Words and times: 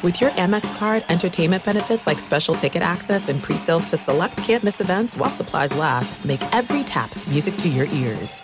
With 0.00 0.20
your 0.20 0.30
Amex 0.30 0.78
card, 0.78 1.04
entertainment 1.08 1.64
benefits 1.64 2.06
like 2.06 2.20
special 2.20 2.54
ticket 2.54 2.82
access 2.82 3.28
and 3.28 3.42
pre-sales 3.42 3.84
to 3.86 3.96
select 3.96 4.36
campus 4.36 4.80
events 4.80 5.16
while 5.16 5.28
supplies 5.28 5.74
last, 5.74 6.24
make 6.24 6.40
every 6.54 6.84
tap 6.84 7.10
music 7.26 7.56
to 7.56 7.68
your 7.68 7.86
ears. 7.86 8.40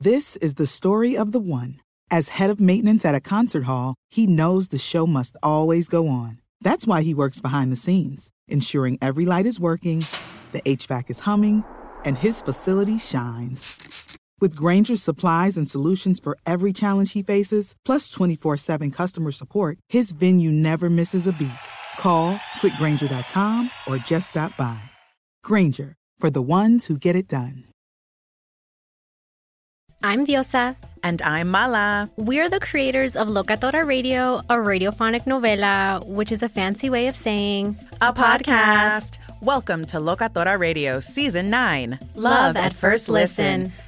This 0.00 0.34
is 0.38 0.54
the 0.54 0.66
story 0.66 1.16
of 1.16 1.30
the 1.30 1.38
one. 1.38 1.80
As 2.10 2.30
head 2.30 2.50
of 2.50 2.58
maintenance 2.58 3.04
at 3.04 3.14
a 3.14 3.20
concert 3.20 3.62
hall, 3.62 3.94
he 4.10 4.26
knows 4.26 4.68
the 4.68 4.78
show 4.78 5.06
must 5.06 5.36
always 5.40 5.86
go 5.86 6.08
on. 6.08 6.40
That's 6.62 6.84
why 6.84 7.02
he 7.02 7.14
works 7.14 7.40
behind 7.40 7.70
the 7.70 7.76
scenes, 7.76 8.30
ensuring 8.48 8.98
every 9.00 9.24
light 9.24 9.46
is 9.46 9.60
working, 9.60 10.04
the 10.50 10.62
HVAC 10.62 11.10
is 11.10 11.20
humming, 11.20 11.62
and 12.04 12.18
his 12.18 12.42
facility 12.42 12.98
shines. 12.98 13.87
With 14.40 14.54
Grainger's 14.54 15.02
supplies 15.02 15.56
and 15.56 15.68
solutions 15.68 16.20
for 16.20 16.38
every 16.46 16.72
challenge 16.72 17.12
he 17.12 17.22
faces, 17.22 17.74
plus 17.84 18.08
24 18.08 18.56
7 18.56 18.90
customer 18.90 19.32
support, 19.32 19.78
his 19.88 20.12
venue 20.12 20.50
never 20.50 20.88
misses 20.88 21.26
a 21.26 21.32
beat. 21.32 21.50
Call 21.98 22.36
clickgrainger.com 22.60 23.70
or 23.86 23.98
just 23.98 24.30
stop 24.30 24.56
by. 24.56 24.80
Granger, 25.42 25.96
for 26.18 26.30
the 26.30 26.42
ones 26.42 26.86
who 26.86 26.96
get 26.96 27.16
it 27.16 27.28
done. 27.28 27.64
I'm 30.04 30.24
Diosa. 30.24 30.76
And 31.02 31.20
I'm 31.22 31.48
Mala. 31.48 32.08
We're 32.16 32.48
the 32.48 32.60
creators 32.60 33.16
of 33.16 33.26
Locatora 33.26 33.84
Radio, 33.84 34.36
a 34.48 34.54
radiophonic 34.54 35.22
novela, 35.22 36.06
which 36.06 36.30
is 36.30 36.42
a 36.44 36.48
fancy 36.48 36.88
way 36.88 37.08
of 37.08 37.16
saying 37.16 37.76
a 38.00 38.12
podcast. 38.12 39.18
Welcome 39.42 39.84
to 39.86 39.98
Locatora 39.98 40.58
Radio 40.58 41.00
Season 41.00 41.50
9 41.50 41.98
Love, 42.14 42.14
Love 42.14 42.56
at 42.56 42.74
First 42.74 43.08
listen. 43.08 43.62
listen. 43.64 43.87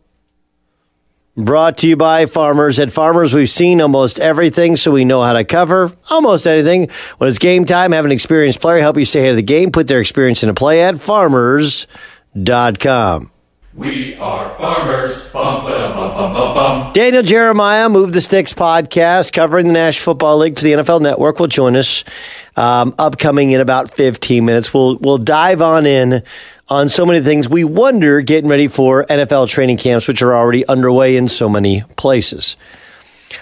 Brought 1.37 1.77
to 1.79 1.87
you 1.87 1.95
by 1.95 2.25
Farmers. 2.25 2.77
At 2.77 2.91
Farmers, 2.91 3.33
we've 3.33 3.49
seen 3.49 3.79
almost 3.79 4.19
everything, 4.19 4.75
so 4.75 4.91
we 4.91 5.05
know 5.05 5.21
how 5.21 5.31
to 5.31 5.45
cover 5.45 5.93
almost 6.09 6.45
anything. 6.45 6.89
When 7.19 7.29
it's 7.29 7.39
game 7.39 7.63
time, 7.63 7.93
have 7.93 8.03
an 8.03 8.11
experienced 8.11 8.59
player 8.59 8.81
help 8.81 8.97
you 8.97 9.05
stay 9.05 9.21
ahead 9.21 9.31
of 9.31 9.37
the 9.37 9.41
game. 9.41 9.71
Put 9.71 9.87
their 9.87 10.01
experience 10.01 10.43
into 10.43 10.53
play 10.53 10.83
at 10.83 10.99
farmers.com. 10.99 11.87
We 13.73 14.15
are 14.15 14.49
farmers. 14.57 15.31
Bum, 15.31 15.63
bum, 15.63 16.33
bum, 16.33 16.91
Daniel 16.91 17.23
Jeremiah, 17.23 17.87
Move 17.87 18.11
the 18.11 18.19
Sticks 18.19 18.51
podcast, 18.51 19.31
covering 19.31 19.67
the 19.67 19.73
National 19.73 20.13
Football 20.13 20.39
League 20.39 20.57
for 20.57 20.65
the 20.65 20.73
NFL 20.73 20.99
Network, 20.99 21.39
will 21.39 21.47
join 21.47 21.77
us 21.77 22.03
um, 22.57 22.93
upcoming 22.99 23.51
in 23.51 23.61
about 23.61 23.95
15 23.95 24.43
minutes. 24.43 24.73
We'll, 24.73 24.97
we'll 24.97 25.17
dive 25.17 25.61
on 25.61 25.85
in 25.85 26.23
on 26.71 26.87
so 26.87 27.05
many 27.05 27.19
things. 27.19 27.49
We 27.49 27.65
wonder 27.65 28.21
getting 28.21 28.49
ready 28.49 28.69
for 28.69 29.03
NFL 29.05 29.49
training 29.49 29.75
camps, 29.75 30.07
which 30.07 30.21
are 30.21 30.33
already 30.33 30.65
underway 30.65 31.17
in 31.17 31.27
so 31.27 31.49
many 31.49 31.83
places. 31.97 32.55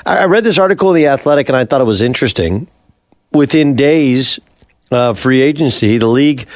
I 0.04 0.26
read 0.26 0.44
this 0.44 0.58
article 0.58 0.90
in 0.90 0.96
The 0.96 1.08
Athletic 1.08 1.48
and 1.48 1.56
I 1.56 1.66
thought 1.66 1.80
it 1.80 1.86
was 1.86 2.02
interesting. 2.02 2.68
Within 3.32 3.76
days 3.76 4.40
of 4.90 5.20
free 5.20 5.42
agency, 5.42 6.00
the 6.00 6.08
league 6.08 6.48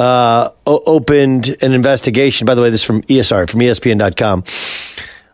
uh, 0.00 0.50
opened 0.66 1.56
an 1.62 1.72
investigation. 1.72 2.44
By 2.44 2.56
the 2.56 2.62
way, 2.62 2.70
this 2.70 2.80
is 2.80 2.86
from 2.86 3.02
ESR, 3.02 3.48
from 3.48 3.60
ESPN.com. 3.60 4.42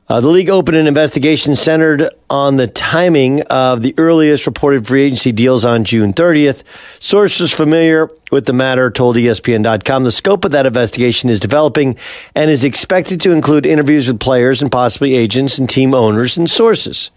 Uh, 0.08 0.20
the 0.20 0.28
league 0.28 0.48
opened 0.48 0.76
an 0.76 0.86
investigation 0.86 1.56
centered 1.56 2.08
on 2.30 2.56
the 2.56 2.68
timing 2.68 3.42
of 3.44 3.82
the 3.82 3.92
earliest 3.98 4.46
reported 4.46 4.86
free 4.86 5.02
agency 5.02 5.32
deals 5.32 5.64
on 5.64 5.82
June 5.82 6.12
30th. 6.12 6.62
Sources 7.00 7.52
familiar 7.52 8.08
with 8.30 8.46
the 8.46 8.52
matter 8.52 8.88
told 8.88 9.16
ESPN.com 9.16 10.04
the 10.04 10.12
scope 10.12 10.44
of 10.44 10.52
that 10.52 10.64
investigation 10.64 11.28
is 11.28 11.40
developing 11.40 11.96
and 12.36 12.50
is 12.50 12.62
expected 12.62 13.20
to 13.20 13.32
include 13.32 13.66
interviews 13.66 14.06
with 14.06 14.20
players 14.20 14.62
and 14.62 14.70
possibly 14.70 15.16
agents 15.16 15.58
and 15.58 15.68
team 15.68 15.92
owners 15.92 16.36
and 16.36 16.48
sources. 16.48 17.10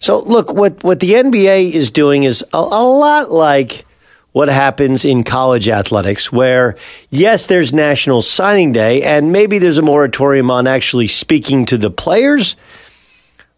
So, 0.00 0.18
look, 0.18 0.52
what, 0.52 0.82
what 0.82 0.98
the 0.98 1.12
NBA 1.12 1.70
is 1.70 1.92
doing 1.92 2.24
is 2.24 2.42
a, 2.52 2.58
a 2.58 2.84
lot 2.84 3.30
like 3.30 3.86
what 4.34 4.48
happens 4.48 5.04
in 5.04 5.22
college 5.22 5.68
athletics, 5.68 6.32
where 6.32 6.76
yes, 7.08 7.46
there's 7.46 7.72
National 7.72 8.20
Signing 8.20 8.72
Day, 8.72 9.00
and 9.04 9.30
maybe 9.30 9.60
there's 9.60 9.78
a 9.78 9.82
moratorium 9.82 10.50
on 10.50 10.66
actually 10.66 11.06
speaking 11.06 11.64
to 11.66 11.78
the 11.78 11.88
players. 11.88 12.56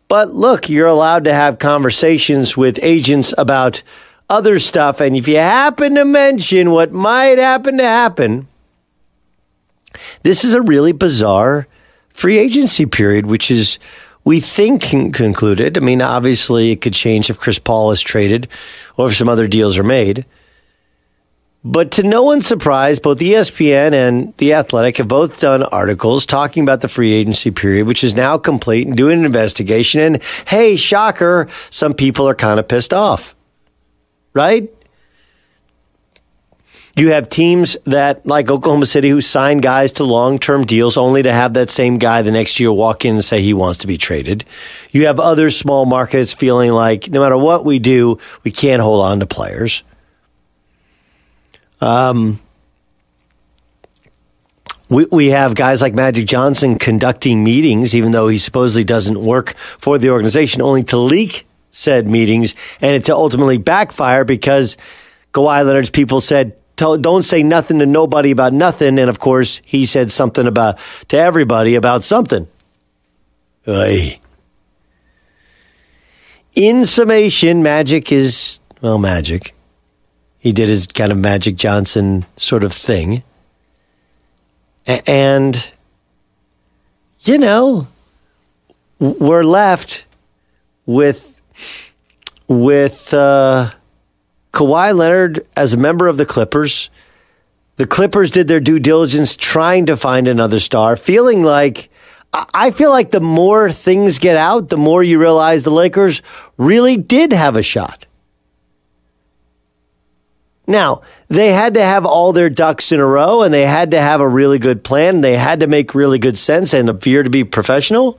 But 0.06 0.34
look, 0.34 0.68
you're 0.68 0.86
allowed 0.86 1.24
to 1.24 1.32
have 1.32 1.58
conversations 1.58 2.58
with 2.58 2.78
agents 2.82 3.32
about 3.38 3.82
other 4.28 4.58
stuff. 4.58 5.00
And 5.00 5.16
if 5.16 5.26
you 5.26 5.38
happen 5.38 5.94
to 5.94 6.04
mention 6.04 6.70
what 6.70 6.92
might 6.92 7.38
happen 7.38 7.78
to 7.78 7.84
happen, 7.84 8.46
this 10.24 10.44
is 10.44 10.52
a 10.52 10.60
really 10.60 10.92
bizarre 10.92 11.66
free 12.10 12.36
agency 12.36 12.84
period, 12.84 13.24
which 13.24 13.50
is, 13.50 13.78
we 14.24 14.40
think, 14.40 14.82
concluded. 14.82 15.78
I 15.78 15.80
mean, 15.80 16.02
obviously, 16.02 16.72
it 16.72 16.82
could 16.82 16.92
change 16.92 17.30
if 17.30 17.40
Chris 17.40 17.58
Paul 17.58 17.92
is 17.92 18.02
traded 18.02 18.48
or 18.98 19.08
if 19.08 19.16
some 19.16 19.30
other 19.30 19.48
deals 19.48 19.78
are 19.78 19.82
made. 19.82 20.26
But 21.68 21.90
to 21.92 22.04
no 22.04 22.22
one's 22.22 22.46
surprise, 22.46 23.00
both 23.00 23.18
ESPN 23.18 23.92
and 23.92 24.32
The 24.36 24.52
Athletic 24.52 24.98
have 24.98 25.08
both 25.08 25.40
done 25.40 25.64
articles 25.64 26.24
talking 26.24 26.62
about 26.62 26.80
the 26.80 26.86
free 26.86 27.12
agency 27.12 27.50
period, 27.50 27.88
which 27.88 28.04
is 28.04 28.14
now 28.14 28.38
complete 28.38 28.86
and 28.86 28.96
doing 28.96 29.18
an 29.18 29.24
investigation. 29.24 30.00
And 30.00 30.22
hey, 30.46 30.76
shocker, 30.76 31.48
some 31.70 31.92
people 31.92 32.28
are 32.28 32.36
kind 32.36 32.60
of 32.60 32.68
pissed 32.68 32.94
off, 32.94 33.34
right? 34.32 34.72
You 36.94 37.10
have 37.10 37.30
teams 37.30 37.76
that, 37.82 38.24
like 38.24 38.48
Oklahoma 38.48 38.86
City, 38.86 39.08
who 39.08 39.20
sign 39.20 39.58
guys 39.58 39.94
to 39.94 40.04
long 40.04 40.38
term 40.38 40.66
deals 40.66 40.96
only 40.96 41.24
to 41.24 41.32
have 41.32 41.54
that 41.54 41.70
same 41.70 41.98
guy 41.98 42.22
the 42.22 42.30
next 42.30 42.60
year 42.60 42.70
walk 42.70 43.04
in 43.04 43.16
and 43.16 43.24
say 43.24 43.42
he 43.42 43.54
wants 43.54 43.80
to 43.80 43.88
be 43.88 43.98
traded. 43.98 44.44
You 44.92 45.08
have 45.08 45.18
other 45.18 45.50
small 45.50 45.84
markets 45.84 46.32
feeling 46.32 46.70
like 46.70 47.10
no 47.10 47.18
matter 47.18 47.36
what 47.36 47.64
we 47.64 47.80
do, 47.80 48.20
we 48.44 48.52
can't 48.52 48.80
hold 48.80 49.04
on 49.04 49.18
to 49.18 49.26
players. 49.26 49.82
Um, 51.80 52.40
we, 54.88 55.06
we 55.10 55.26
have 55.28 55.54
guys 55.54 55.82
like 55.82 55.94
Magic 55.94 56.26
Johnson 56.26 56.78
conducting 56.78 57.42
meetings, 57.42 57.94
even 57.94 58.12
though 58.12 58.28
he 58.28 58.38
supposedly 58.38 58.84
doesn't 58.84 59.20
work 59.20 59.56
for 59.56 59.98
the 59.98 60.10
organization, 60.10 60.62
only 60.62 60.84
to 60.84 60.96
leak 60.96 61.46
said 61.70 62.06
meetings 62.06 62.54
and 62.80 63.04
to 63.04 63.14
ultimately 63.14 63.58
backfire 63.58 64.24
because 64.24 64.76
Kawhi 65.34 65.64
Leonard's 65.64 65.90
people 65.90 66.20
said, 66.20 66.56
don't 66.76 67.22
say 67.22 67.42
nothing 67.42 67.78
to 67.80 67.86
nobody 67.86 68.30
about 68.30 68.52
nothing. 68.52 68.98
And 68.98 69.10
of 69.10 69.18
course, 69.18 69.60
he 69.64 69.86
said 69.86 70.10
something 70.10 70.46
about 70.46 70.78
to 71.08 71.16
everybody 71.16 71.74
about 71.74 72.04
something. 72.04 72.46
Oy. 73.66 74.20
In 76.54 76.86
summation, 76.86 77.62
Magic 77.62 78.12
is, 78.12 78.60
well, 78.80 78.98
Magic. 78.98 79.55
He 80.46 80.52
did 80.52 80.68
his 80.68 80.86
kind 80.86 81.10
of 81.10 81.18
Magic 81.18 81.56
Johnson 81.56 82.24
sort 82.36 82.62
of 82.62 82.72
thing. 82.72 83.24
And, 84.86 85.72
you 87.22 87.36
know, 87.36 87.88
we're 89.00 89.42
left 89.42 90.04
with 90.86 91.34
with 92.46 93.12
uh, 93.12 93.72
Kawhi 94.52 94.96
Leonard 94.96 95.44
as 95.56 95.74
a 95.74 95.78
member 95.78 96.06
of 96.06 96.16
the 96.16 96.24
Clippers. 96.24 96.90
The 97.74 97.88
Clippers 97.88 98.30
did 98.30 98.46
their 98.46 98.60
due 98.60 98.78
diligence 98.78 99.34
trying 99.34 99.86
to 99.86 99.96
find 99.96 100.28
another 100.28 100.60
star, 100.60 100.94
feeling 100.94 101.42
like 101.42 101.90
I 102.54 102.70
feel 102.70 102.90
like 102.90 103.10
the 103.10 103.18
more 103.18 103.72
things 103.72 104.20
get 104.20 104.36
out, 104.36 104.68
the 104.68 104.76
more 104.76 105.02
you 105.02 105.18
realize 105.18 105.64
the 105.64 105.70
Lakers 105.70 106.22
really 106.56 106.96
did 106.96 107.32
have 107.32 107.56
a 107.56 107.64
shot. 107.64 108.05
Now, 110.66 111.02
they 111.28 111.52
had 111.52 111.74
to 111.74 111.82
have 111.82 112.04
all 112.04 112.32
their 112.32 112.50
ducks 112.50 112.90
in 112.90 112.98
a 112.98 113.06
row 113.06 113.42
and 113.42 113.54
they 113.54 113.66
had 113.66 113.92
to 113.92 114.00
have 114.00 114.20
a 114.20 114.28
really 114.28 114.58
good 114.58 114.82
plan. 114.82 115.20
They 115.20 115.36
had 115.36 115.60
to 115.60 115.66
make 115.66 115.94
really 115.94 116.18
good 116.18 116.36
sense 116.36 116.74
and 116.74 116.88
appear 116.88 117.22
to 117.22 117.30
be 117.30 117.44
professional. 117.44 118.18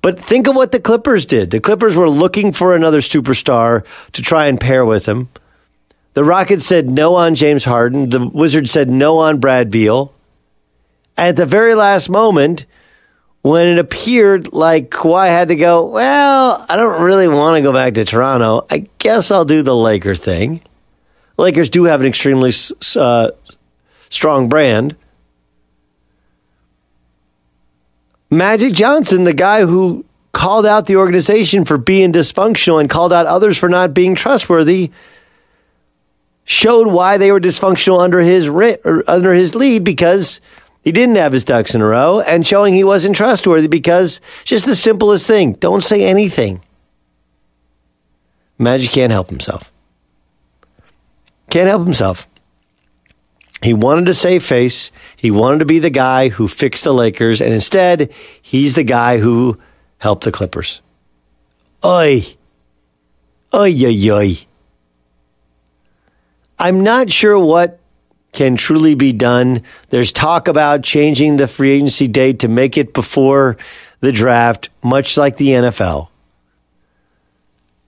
But 0.00 0.20
think 0.20 0.46
of 0.46 0.56
what 0.56 0.72
the 0.72 0.80
Clippers 0.80 1.26
did. 1.26 1.50
The 1.50 1.60
Clippers 1.60 1.96
were 1.96 2.08
looking 2.08 2.52
for 2.52 2.74
another 2.74 3.00
superstar 3.00 3.84
to 4.12 4.22
try 4.22 4.46
and 4.46 4.60
pair 4.60 4.84
with 4.84 5.06
him. 5.06 5.28
The 6.14 6.24
Rockets 6.24 6.64
said 6.64 6.88
no 6.88 7.16
on 7.16 7.34
James 7.34 7.64
Harden. 7.64 8.08
The 8.08 8.26
Wizards 8.26 8.70
said 8.70 8.88
no 8.88 9.18
on 9.18 9.38
Brad 9.38 9.70
Beal. 9.70 10.14
At 11.18 11.36
the 11.36 11.44
very 11.44 11.74
last 11.74 12.08
moment, 12.08 12.66
when 13.42 13.66
it 13.66 13.78
appeared 13.78 14.52
like 14.52 14.90
Kawhi 14.90 15.28
had 15.28 15.48
to 15.48 15.56
go, 15.56 15.86
well, 15.86 16.64
I 16.68 16.76
don't 16.76 17.02
really 17.02 17.28
want 17.28 17.56
to 17.56 17.62
go 17.62 17.72
back 17.72 17.94
to 17.94 18.04
Toronto. 18.04 18.66
I 18.70 18.88
guess 18.98 19.30
I'll 19.30 19.44
do 19.44 19.62
the 19.62 19.74
Laker 19.74 20.14
thing. 20.14 20.62
Lakers 21.38 21.68
do 21.68 21.84
have 21.84 22.00
an 22.00 22.06
extremely 22.06 22.52
uh, 22.96 23.30
strong 24.08 24.48
brand. 24.48 24.96
Magic 28.30 28.72
Johnson, 28.72 29.24
the 29.24 29.34
guy 29.34 29.64
who 29.64 30.04
called 30.32 30.66
out 30.66 30.86
the 30.86 30.96
organization 30.96 31.64
for 31.64 31.78
being 31.78 32.12
dysfunctional 32.12 32.80
and 32.80 32.90
called 32.90 33.12
out 33.12 33.26
others 33.26 33.56
for 33.56 33.68
not 33.68 33.94
being 33.94 34.14
trustworthy, 34.14 34.90
showed 36.44 36.86
why 36.86 37.18
they 37.18 37.32
were 37.32 37.40
dysfunctional 37.40 38.00
under 38.00 38.20
his 38.20 38.48
under 39.08 39.34
his 39.34 39.54
lead 39.54 39.84
because 39.84 40.40
he 40.82 40.92
didn't 40.92 41.16
have 41.16 41.32
his 41.32 41.44
ducks 41.44 41.74
in 41.74 41.80
a 41.80 41.84
row 41.84 42.20
and 42.20 42.46
showing 42.46 42.74
he 42.74 42.84
wasn't 42.84 43.16
trustworthy 43.16 43.66
because 43.66 44.20
just 44.44 44.64
the 44.66 44.76
simplest 44.76 45.26
thing, 45.26 45.52
don't 45.54 45.82
say 45.82 46.04
anything. 46.04 46.62
Magic 48.58 48.90
can't 48.90 49.12
help 49.12 49.28
himself. 49.28 49.70
Can't 51.56 51.68
help 51.68 51.84
himself. 51.84 52.28
He 53.62 53.72
wanted 53.72 54.04
to 54.08 54.14
save 54.14 54.44
face. 54.44 54.92
He 55.16 55.30
wanted 55.30 55.60
to 55.60 55.64
be 55.64 55.78
the 55.78 55.88
guy 55.88 56.28
who 56.28 56.48
fixed 56.48 56.84
the 56.84 56.92
Lakers, 56.92 57.40
and 57.40 57.50
instead, 57.50 58.12
he's 58.42 58.74
the 58.74 58.84
guy 58.84 59.16
who 59.16 59.58
helped 59.96 60.24
the 60.24 60.32
Clippers. 60.32 60.82
Oi. 61.82 62.26
Oi, 63.54 63.72
oi, 63.72 64.10
oi. 64.10 64.36
I'm 66.58 66.82
not 66.82 67.10
sure 67.10 67.38
what 67.38 67.80
can 68.34 68.56
truly 68.58 68.94
be 68.94 69.14
done. 69.14 69.62
There's 69.88 70.12
talk 70.12 70.48
about 70.48 70.82
changing 70.82 71.38
the 71.38 71.48
free 71.48 71.70
agency 71.70 72.06
date 72.06 72.40
to 72.40 72.48
make 72.48 72.76
it 72.76 72.92
before 72.92 73.56
the 74.00 74.12
draft, 74.12 74.68
much 74.82 75.16
like 75.16 75.38
the 75.38 75.48
NFL. 75.48 76.08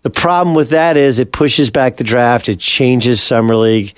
The 0.08 0.20
problem 0.20 0.54
with 0.56 0.70
that 0.70 0.96
is 0.96 1.18
it 1.18 1.32
pushes 1.32 1.68
back 1.68 1.98
the 1.98 2.02
draft, 2.02 2.48
it 2.48 2.58
changes 2.58 3.22
Summer 3.22 3.54
League. 3.54 3.92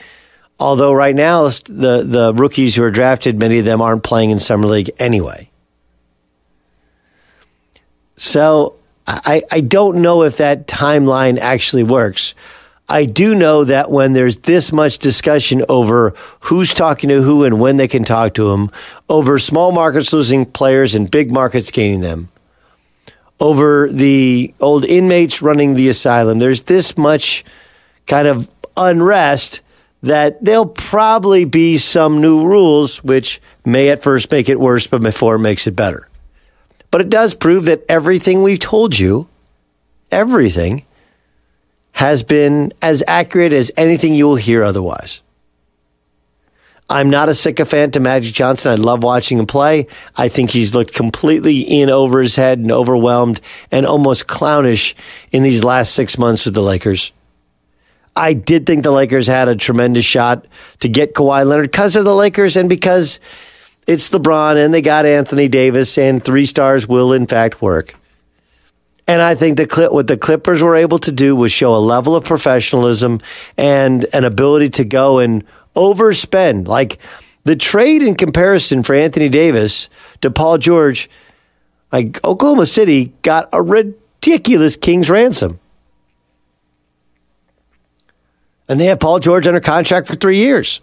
Although 0.59 0.93
right 0.93 1.15
now 1.15 1.45
the 1.45 2.03
the 2.05 2.35
rookies 2.35 2.75
who 2.75 2.83
are 2.83 2.91
drafted, 2.91 3.39
many 3.39 3.61
of 3.61 3.65
them 3.65 3.81
aren't 3.81 4.03
playing 4.03 4.31
in 4.31 4.41
summer 4.41 4.67
league 4.67 4.91
anyway. 4.99 5.49
So 8.17 8.75
I, 9.07 9.45
I 9.53 9.61
don't 9.61 10.03
know 10.03 10.25
if 10.25 10.39
that 10.39 10.67
timeline 10.67 11.39
actually 11.39 11.85
works. 11.85 12.35
I 12.89 13.05
do 13.05 13.37
know 13.37 13.63
that 13.63 13.89
when 13.89 14.13
there's 14.13 14.39
this 14.39 14.73
much 14.73 14.99
discussion 14.99 15.65
over 15.69 16.15
who's 16.41 16.75
talking 16.75 17.11
to 17.11 17.23
who 17.23 17.45
and 17.45 17.61
when 17.61 17.77
they 17.77 17.87
can 17.87 18.03
talk 18.03 18.35
to 18.35 18.51
them, 18.51 18.73
over 19.09 19.39
small 19.39 19.71
markets 19.71 20.13
losing 20.13 20.45
players 20.45 20.97
and 20.97 21.09
big 21.09 21.31
markets 21.31 21.71
gaining 21.71 22.01
them, 22.01 22.31
over 23.41 23.89
the 23.91 24.55
old 24.61 24.85
inmates 24.85 25.43
running 25.43 25.75
the 25.75 25.89
asylum, 25.89 26.39
there's 26.39 26.63
this 26.63 26.97
much 26.99 27.45
kind 28.07 28.29
of 28.29 28.49
unrest 28.77 29.63
that 30.03 30.43
there'll 30.45 30.67
probably 30.67 31.45
be 31.45 31.79
some 31.79 32.21
new 32.21 32.45
rules 32.45 33.03
which 33.05 33.41
may 33.65 33.89
at 33.89 34.03
first 34.03 34.31
make 34.31 34.49
it 34.49 34.59
worse, 34.59 34.87
but 34.87 35.03
before 35.03 35.37
it 35.37 35.41
makes 35.41 35.67
it 35.67 35.77
better. 35.77 36.09
But 36.91 37.03
it 37.03 37.11
does 37.11 37.35
prove 37.35 37.67
that 37.67 37.85
everything 37.89 38.43
we've 38.43 38.59
told 38.59 38.99
you, 38.99 39.29
everything, 40.11 40.85
has 41.93 42.23
been 42.23 42.73
as 42.83 43.03
accurate 43.07 43.53
as 43.53 43.71
anything 43.77 44.15
you 44.15 44.27
will 44.27 44.37
hear 44.37 44.65
otherwise. 44.65 45.21
I'm 46.91 47.09
not 47.09 47.29
a 47.29 47.35
sycophant 47.37 47.95
to 47.95 48.01
Magic 48.01 48.35
Johnson. 48.35 48.73
I 48.73 48.75
love 48.75 49.05
watching 49.05 49.39
him 49.39 49.47
play. 49.47 49.87
I 50.17 50.29
think 50.29 50.51
he's 50.51 50.75
looked 50.75 50.93
completely 50.93 51.61
in 51.61 51.89
over 51.89 52.21
his 52.21 52.35
head 52.35 52.59
and 52.59 52.73
overwhelmed 52.73 53.41
and 53.71 53.87
almost 53.87 54.27
clownish 54.27 54.97
in 55.31 55.45
these 55.45 55.63
last 55.63 55.95
six 55.95 56.19
months 56.19 56.47
with 56.47 56.55
the 56.55 56.63
Lakers. 56.63 57.13
I 58.17 58.33
did 58.33 58.67
think 58.67 58.83
the 58.83 58.91
Lakers 58.91 59.29
had 59.29 59.47
a 59.47 59.55
tremendous 59.55 60.05
shot 60.05 60.47
to 60.81 60.89
get 60.89 61.15
Kawhi 61.15 61.47
Leonard 61.47 61.71
because 61.71 61.95
of 61.95 62.05
the 62.05 62.15
Lakers 62.15 62.57
and 62.57 62.69
because 62.69 63.21
it's 63.87 64.11
LeBron 64.11 64.63
and 64.63 64.75
they 64.75 64.83
got 64.83 65.07
Anthony 65.07 65.47
Davis 65.47 65.97
and 65.97 66.23
three 66.23 66.45
stars 66.45 66.89
will 66.89 67.13
in 67.13 67.29
fact 67.29 67.63
work. 67.63 67.95
And 69.07 69.23
I 69.23 69.37
think 69.37 69.57
the 69.57 69.89
what 69.91 70.09
the 70.09 70.17
Clippers 70.17 70.61
were 70.61 70.77
able 70.77 70.99
to 71.01 71.13
do 71.13 71.35
was 71.35 71.53
show 71.53 71.75
a 71.75 71.79
level 71.79 72.17
of 72.17 72.25
professionalism 72.25 73.21
and 73.57 74.07
an 74.13 74.25
ability 74.25 74.71
to 74.71 74.85
go 74.85 75.19
and 75.19 75.45
overspend. 75.75 76.69
Like 76.69 76.99
the 77.45 77.57
trade 77.57 78.03
in 78.03 78.15
comparison 78.15 78.83
for 78.83 78.95
Anthony 78.95 79.29
Davis 79.29 79.89
to 80.21 80.31
Paul 80.31 80.59
George, 80.59 81.11
like 81.93 82.25
Oklahoma 82.25 82.67
City 82.67 83.13
got 83.23 83.49
a 83.53 83.63
ridiculous 83.63 84.77
king's 84.77 85.11
ransom. 85.11 85.61
and 88.71 88.81
they 88.81 88.85
have 88.87 89.01
Paul 89.01 89.19
George 89.19 89.49
under 89.49 89.59
contract 89.59 90.07
for 90.07 90.15
three 90.15 90.37
years. 90.39 90.81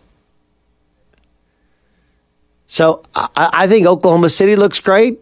So 2.68 3.02
I, 3.16 3.50
I, 3.54 3.68
think 3.68 3.88
Oklahoma 3.88 4.30
City 4.30 4.58
looks 4.58 4.82
great, 4.82 5.22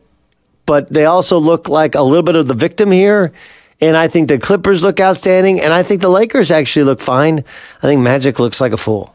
but 0.66 0.92
they 0.92 1.06
also 1.06 1.38
look 1.38 1.70
like 1.70 1.94
a 1.94 2.02
little 2.02 2.24
bit 2.24 2.36
of 2.36 2.48
the 2.48 2.56
victim 2.56 2.90
here. 2.90 3.32
And 3.80 3.96
I 3.96 4.08
think 4.08 4.30
the 4.30 4.40
Clippers 4.40 4.82
look 4.82 5.00
outstanding, 5.00 5.62
and 5.62 5.72
I 5.72 5.84
think 5.84 6.02
the 6.02 6.10
Lakers 6.10 6.50
actually 6.50 6.86
look 6.86 7.02
fine. 7.02 7.44
I 7.78 7.82
think 7.82 8.02
Magic 8.02 8.40
looks 8.40 8.60
like 8.60 8.72
a 8.72 8.78
fool. 8.78 9.15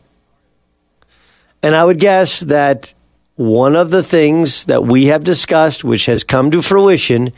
And 1.63 1.75
I 1.75 1.85
would 1.85 1.99
guess 2.01 2.41
that 2.41 2.95
one 3.37 3.77
of 3.77 3.91
the 3.91 4.03
things 4.03 4.65
that 4.65 4.85
we 4.85 5.07
have 5.07 5.25
discussed, 5.25 5.85
which 5.85 6.07
has 6.07 6.25
come 6.25 6.51
to 6.51 6.63
fruition, 6.63 7.33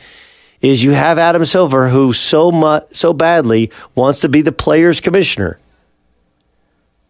is 0.61 0.83
you 0.83 0.93
have 0.93 1.19
Adam 1.19 1.45
Silver, 1.45 1.89
who 1.89 2.13
so 2.13 2.81
so 2.93 3.13
badly 3.13 3.71
wants 3.95 4.21
to 4.21 4.29
be 4.29 4.43
the 4.43 4.53
players' 4.53 5.01
commissioner 5.01 5.59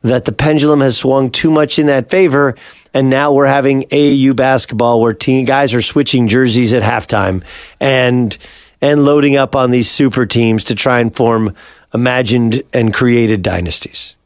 that 0.02 0.25
the 0.25 0.33
pendulum 0.33 0.81
has 0.81 0.99
swung 0.99 1.31
too 1.31 1.50
much 1.50 1.78
in 1.78 1.87
that 1.87 2.11
favor. 2.11 2.57
And 2.92 3.09
now 3.09 3.33
we're 3.33 3.47
having 3.47 3.83
AAU 3.83 4.37
basketball 4.37 5.00
where 5.00 5.14
team 5.14 5.45
guys 5.45 5.73
are 5.75 5.83
switching 5.83 6.28
jerseys 6.28 6.73
at 6.73 6.83
halftime 6.83 7.45
and 7.81 8.37
and 8.81 9.04
loading 9.04 9.37
up 9.37 9.54
on 9.54 9.71
these 9.71 9.88
super 9.88 10.26
teams 10.26 10.64
to 10.64 10.75
try 10.75 10.99
and 10.99 11.14
form 11.14 11.54
imagined 11.95 12.62
and 12.73 12.92
created 12.92 13.42
dynasties. 13.42 14.16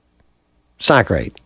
It's 0.79 0.89
not 0.89 1.07
great. 1.07 1.39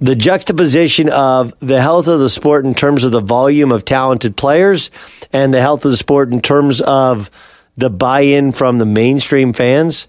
The 0.00 0.14
juxtaposition 0.14 1.08
of 1.08 1.52
the 1.60 1.82
health 1.82 2.06
of 2.06 2.20
the 2.20 2.30
sport 2.30 2.64
in 2.64 2.74
terms 2.74 3.02
of 3.02 3.10
the 3.10 3.20
volume 3.20 3.72
of 3.72 3.84
talented 3.84 4.36
players 4.36 4.90
and 5.32 5.52
the 5.52 5.60
health 5.60 5.84
of 5.84 5.90
the 5.90 5.96
sport 5.96 6.32
in 6.32 6.40
terms 6.40 6.80
of 6.80 7.30
the 7.76 7.90
buy 7.90 8.20
in 8.20 8.52
from 8.52 8.78
the 8.78 8.86
mainstream 8.86 9.52
fans 9.52 10.06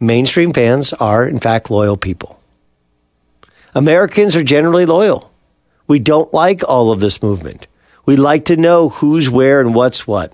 mainstream 0.00 0.52
fans 0.52 0.92
are, 0.94 1.28
in 1.28 1.38
fact, 1.38 1.70
loyal 1.70 1.96
people. 1.96 2.40
Americans 3.74 4.34
are 4.34 4.42
generally 4.42 4.86
loyal. 4.86 5.30
We 5.86 5.98
don't 5.98 6.32
like 6.32 6.66
all 6.66 6.90
of 6.90 7.00
this 7.00 7.22
movement. 7.22 7.66
We 8.06 8.16
like 8.16 8.46
to 8.46 8.56
know 8.56 8.88
who's 8.88 9.28
where 9.28 9.60
and 9.60 9.74
what's 9.74 10.06
what. 10.06 10.32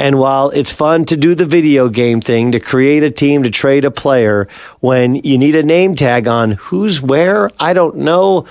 And 0.00 0.18
while 0.18 0.48
it's 0.48 0.72
fun 0.72 1.04
to 1.04 1.16
do 1.16 1.34
the 1.34 1.44
video 1.44 1.90
game 1.90 2.22
thing, 2.22 2.52
to 2.52 2.58
create 2.58 3.02
a 3.02 3.10
team, 3.10 3.42
to 3.42 3.50
trade 3.50 3.84
a 3.84 3.90
player, 3.90 4.48
when 4.80 5.16
you 5.16 5.36
need 5.36 5.54
a 5.54 5.62
name 5.62 5.94
tag 5.94 6.26
on 6.26 6.52
who's 6.52 7.02
where, 7.02 7.50
I 7.60 7.74
don't 7.74 7.98
know. 7.98 8.46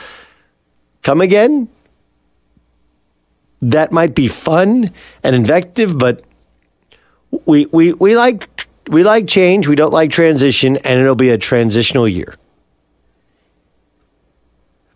Come 1.01 1.21
again? 1.21 1.67
That 3.63 3.91
might 3.91 4.13
be 4.13 4.27
fun 4.27 4.93
and 5.23 5.35
invective, 5.35 5.97
but 5.97 6.23
we, 7.45 7.65
we, 7.65 7.93
we 7.93 8.15
like 8.15 8.67
we 8.87 9.03
like 9.03 9.27
change, 9.27 9.67
we 9.67 9.75
don't 9.75 9.93
like 9.93 10.11
transition, 10.11 10.77
and 10.77 10.99
it'll 10.99 11.15
be 11.15 11.29
a 11.31 11.37
transitional 11.37 12.07
year. 12.07 12.35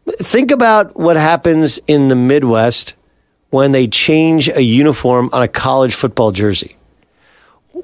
Think 0.07 0.51
about 0.51 0.95
what 0.95 1.15
happens 1.15 1.79
in 1.87 2.09
the 2.09 2.15
Midwest 2.15 2.93
when 3.53 3.71
they 3.71 3.87
change 3.87 4.49
a 4.49 4.63
uniform 4.63 5.29
on 5.31 5.43
a 5.43 5.47
college 5.47 5.93
football 5.93 6.31
jersey. 6.31 6.75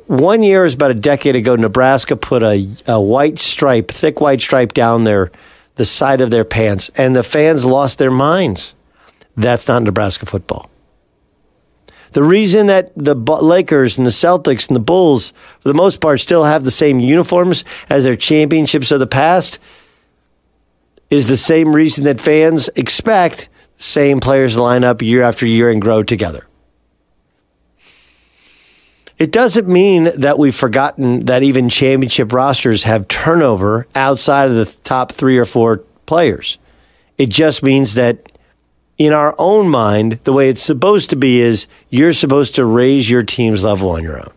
One 0.07 0.41
year 0.41 0.65
is 0.65 0.73
about 0.73 0.89
a 0.89 0.95
decade 0.95 1.35
ago, 1.35 1.55
Nebraska 1.55 2.15
put 2.15 2.41
a, 2.41 2.67
a 2.88 2.99
white 2.99 3.38
stripe, 3.38 3.91
thick 3.91 4.19
white 4.19 4.41
stripe 4.41 4.73
down 4.73 5.03
their 5.03 5.31
the 5.75 5.85
side 5.85 6.21
of 6.21 6.31
their 6.31 6.43
pants, 6.43 6.89
and 6.95 7.15
the 7.15 7.21
fans 7.21 7.65
lost 7.65 7.99
their 7.99 8.09
minds. 8.09 8.73
That's 9.38 9.67
not 9.67 9.83
Nebraska 9.83 10.25
football. 10.25 10.71
The 12.13 12.23
reason 12.23 12.65
that 12.65 12.91
the 12.95 13.13
Lakers 13.13 13.99
and 13.99 14.07
the 14.07 14.11
Celtics 14.11 14.69
and 14.69 14.75
the 14.75 14.79
Bulls, 14.81 15.33
for 15.59 15.69
the 15.69 15.75
most 15.75 16.01
part, 16.01 16.19
still 16.19 16.45
have 16.45 16.63
the 16.63 16.71
same 16.71 16.99
uniforms 16.99 17.63
as 17.89 18.05
their 18.05 18.15
championships 18.15 18.89
of 18.89 18.99
the 18.99 19.05
past 19.05 19.59
is 21.11 21.27
the 21.27 21.38
same 21.38 21.75
reason 21.75 22.05
that 22.05 22.19
fans 22.19 22.69
expect 22.75 23.49
same 23.79 24.19
players 24.19 24.57
line 24.57 24.83
up 24.83 25.01
year 25.01 25.24
after 25.24 25.45
year 25.45 25.71
and 25.71 25.81
grow 25.81 26.03
together. 26.03 26.45
It 29.17 29.31
doesn't 29.31 29.67
mean 29.67 30.12
that 30.17 30.38
we've 30.38 30.55
forgotten 30.55 31.21
that 31.21 31.43
even 31.43 31.67
championship 31.67 32.31
rosters 32.31 32.83
have 32.83 33.07
turnover 33.07 33.88
outside 33.95 34.50
of 34.50 34.55
the 34.55 34.65
top 34.83 35.12
three 35.12 35.38
or 35.38 35.45
four 35.45 35.77
players. 36.05 36.57
It 37.17 37.29
just 37.29 37.63
means 37.63 37.95
that 37.95 38.31
in 38.98 39.13
our 39.13 39.33
own 39.38 39.69
mind, 39.69 40.19
the 40.25 40.33
way 40.33 40.50
it's 40.50 40.62
supposed 40.62 41.09
to 41.09 41.15
be 41.15 41.39
is 41.39 41.67
you're 41.89 42.13
supposed 42.13 42.55
to 42.55 42.65
raise 42.65 43.09
your 43.09 43.24
team's 43.24 43.63
level 43.63 43.91
on 43.91 44.03
your 44.03 44.19
own. 44.19 44.33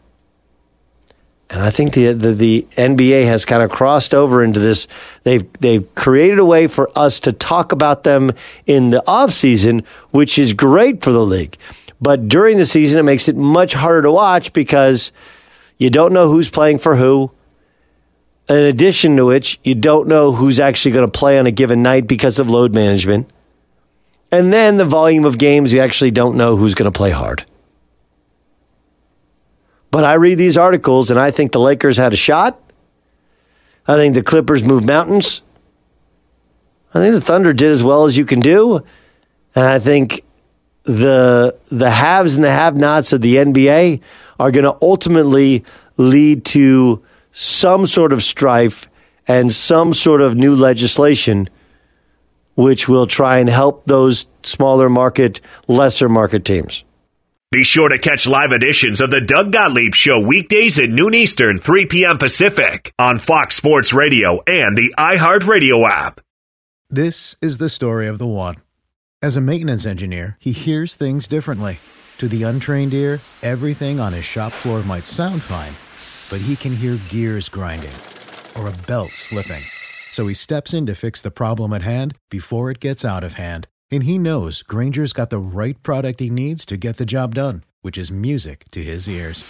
And 1.53 1.61
I 1.61 1.71
think 1.71 1.93
the, 1.93 2.15
the, 2.15 2.33
the 2.33 2.67
NBA 2.79 3.27
has 3.27 3.45
kind 3.45 3.63
of 3.63 3.71
crossed 3.71 4.15
over 4.15 4.43
into 4.43 4.59
this. 4.59 4.89
They've 5.25 5.47
they've 5.61 5.95
created 5.95 6.39
a 6.39 6.47
way 6.47 6.67
for 6.67 6.91
us 6.97 7.21
to 7.21 7.33
talk 7.33 7.73
about 7.73 8.05
them 8.05 8.33
in 8.67 8.89
the 8.89 9.07
off 9.07 9.33
season, 9.33 9.85
which 10.13 10.39
is 10.39 10.55
great 10.55 11.03
for 11.03 11.13
the 11.13 11.21
league. 11.21 11.59
But 12.01 12.27
during 12.27 12.57
the 12.57 12.65
season, 12.65 12.99
it 12.99 13.03
makes 13.03 13.29
it 13.29 13.37
much 13.37 13.75
harder 13.75 14.01
to 14.01 14.11
watch 14.11 14.55
because 14.55 15.13
you 15.77 15.91
don't 15.91 16.15
know 16.15 16.29
who's 16.33 16.49
playing 16.49 16.79
for 16.79 16.97
who. 16.97 17.31
In 18.49 18.57
addition 18.57 19.17
to 19.19 19.27
which, 19.27 19.61
you 19.63 19.75
don't 19.75 20.09
know 20.09 20.33
who's 20.33 20.59
actually 20.59 20.93
going 20.93 21.07
to 21.07 21.19
play 21.19 21.39
on 21.39 21.47
a 21.47 21.53
given 21.53 21.83
night 21.83 22.07
because 22.07 22.39
of 22.39 22.49
load 22.49 22.75
management. 22.75 23.31
And 24.33 24.53
then 24.53 24.79
the 24.79 24.87
volume 24.87 25.27
of 25.27 25.37
games, 25.37 25.73
you 25.73 25.81
actually 25.81 26.11
don't 26.13 26.37
know 26.37 26.57
who's 26.57 26.75
going 26.75 26.91
to 26.91 26.97
play 26.97 27.11
hard. 27.11 27.45
But 29.93 30.05
I 30.05 30.15
read 30.15 30.39
these 30.39 30.57
articles 30.57 31.11
and 31.11 31.21
I 31.21 31.31
think 31.31 31.53
the 31.53 31.61
Lakers 31.61 31.99
had 31.99 32.15
a 32.15 32.17
shot. 32.17 32.59
I 33.87 33.95
think 33.97 34.15
the 34.15 34.23
Clippers 34.23 34.65
moved 34.65 34.87
mountains. 34.87 35.43
I 36.95 36.99
think 36.99 37.15
the 37.15 37.21
Thunder 37.21 37.53
did 37.53 37.71
as 37.71 37.85
well 37.85 38.07
as 38.07 38.17
you 38.17 38.25
can 38.25 38.41
do. 38.41 38.79
And 39.55 39.65
I 39.67 39.79
think 39.79 40.25
the 40.85 41.57
the 41.69 41.91
haves 41.91 42.35
and 42.35 42.43
the 42.43 42.51
have-nots 42.51 43.13
of 43.13 43.21
the 43.21 43.37
NBA 43.37 44.01
are 44.41 44.51
going 44.51 44.65
to 44.65 44.77
ultimately 44.81 45.63
lead 45.99 46.47
to 46.47 47.05
some 47.33 47.87
sort 47.87 48.15
of 48.15 48.23
strife 48.23 48.89
and 49.29 49.53
some 49.53 49.93
sort 49.93 50.23
of 50.23 50.35
new 50.35 50.57
legislation 50.57 51.51
which 52.55 52.89
will 52.89 53.07
try 53.07 53.39
and 53.39 53.49
help 53.51 53.85
those 53.85 54.27
smaller 54.43 54.89
market, 54.89 55.43
lesser 55.69 56.09
market 56.09 56.47
teams. 56.47 56.83
Be 57.53 57.65
sure 57.65 57.91
to 57.91 57.99
catch 57.99 58.27
live 58.27 58.51
editions 58.51 59.03
of 59.03 59.11
the 59.11 59.21
Doug 59.21 59.53
Gottlieb 59.53 59.95
Show 59.95 60.19
weekdays 60.19 60.79
at 60.79 60.89
noon 60.89 61.13
Eastern, 61.13 61.59
3 61.59 61.85
p.m. 61.85 62.17
Pacific 62.17 62.95
on 62.99 63.19
Fox 63.19 63.57
Sports 63.57 63.93
Radio 63.93 64.41
and 64.47 64.75
the 64.75 64.95
iHeartRadio 64.97 65.87
app. 65.87 66.23
This 66.89 67.37
is 67.43 67.59
the 67.59 67.69
story 67.69 68.09
of 68.09 68.17
the 68.17 68.27
one. 68.27 68.55
As 69.21 69.37
a 69.37 69.43
maintenance 69.43 69.85
engineer, 69.85 70.39
he 70.41 70.53
hears 70.53 70.95
things 70.95 71.29
differently. 71.29 71.79
To 72.17 72.27
the 72.27 72.43
untrained 72.43 72.95
ear, 72.95 73.21
everything 73.43 74.01
on 74.01 74.15
his 74.15 74.25
shop 74.25 74.53
floor 74.53 74.83
might 74.85 75.05
sound 75.05 75.43
fine, 75.43 75.75
but 76.31 76.43
he 76.43 76.57
can 76.57 76.75
hear 76.75 76.99
gears 77.11 77.51
grinding 77.51 77.93
or 78.57 78.67
a 78.67 78.87
belt 78.87 79.11
slipping. 79.11 79.61
So 80.13 80.27
he 80.27 80.33
steps 80.33 80.73
in 80.73 80.87
to 80.87 80.95
fix 80.95 81.21
the 81.21 81.31
problem 81.31 81.75
at 81.75 81.83
hand 81.83 82.17
before 82.31 82.71
it 82.71 82.81
gets 82.81 83.05
out 83.05 83.25
of 83.25 83.35
hand 83.35 83.69
and 83.93 84.05
he 84.05 84.19
knows 84.19 84.63
Grainger's 84.63 85.13
got 85.13 85.31
the 85.31 85.39
right 85.39 85.81
product 85.83 86.21
he 86.21 86.31
needs 86.31 86.65
to 86.67 86.77
get 86.77 86.97
the 86.97 87.07
job 87.07 87.35
done, 87.35 87.63
which 87.83 87.99
is 87.99 88.11
music 88.11 88.65
to 88.71 88.83
his 88.83 89.09
ears. 89.09 89.45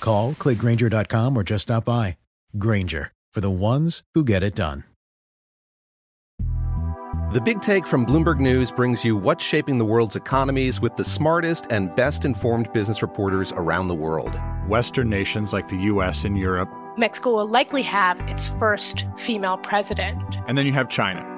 Call, 0.00 0.34
clickgrainger.com, 0.34 1.36
or 1.36 1.44
just 1.44 1.62
stop 1.62 1.84
by. 1.84 2.18
Grainger, 2.58 3.12
for 3.32 3.40
the 3.40 3.50
ones 3.50 4.02
who 4.14 4.24
get 4.24 4.42
it 4.42 4.54
done. 4.54 4.82
The 7.30 7.42
Big 7.42 7.60
Take 7.60 7.86
from 7.86 8.06
Bloomberg 8.06 8.40
News 8.40 8.70
brings 8.70 9.04
you 9.04 9.14
what's 9.14 9.44
shaping 9.44 9.76
the 9.76 9.84
world's 9.84 10.16
economies 10.16 10.80
with 10.80 10.96
the 10.96 11.04
smartest 11.04 11.66
and 11.68 11.94
best 11.94 12.24
informed 12.24 12.72
business 12.72 13.02
reporters 13.02 13.52
around 13.52 13.88
the 13.88 13.94
world. 13.94 14.40
Western 14.66 15.10
nations 15.10 15.52
like 15.52 15.68
the 15.68 15.76
U.S. 15.76 16.24
and 16.24 16.38
Europe. 16.38 16.70
Mexico 16.96 17.34
will 17.34 17.46
likely 17.46 17.82
have 17.82 18.18
its 18.30 18.48
first 18.48 19.06
female 19.18 19.58
president. 19.58 20.38
And 20.46 20.56
then 20.56 20.64
you 20.64 20.72
have 20.72 20.88
China 20.88 21.37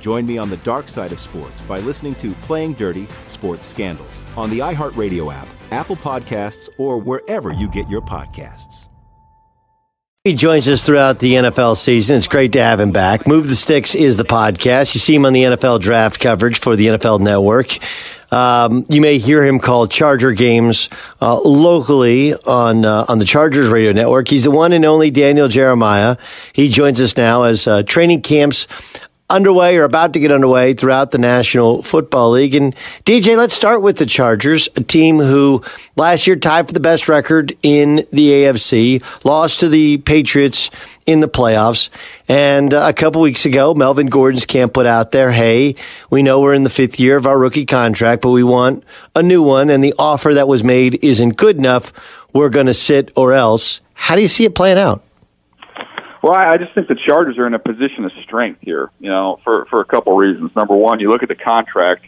Join 0.00 0.26
me 0.26 0.38
on 0.38 0.50
the 0.50 0.56
dark 0.58 0.88
side 0.88 1.12
of 1.12 1.20
sports 1.20 1.60
by 1.62 1.80
listening 1.80 2.14
to 2.16 2.32
Playing 2.42 2.74
Dirty 2.74 3.06
Sports 3.28 3.66
Scandals 3.66 4.22
on 4.36 4.50
the 4.50 4.60
iHeartRadio 4.60 5.32
app, 5.32 5.48
Apple 5.70 5.96
Podcasts, 5.96 6.68
or 6.78 6.98
wherever 6.98 7.52
you 7.52 7.68
get 7.68 7.88
your 7.88 8.02
podcasts. 8.02 8.88
He 10.24 10.34
joins 10.34 10.68
us 10.68 10.82
throughout 10.82 11.20
the 11.20 11.34
NFL 11.34 11.78
season. 11.78 12.16
It's 12.16 12.26
great 12.26 12.52
to 12.52 12.62
have 12.62 12.80
him 12.80 12.90
back. 12.90 13.26
Move 13.26 13.48
the 13.48 13.56
Sticks 13.56 13.94
is 13.94 14.18
the 14.18 14.24
podcast. 14.24 14.92
You 14.94 15.00
see 15.00 15.14
him 15.14 15.24
on 15.24 15.32
the 15.32 15.44
NFL 15.44 15.80
draft 15.80 16.20
coverage 16.20 16.58
for 16.58 16.76
the 16.76 16.88
NFL 16.88 17.20
Network. 17.20 17.78
Um, 18.30 18.84
you 18.90 19.00
may 19.00 19.18
hear 19.18 19.42
him 19.42 19.58
call 19.58 19.86
Charger 19.86 20.32
games 20.32 20.90
uh, 21.22 21.40
locally 21.40 22.34
on 22.34 22.84
uh, 22.84 23.06
on 23.08 23.20
the 23.20 23.24
Chargers 23.24 23.70
radio 23.70 23.92
network. 23.92 24.28
He's 24.28 24.44
the 24.44 24.50
one 24.50 24.72
and 24.72 24.84
only 24.84 25.10
Daniel 25.10 25.48
Jeremiah. 25.48 26.18
He 26.52 26.68
joins 26.68 27.00
us 27.00 27.16
now 27.16 27.44
as 27.44 27.66
uh, 27.66 27.84
training 27.84 28.20
camps 28.20 28.66
underway 29.30 29.76
or 29.76 29.84
about 29.84 30.14
to 30.14 30.20
get 30.20 30.32
underway 30.32 30.72
throughout 30.72 31.10
the 31.10 31.18
National 31.18 31.82
Football 31.82 32.30
League. 32.30 32.54
And 32.54 32.74
DJ, 33.04 33.36
let's 33.36 33.54
start 33.54 33.82
with 33.82 33.98
the 33.98 34.06
Chargers, 34.06 34.68
a 34.76 34.82
team 34.82 35.18
who 35.18 35.62
last 35.96 36.26
year 36.26 36.36
tied 36.36 36.66
for 36.66 36.72
the 36.72 36.80
best 36.80 37.08
record 37.08 37.56
in 37.62 38.06
the 38.10 38.30
AFC, 38.30 39.02
lost 39.24 39.60
to 39.60 39.68
the 39.68 39.98
Patriots 39.98 40.70
in 41.04 41.20
the 41.20 41.28
playoffs. 41.28 41.90
And 42.26 42.72
uh, 42.72 42.86
a 42.88 42.94
couple 42.94 43.20
weeks 43.20 43.44
ago, 43.44 43.74
Melvin 43.74 44.06
Gordon's 44.06 44.46
camp 44.46 44.72
put 44.72 44.86
out 44.86 45.12
there, 45.12 45.30
hey, 45.30 45.74
we 46.08 46.22
know 46.22 46.40
we're 46.40 46.54
in 46.54 46.62
the 46.62 46.70
fifth 46.70 46.98
year 46.98 47.16
of 47.16 47.26
our 47.26 47.38
rookie 47.38 47.66
contract, 47.66 48.22
but 48.22 48.30
we 48.30 48.42
want 48.42 48.82
a 49.14 49.22
new 49.22 49.42
one. 49.42 49.68
And 49.68 49.84
the 49.84 49.94
offer 49.98 50.32
that 50.34 50.48
was 50.48 50.64
made 50.64 51.04
isn't 51.04 51.36
good 51.36 51.58
enough. 51.58 51.92
We're 52.32 52.50
going 52.50 52.66
to 52.66 52.74
sit 52.74 53.12
or 53.14 53.34
else. 53.34 53.80
How 53.92 54.16
do 54.16 54.22
you 54.22 54.28
see 54.28 54.44
it 54.44 54.54
playing 54.54 54.78
out? 54.78 55.02
Well, 56.22 56.34
I 56.36 56.56
just 56.56 56.74
think 56.74 56.88
the 56.88 56.98
Chargers 57.06 57.38
are 57.38 57.46
in 57.46 57.54
a 57.54 57.58
position 57.58 58.04
of 58.04 58.12
strength 58.24 58.60
here, 58.62 58.90
you 58.98 59.08
know, 59.08 59.38
for 59.44 59.66
for 59.66 59.80
a 59.80 59.84
couple 59.84 60.16
reasons. 60.16 60.54
Number 60.56 60.74
one, 60.74 60.98
you 60.98 61.10
look 61.10 61.22
at 61.22 61.28
the 61.28 61.36
contract, 61.36 62.06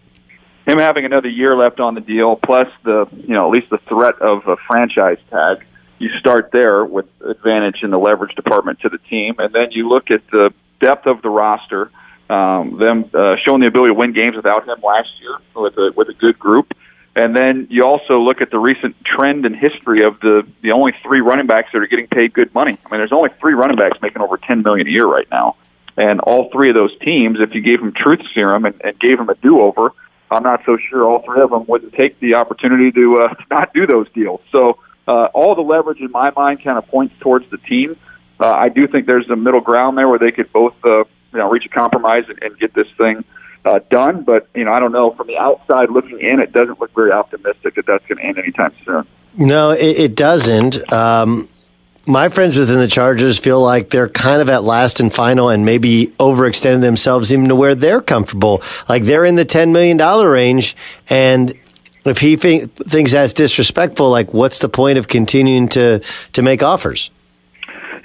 him 0.66 0.78
having 0.78 1.04
another 1.04 1.28
year 1.28 1.56
left 1.56 1.78
on 1.78 1.94
the 1.94 2.00
deal, 2.00 2.36
plus 2.36 2.68
the 2.82 3.06
you 3.12 3.34
know 3.34 3.46
at 3.46 3.52
least 3.52 3.70
the 3.70 3.78
threat 3.88 4.20
of 4.20 4.46
a 4.48 4.56
franchise 4.68 5.18
tag. 5.30 5.64
You 5.98 6.08
start 6.18 6.50
there 6.52 6.84
with 6.84 7.06
advantage 7.20 7.82
in 7.82 7.90
the 7.90 7.98
leverage 7.98 8.34
department 8.34 8.80
to 8.80 8.88
the 8.88 8.98
team, 8.98 9.36
and 9.38 9.54
then 9.54 9.70
you 9.70 9.88
look 9.88 10.10
at 10.10 10.22
the 10.30 10.50
depth 10.80 11.06
of 11.06 11.22
the 11.22 11.28
roster, 11.28 11.90
um, 12.30 12.78
them 12.78 13.10
uh, 13.14 13.36
showing 13.44 13.60
the 13.60 13.66
ability 13.66 13.90
to 13.90 13.98
win 13.98 14.12
games 14.12 14.34
without 14.34 14.66
him 14.66 14.78
last 14.82 15.10
year 15.20 15.36
with 15.54 15.76
a 15.76 15.92
with 15.94 16.08
a 16.08 16.14
good 16.14 16.38
group. 16.38 16.72
And 17.16 17.36
then 17.36 17.66
you 17.70 17.84
also 17.84 18.20
look 18.20 18.40
at 18.40 18.50
the 18.50 18.58
recent 18.58 18.96
trend 19.04 19.44
and 19.44 19.56
history 19.56 20.04
of 20.04 20.20
the 20.20 20.46
the 20.62 20.70
only 20.70 20.92
three 21.02 21.20
running 21.20 21.46
backs 21.46 21.70
that 21.72 21.82
are 21.82 21.86
getting 21.86 22.06
paid 22.06 22.32
good 22.32 22.54
money. 22.54 22.78
I 22.86 22.90
mean, 22.90 23.00
there's 23.00 23.12
only 23.12 23.30
three 23.40 23.54
running 23.54 23.76
backs 23.76 23.98
making 24.00 24.22
over 24.22 24.36
ten 24.36 24.62
million 24.62 24.86
a 24.86 24.90
year 24.90 25.06
right 25.06 25.26
now, 25.30 25.56
and 25.96 26.20
all 26.20 26.50
three 26.52 26.70
of 26.70 26.76
those 26.76 26.96
teams, 27.00 27.38
if 27.40 27.54
you 27.54 27.62
gave 27.62 27.80
them 27.80 27.92
truth 27.92 28.20
serum 28.32 28.64
and, 28.64 28.80
and 28.84 28.98
gave 28.98 29.18
them 29.18 29.28
a 29.28 29.34
do 29.34 29.60
over, 29.60 29.92
I'm 30.30 30.44
not 30.44 30.62
so 30.64 30.78
sure 30.88 31.04
all 31.04 31.22
three 31.22 31.42
of 31.42 31.50
them 31.50 31.64
would 31.66 31.92
take 31.94 32.20
the 32.20 32.36
opportunity 32.36 32.92
to, 32.92 33.22
uh, 33.22 33.34
not 33.50 33.74
do 33.74 33.86
those 33.86 34.08
deals. 34.12 34.40
So 34.52 34.78
uh, 35.08 35.28
all 35.34 35.54
the 35.54 35.62
leverage 35.62 36.00
in 36.00 36.10
my 36.12 36.30
mind 36.30 36.62
kind 36.62 36.78
of 36.78 36.86
points 36.86 37.14
towards 37.20 37.50
the 37.50 37.58
team. 37.58 37.96
Uh, 38.38 38.52
I 38.52 38.68
do 38.68 38.86
think 38.86 39.06
there's 39.06 39.28
a 39.28 39.36
middle 39.36 39.60
ground 39.60 39.98
there 39.98 40.08
where 40.08 40.18
they 40.18 40.30
could 40.30 40.52
both 40.52 40.74
uh, 40.84 40.98
you 40.98 41.38
know 41.38 41.50
reach 41.50 41.66
a 41.66 41.68
compromise 41.68 42.24
and, 42.28 42.42
and 42.42 42.58
get 42.58 42.72
this 42.72 42.86
thing 42.96 43.24
done. 43.90 44.22
But 44.22 44.48
you 44.54 44.64
know, 44.64 44.72
I 44.72 44.80
don't 44.80 44.92
know. 44.92 45.12
From 45.12 45.26
the 45.26 45.38
outside 45.38 45.90
looking 45.90 46.20
in, 46.20 46.40
it 46.40 46.52
doesn't 46.52 46.80
look 46.80 46.94
very 46.94 47.12
optimistic 47.12 47.74
that 47.74 47.86
that's 47.86 48.06
going 48.06 48.18
to 48.18 48.24
end 48.24 48.38
anytime 48.38 48.74
soon. 48.84 49.06
No, 49.36 49.70
it, 49.70 49.98
it 49.98 50.14
doesn't. 50.16 50.92
Um, 50.92 51.48
my 52.06 52.28
friends 52.28 52.56
within 52.56 52.78
the 52.78 52.88
Chargers 52.88 53.38
feel 53.38 53.60
like 53.60 53.90
they're 53.90 54.08
kind 54.08 54.42
of 54.42 54.48
at 54.48 54.64
last 54.64 55.00
and 55.00 55.12
final, 55.12 55.48
and 55.48 55.64
maybe 55.64 56.08
overextending 56.18 56.80
themselves 56.80 57.32
even 57.32 57.48
to 57.48 57.54
where 57.54 57.74
they're 57.74 58.00
comfortable. 58.00 58.62
Like 58.88 59.04
they're 59.04 59.24
in 59.24 59.36
the 59.36 59.44
ten 59.44 59.72
million 59.72 59.96
dollar 59.96 60.30
range, 60.30 60.76
and 61.08 61.54
if 62.04 62.18
he 62.18 62.36
think, 62.36 62.74
thinks 62.76 63.12
that's 63.12 63.32
disrespectful, 63.32 64.10
like 64.10 64.32
what's 64.32 64.58
the 64.58 64.68
point 64.68 64.98
of 64.98 65.08
continuing 65.08 65.68
to 65.68 66.00
to 66.32 66.42
make 66.42 66.62
offers? 66.62 67.10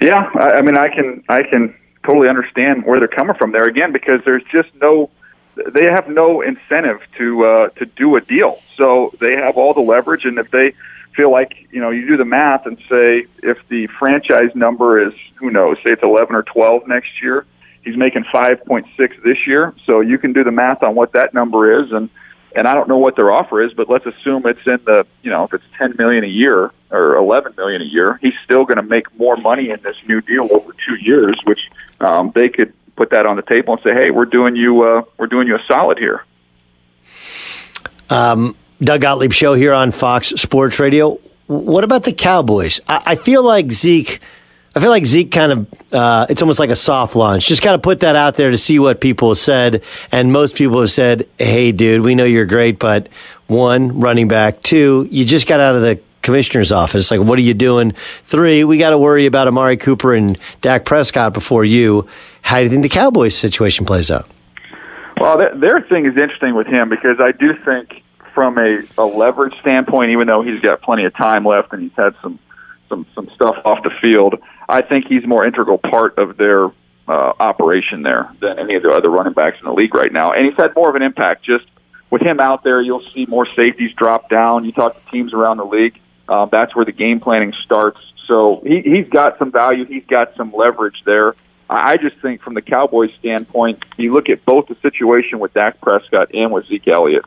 Yeah, 0.00 0.30
I, 0.38 0.58
I 0.58 0.62
mean, 0.62 0.76
I 0.76 0.88
can 0.88 1.24
I 1.28 1.42
can 1.42 1.74
totally 2.04 2.28
understand 2.28 2.84
where 2.84 2.98
they're 2.98 3.08
coming 3.08 3.34
from 3.36 3.52
there 3.52 3.64
again 3.64 3.92
because 3.92 4.20
there's 4.24 4.44
just 4.52 4.68
no 4.76 5.10
they 5.56 5.84
have 5.84 6.08
no 6.08 6.42
incentive 6.42 7.00
to 7.18 7.44
uh, 7.44 7.68
to 7.70 7.86
do 7.86 8.16
a 8.16 8.20
deal. 8.20 8.60
So 8.76 9.14
they 9.20 9.36
have 9.36 9.56
all 9.56 9.74
the 9.74 9.80
leverage, 9.80 10.24
and 10.24 10.38
if 10.38 10.50
they 10.50 10.74
feel 11.14 11.30
like 11.30 11.66
you 11.70 11.80
know 11.80 11.90
you 11.90 12.06
do 12.06 12.16
the 12.16 12.24
math 12.24 12.66
and 12.66 12.76
say 12.88 13.26
if 13.42 13.58
the 13.68 13.88
franchise 13.98 14.54
number 14.54 15.06
is 15.06 15.14
who 15.36 15.50
knows, 15.50 15.76
say 15.78 15.92
it's 15.92 16.02
eleven 16.02 16.36
or 16.36 16.42
twelve 16.42 16.86
next 16.86 17.22
year, 17.22 17.46
he's 17.82 17.96
making 17.96 18.24
five 18.30 18.64
point 18.64 18.86
six 18.96 19.16
this 19.24 19.46
year. 19.46 19.74
So 19.86 20.00
you 20.00 20.18
can 20.18 20.32
do 20.32 20.44
the 20.44 20.52
math 20.52 20.82
on 20.82 20.94
what 20.94 21.12
that 21.12 21.32
number 21.32 21.80
is, 21.80 21.90
and 21.90 22.10
and 22.54 22.66
I 22.66 22.74
don't 22.74 22.88
know 22.88 22.98
what 22.98 23.16
their 23.16 23.30
offer 23.30 23.62
is, 23.62 23.72
but 23.72 23.88
let's 23.88 24.06
assume 24.06 24.46
it's 24.46 24.66
in 24.66 24.78
the 24.84 25.06
you 25.22 25.30
know 25.30 25.44
if 25.44 25.54
it's 25.54 25.64
ten 25.78 25.94
million 25.98 26.22
a 26.22 26.28
year 26.28 26.70
or 26.90 27.16
eleven 27.16 27.54
million 27.56 27.80
a 27.80 27.86
year, 27.86 28.18
he's 28.20 28.34
still 28.44 28.64
going 28.64 28.76
to 28.76 28.82
make 28.82 29.14
more 29.18 29.36
money 29.36 29.70
in 29.70 29.80
this 29.82 29.96
new 30.06 30.20
deal 30.20 30.48
over 30.52 30.74
two 30.86 30.96
years, 30.96 31.38
which 31.44 31.60
um, 32.00 32.30
they 32.34 32.50
could 32.50 32.74
put 32.96 33.10
that 33.10 33.26
on 33.26 33.36
the 33.36 33.42
table 33.42 33.74
and 33.74 33.82
say, 33.82 33.92
"Hey, 33.92 34.10
we're 34.10 34.24
doing 34.24 34.56
you 34.56 34.82
uh, 34.82 35.02
we're 35.18 35.26
doing 35.26 35.46
you 35.46 35.56
a 35.56 35.62
solid 35.68 35.98
here." 35.98 36.24
Um, 38.08 38.56
Doug 38.80 39.00
Gottlieb 39.00 39.32
show 39.32 39.54
here 39.54 39.72
on 39.72 39.90
Fox 39.90 40.28
Sports 40.28 40.78
Radio. 40.78 41.18
What 41.46 41.84
about 41.84 42.04
the 42.04 42.12
Cowboys? 42.12 42.80
I, 42.88 43.02
I 43.06 43.16
feel 43.16 43.42
like 43.42 43.70
Zeke. 43.72 44.20
I 44.74 44.80
feel 44.80 44.90
like 44.90 45.06
Zeke 45.06 45.32
kind 45.32 45.52
of, 45.52 45.92
uh, 45.94 46.26
it's 46.28 46.42
almost 46.42 46.60
like 46.60 46.68
a 46.68 46.76
soft 46.76 47.16
launch. 47.16 47.46
Just 47.46 47.62
kind 47.62 47.74
of 47.74 47.80
put 47.80 48.00
that 48.00 48.14
out 48.14 48.36
there 48.36 48.50
to 48.50 48.58
see 48.58 48.78
what 48.78 49.00
people 49.00 49.34
said. 49.34 49.82
And 50.12 50.30
most 50.30 50.54
people 50.54 50.80
have 50.80 50.90
said, 50.90 51.26
hey, 51.38 51.72
dude, 51.72 52.02
we 52.02 52.14
know 52.14 52.24
you're 52.24 52.44
great, 52.44 52.78
but 52.78 53.08
one, 53.46 54.00
running 54.00 54.28
back. 54.28 54.60
Two, 54.60 55.08
you 55.10 55.24
just 55.24 55.48
got 55.48 55.60
out 55.60 55.76
of 55.76 55.80
the 55.80 55.98
commissioner's 56.20 56.72
office. 56.72 57.10
Like, 57.10 57.20
what 57.20 57.38
are 57.38 57.42
you 57.42 57.54
doing? 57.54 57.92
Three, 58.24 58.64
we 58.64 58.76
got 58.76 58.90
to 58.90 58.98
worry 58.98 59.24
about 59.24 59.48
Amari 59.48 59.78
Cooper 59.78 60.14
and 60.14 60.38
Dak 60.60 60.84
Prescott 60.84 61.32
before 61.32 61.64
you. 61.64 62.06
How 62.46 62.58
do 62.58 62.62
you 62.62 62.70
think 62.70 62.84
the 62.84 62.88
Cowboys 62.88 63.36
situation 63.36 63.86
plays 63.86 64.08
out? 64.08 64.30
Well, 65.20 65.36
their, 65.36 65.58
their 65.58 65.80
thing 65.80 66.06
is 66.06 66.12
interesting 66.12 66.54
with 66.54 66.68
him 66.68 66.88
because 66.88 67.18
I 67.18 67.32
do 67.32 67.54
think, 67.64 68.04
from 68.34 68.56
a, 68.56 68.84
a 68.96 69.04
leverage 69.04 69.54
standpoint, 69.60 70.12
even 70.12 70.28
though 70.28 70.42
he's 70.42 70.60
got 70.60 70.80
plenty 70.80 71.06
of 71.06 71.16
time 71.16 71.44
left 71.44 71.72
and 71.72 71.82
he's 71.82 71.96
had 71.96 72.14
some 72.22 72.38
some 72.88 73.04
some 73.16 73.28
stuff 73.34 73.56
off 73.64 73.82
the 73.82 73.90
field, 74.00 74.36
I 74.68 74.82
think 74.82 75.06
he's 75.08 75.26
more 75.26 75.44
integral 75.44 75.78
part 75.78 76.18
of 76.18 76.36
their 76.36 76.66
uh, 77.08 77.32
operation 77.40 78.02
there 78.02 78.30
than 78.40 78.60
any 78.60 78.76
of 78.76 78.84
the 78.84 78.90
other 78.90 79.10
running 79.10 79.32
backs 79.32 79.56
in 79.58 79.64
the 79.64 79.74
league 79.74 79.92
right 79.92 80.12
now. 80.12 80.30
And 80.30 80.46
he's 80.46 80.56
had 80.56 80.72
more 80.76 80.88
of 80.88 80.94
an 80.94 81.02
impact. 81.02 81.44
Just 81.44 81.64
with 82.10 82.22
him 82.22 82.38
out 82.38 82.62
there, 82.62 82.80
you'll 82.80 83.04
see 83.12 83.26
more 83.26 83.48
safeties 83.56 83.90
drop 83.90 84.30
down. 84.30 84.64
You 84.64 84.70
talk 84.70 84.94
to 85.04 85.10
teams 85.10 85.34
around 85.34 85.56
the 85.56 85.66
league. 85.66 85.98
Um, 86.28 86.48
that's 86.52 86.76
where 86.76 86.84
the 86.84 86.92
game 86.92 87.18
planning 87.18 87.52
starts. 87.64 87.98
So 88.28 88.62
he, 88.64 88.82
he's 88.82 89.08
got 89.08 89.36
some 89.40 89.50
value. 89.50 89.84
He's 89.84 90.06
got 90.06 90.36
some 90.36 90.52
leverage 90.52 91.02
there. 91.04 91.34
I 91.68 91.96
just 91.96 92.16
think 92.22 92.42
from 92.42 92.54
the 92.54 92.62
Cowboys' 92.62 93.10
standpoint, 93.18 93.84
you 93.96 94.12
look 94.12 94.28
at 94.28 94.44
both 94.44 94.68
the 94.68 94.76
situation 94.82 95.40
with 95.40 95.52
Dak 95.54 95.80
Prescott 95.80 96.32
and 96.32 96.52
with 96.52 96.66
Zeke 96.66 96.88
Elliott. 96.88 97.24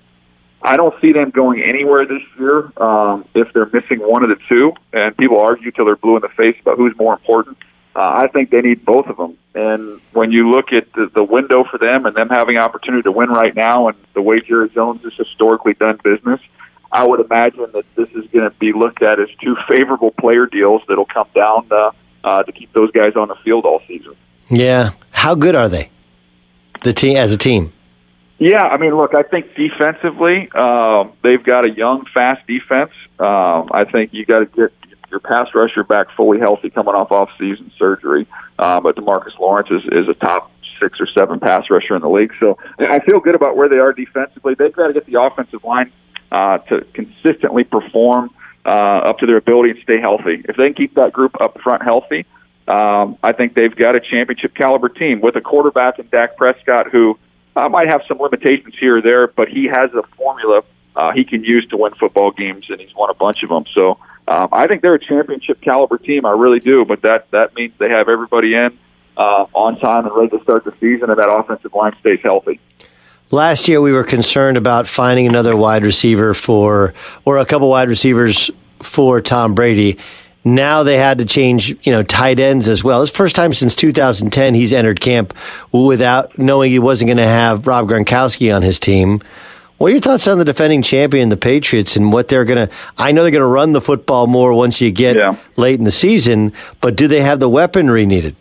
I 0.61 0.77
don't 0.77 0.93
see 1.01 1.13
them 1.13 1.29
going 1.29 1.61
anywhere 1.61 2.05
this 2.05 2.21
year 2.37 2.71
um, 2.81 3.25
if 3.33 3.51
they're 3.53 3.69
missing 3.71 3.99
one 3.99 4.23
of 4.23 4.29
the 4.29 4.37
two. 4.47 4.73
And 4.91 5.15
people 5.15 5.39
argue 5.39 5.71
till 5.71 5.85
they're 5.85 5.95
blue 5.95 6.15
in 6.15 6.21
the 6.21 6.29
face 6.29 6.55
about 6.61 6.77
who's 6.77 6.95
more 6.97 7.13
important. 7.13 7.57
Uh, 7.95 8.21
I 8.23 8.27
think 8.27 8.49
they 8.49 8.61
need 8.61 8.85
both 8.85 9.07
of 9.07 9.17
them. 9.17 9.37
And 9.55 9.99
when 10.13 10.31
you 10.31 10.51
look 10.51 10.71
at 10.71 10.91
the, 10.93 11.09
the 11.13 11.23
window 11.23 11.63
for 11.69 11.77
them 11.77 12.05
and 12.05 12.15
them 12.15 12.29
having 12.29 12.57
opportunity 12.57 13.03
to 13.03 13.11
win 13.11 13.29
right 13.29 13.55
now, 13.55 13.87
and 13.87 13.97
the 14.13 14.21
way 14.21 14.41
Jerry 14.41 14.69
Jones 14.69 15.01
has 15.03 15.13
historically 15.13 15.73
done 15.73 15.99
business, 16.03 16.39
I 16.91 17.05
would 17.07 17.19
imagine 17.19 17.67
that 17.73 17.85
this 17.95 18.09
is 18.09 18.29
going 18.31 18.49
to 18.49 18.55
be 18.57 18.73
looked 18.73 19.01
at 19.01 19.19
as 19.19 19.27
two 19.41 19.55
favorable 19.67 20.11
player 20.11 20.45
deals 20.45 20.81
that'll 20.87 21.05
come 21.05 21.27
down 21.35 21.67
uh, 21.71 21.91
uh, 22.23 22.43
to 22.43 22.51
keep 22.51 22.71
those 22.73 22.91
guys 22.91 23.15
on 23.15 23.27
the 23.27 23.35
field 23.43 23.65
all 23.65 23.81
season. 23.87 24.15
Yeah. 24.49 24.91
How 25.11 25.35
good 25.35 25.55
are 25.55 25.69
they? 25.69 25.89
The 26.83 26.93
team 26.93 27.17
as 27.17 27.33
a 27.33 27.37
team. 27.37 27.73
Yeah, 28.39 28.61
I 28.61 28.77
mean, 28.77 28.95
look, 28.95 29.11
I 29.17 29.23
think 29.23 29.53
defensively, 29.53 30.49
um, 30.53 31.11
they've 31.23 31.43
got 31.43 31.65
a 31.65 31.69
young, 31.69 32.05
fast 32.13 32.47
defense. 32.47 32.91
Um, 33.19 33.67
I 33.71 33.83
think 33.91 34.13
you 34.13 34.25
got 34.25 34.39
to 34.39 34.45
get 34.45 34.71
your 35.11 35.19
pass 35.19 35.47
rusher 35.53 35.83
back 35.83 36.07
fully 36.15 36.39
healthy 36.39 36.69
coming 36.69 36.95
off 36.95 37.11
off-season 37.11 37.71
surgery. 37.77 38.27
Uh, 38.57 38.79
but 38.79 38.95
Demarcus 38.95 39.37
Lawrence 39.39 39.69
is, 39.71 39.83
is 39.91 40.07
a 40.07 40.13
top 40.13 40.51
six 40.81 40.99
or 41.01 41.07
seven 41.17 41.41
pass 41.41 41.65
rusher 41.69 41.95
in 41.95 42.01
the 42.01 42.09
league. 42.09 42.31
So 42.41 42.57
I 42.79 42.99
feel 42.99 43.19
good 43.19 43.35
about 43.35 43.57
where 43.57 43.67
they 43.67 43.79
are 43.79 43.91
defensively. 43.91 44.53
They've 44.57 44.73
got 44.73 44.87
to 44.87 44.93
get 44.93 45.05
the 45.05 45.21
offensive 45.21 45.63
line 45.65 45.91
uh, 46.31 46.59
to 46.59 46.85
consistently 46.93 47.65
perform 47.65 48.29
uh, 48.65 48.69
up 49.09 49.17
to 49.19 49.25
their 49.25 49.37
ability 49.37 49.71
and 49.71 49.79
stay 49.83 49.99
healthy. 49.99 50.45
If 50.47 50.55
they 50.55 50.67
can 50.67 50.75
keep 50.75 50.95
that 50.95 51.11
group 51.11 51.35
up 51.41 51.59
front 51.61 51.83
healthy, 51.83 52.25
um, 52.69 53.17
I 53.23 53.33
think 53.33 53.55
they've 53.55 53.75
got 53.75 53.95
a 53.95 53.99
championship 53.99 54.55
caliber 54.55 54.89
team 54.89 55.21
with 55.21 55.35
a 55.35 55.41
quarterback 55.41 55.99
in 55.99 56.07
Dak 56.09 56.37
Prescott 56.37 56.91
who 56.91 57.17
uh, 57.55 57.67
might 57.67 57.87
have 57.87 58.01
some 58.07 58.19
limitations 58.19 58.75
here 58.79 58.97
or 58.97 59.01
there, 59.01 59.27
but 59.27 59.49
he 59.49 59.65
has 59.65 59.91
a 59.93 60.03
formula 60.15 60.61
uh, 60.95 61.11
he 61.13 61.23
can 61.23 61.43
use 61.43 61.65
to 61.67 61.77
win 61.77 61.93
football 61.93 62.31
games, 62.31 62.65
and 62.69 62.79
he's 62.81 62.93
won 62.93 63.09
a 63.09 63.13
bunch 63.13 63.43
of 63.43 63.49
them. 63.49 63.63
So 63.73 63.99
um, 64.27 64.49
I 64.51 64.67
think 64.67 64.81
they're 64.81 64.95
a 64.95 64.99
championship 64.99 65.61
caliber 65.61 65.97
team. 65.97 66.25
I 66.25 66.31
really 66.31 66.59
do, 66.59 66.83
but 66.83 67.01
that 67.03 67.31
that 67.31 67.55
means 67.55 67.73
they 67.77 67.89
have 67.89 68.09
everybody 68.09 68.53
in 68.53 68.77
uh, 69.15 69.45
on 69.53 69.79
time 69.79 70.05
and 70.05 70.15
ready 70.15 70.29
to 70.37 70.43
start 70.43 70.65
the 70.65 70.73
season, 70.79 71.09
and 71.09 71.17
that 71.17 71.29
offensive 71.29 71.73
line 71.73 71.95
stays 71.99 72.19
healthy. 72.21 72.59
Last 73.31 73.67
year, 73.67 73.79
we 73.79 73.91
were 73.91 74.03
concerned 74.03 74.57
about 74.57 74.87
finding 74.87 75.27
another 75.27 75.55
wide 75.55 75.83
receiver 75.83 76.33
for, 76.33 76.95
or 77.25 77.37
a 77.37 77.45
couple 77.45 77.69
wide 77.69 77.87
receivers 77.87 78.49
for 78.81 79.21
Tom 79.21 79.53
Brady. 79.53 79.99
Now 80.43 80.83
they 80.83 80.97
had 80.97 81.17
to 81.17 81.25
change, 81.25 81.69
you 81.85 81.91
know, 81.91 82.01
tight 82.01 82.39
ends 82.39 82.69
as 82.69 82.83
well. 82.83 83.01
It's 83.03 83.11
the 83.11 83.17
first 83.17 83.35
time 83.35 83.53
since 83.53 83.75
2010 83.75 84.53
he's 84.53 84.71
entered 84.71 85.01
camp 85.01 85.33
without 85.71 86.37
knowing 86.37 86.71
he 86.71 86.79
wasn't 86.79 87.09
going 87.09 87.17
to 87.17 87.27
have 87.27 87.67
Rob 87.67 87.89
Gronkowski 87.89 88.55
on 88.55 88.61
his 88.61 88.79
team. 88.79 89.21
What 89.77 89.87
are 89.87 89.91
your 89.91 90.01
thoughts 90.01 90.27
on 90.27 90.37
the 90.37 90.45
defending 90.45 90.81
champion, 90.81 91.29
the 91.29 91.37
Patriots, 91.37 91.95
and 91.95 92.11
what 92.11 92.27
they're 92.27 92.45
going 92.45 92.67
to? 92.67 92.73
I 92.97 93.13
know 93.13 93.21
they're 93.21 93.31
going 93.31 93.41
to 93.41 93.47
run 93.47 93.71
the 93.71 93.81
football 93.81 94.27
more 94.27 94.53
once 94.53 94.81
you 94.81 94.91
get 94.91 95.15
yeah. 95.15 95.37
late 95.55 95.79
in 95.79 95.85
the 95.85 95.91
season, 95.91 96.51
but 96.81 96.97
do 96.97 97.07
they 97.07 97.21
have 97.21 97.39
the 97.39 97.49
weaponry 97.49 98.05
needed? 98.05 98.35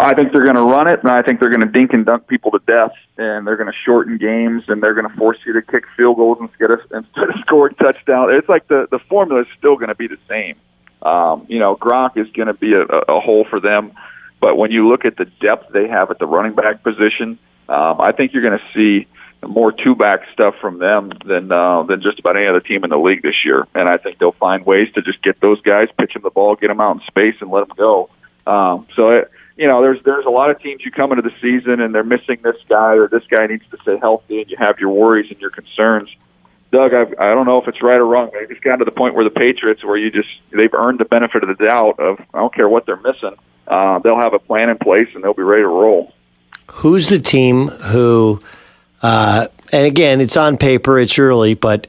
I 0.00 0.14
think 0.14 0.32
they're 0.32 0.44
going 0.44 0.56
to 0.56 0.62
run 0.62 0.86
it, 0.86 1.00
and 1.00 1.10
I 1.10 1.22
think 1.22 1.40
they're 1.40 1.50
going 1.50 1.66
to 1.66 1.72
dink 1.72 1.92
and 1.92 2.06
dunk 2.06 2.28
people 2.28 2.52
to 2.52 2.60
death, 2.66 2.92
and 3.16 3.46
they're 3.46 3.56
going 3.56 3.70
to 3.70 3.78
shorten 3.84 4.16
games, 4.16 4.64
and 4.68 4.82
they're 4.82 4.94
going 4.94 5.08
to 5.08 5.16
force 5.16 5.38
you 5.44 5.52
to 5.54 5.62
kick 5.62 5.84
field 5.96 6.16
goals 6.16 6.38
instead 6.40 6.70
of 6.70 6.80
instead 6.92 7.28
of 7.28 7.34
scoring 7.46 7.74
touchdowns. 7.76 8.30
It's 8.34 8.48
like 8.48 8.68
the 8.68 8.86
the 8.90 9.00
formula 9.08 9.42
is 9.42 9.48
still 9.56 9.76
going 9.76 9.88
to 9.88 9.96
be 9.96 10.06
the 10.06 10.18
same. 10.28 10.56
Um, 11.02 11.46
you 11.48 11.58
know, 11.58 11.76
Gronk 11.76 12.16
is 12.16 12.28
going 12.32 12.48
to 12.48 12.54
be 12.54 12.72
a, 12.72 12.82
a 12.82 13.20
hole 13.20 13.46
for 13.48 13.60
them, 13.60 13.92
but 14.40 14.56
when 14.56 14.70
you 14.70 14.88
look 14.88 15.04
at 15.04 15.16
the 15.16 15.26
depth 15.40 15.72
they 15.72 15.88
have 15.88 16.10
at 16.10 16.18
the 16.18 16.26
running 16.26 16.54
back 16.54 16.82
position, 16.82 17.38
um, 17.68 18.00
I 18.00 18.12
think 18.12 18.32
you're 18.32 18.42
going 18.42 18.58
to 18.58 18.74
see 18.74 19.06
more 19.46 19.72
two 19.72 19.94
back 19.94 20.20
stuff 20.32 20.54
from 20.60 20.78
them 20.78 21.12
than 21.24 21.52
uh, 21.52 21.84
than 21.84 22.02
just 22.02 22.18
about 22.18 22.36
any 22.36 22.48
other 22.48 22.60
team 22.60 22.82
in 22.82 22.90
the 22.90 22.98
league 22.98 23.22
this 23.22 23.44
year. 23.44 23.66
And 23.74 23.88
I 23.88 23.96
think 23.96 24.18
they'll 24.18 24.32
find 24.32 24.64
ways 24.66 24.88
to 24.94 25.02
just 25.02 25.22
get 25.22 25.40
those 25.40 25.60
guys, 25.62 25.88
pitch 25.98 26.14
them 26.14 26.22
the 26.22 26.30
ball, 26.30 26.56
get 26.56 26.68
them 26.68 26.80
out 26.80 26.96
in 26.96 27.02
space, 27.06 27.36
and 27.40 27.50
let 27.50 27.68
them 27.68 27.76
go. 27.76 28.10
Um, 28.46 28.86
so 28.96 29.10
it, 29.10 29.30
you 29.56 29.68
know, 29.68 29.82
there's 29.82 30.02
there's 30.04 30.24
a 30.24 30.30
lot 30.30 30.50
of 30.50 30.60
teams 30.60 30.82
you 30.84 30.90
come 30.90 31.12
into 31.12 31.22
the 31.22 31.34
season 31.40 31.80
and 31.80 31.94
they're 31.94 32.04
missing 32.04 32.38
this 32.42 32.56
guy 32.68 32.94
or 32.94 33.08
this 33.08 33.24
guy 33.28 33.46
needs 33.46 33.64
to 33.70 33.78
stay 33.82 33.98
healthy, 33.98 34.40
and 34.40 34.50
you 34.50 34.56
have 34.58 34.78
your 34.78 34.90
worries 34.90 35.30
and 35.30 35.40
your 35.40 35.50
concerns. 35.50 36.08
Doug, 36.70 36.92
I've, 36.92 37.14
I 37.18 37.34
don't 37.34 37.46
know 37.46 37.60
if 37.60 37.68
it's 37.68 37.82
right 37.82 37.96
or 37.96 38.06
wrong. 38.06 38.30
But 38.32 38.50
it's 38.50 38.60
gotten 38.60 38.80
to 38.80 38.84
the 38.84 38.90
point 38.90 39.14
where 39.14 39.24
the 39.24 39.30
Patriots, 39.30 39.84
where 39.84 39.96
you 39.96 40.10
just 40.10 40.28
they've 40.50 40.72
earned 40.72 41.00
the 41.00 41.04
benefit 41.04 41.42
of 41.42 41.56
the 41.56 41.64
doubt 41.64 41.98
of 41.98 42.20
I 42.34 42.38
don't 42.38 42.54
care 42.54 42.68
what 42.68 42.86
they're 42.86 42.96
missing, 42.96 43.34
uh, 43.66 43.98
they'll 44.00 44.20
have 44.20 44.34
a 44.34 44.38
plan 44.38 44.68
in 44.68 44.78
place 44.78 45.08
and 45.14 45.24
they'll 45.24 45.34
be 45.34 45.42
ready 45.42 45.62
to 45.62 45.68
roll. 45.68 46.12
Who's 46.72 47.08
the 47.08 47.18
team 47.18 47.68
who? 47.68 48.42
Uh, 49.00 49.46
and 49.72 49.86
again, 49.86 50.20
it's 50.20 50.36
on 50.36 50.58
paper, 50.58 50.98
it's 50.98 51.18
early, 51.18 51.54
but 51.54 51.86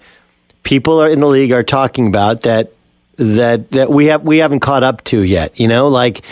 people 0.64 1.02
are 1.02 1.10
in 1.10 1.20
the 1.20 1.28
league 1.28 1.52
are 1.52 1.64
talking 1.64 2.08
about 2.08 2.42
that 2.42 2.72
that 3.18 3.72
that 3.72 3.90
we 3.90 4.06
have 4.06 4.24
we 4.24 4.38
haven't 4.38 4.62
caught 4.62 4.84
up 4.84 5.04
to 5.06 5.22
yet. 5.22 5.60
You 5.60 5.68
know, 5.68 5.90
like 5.90 6.24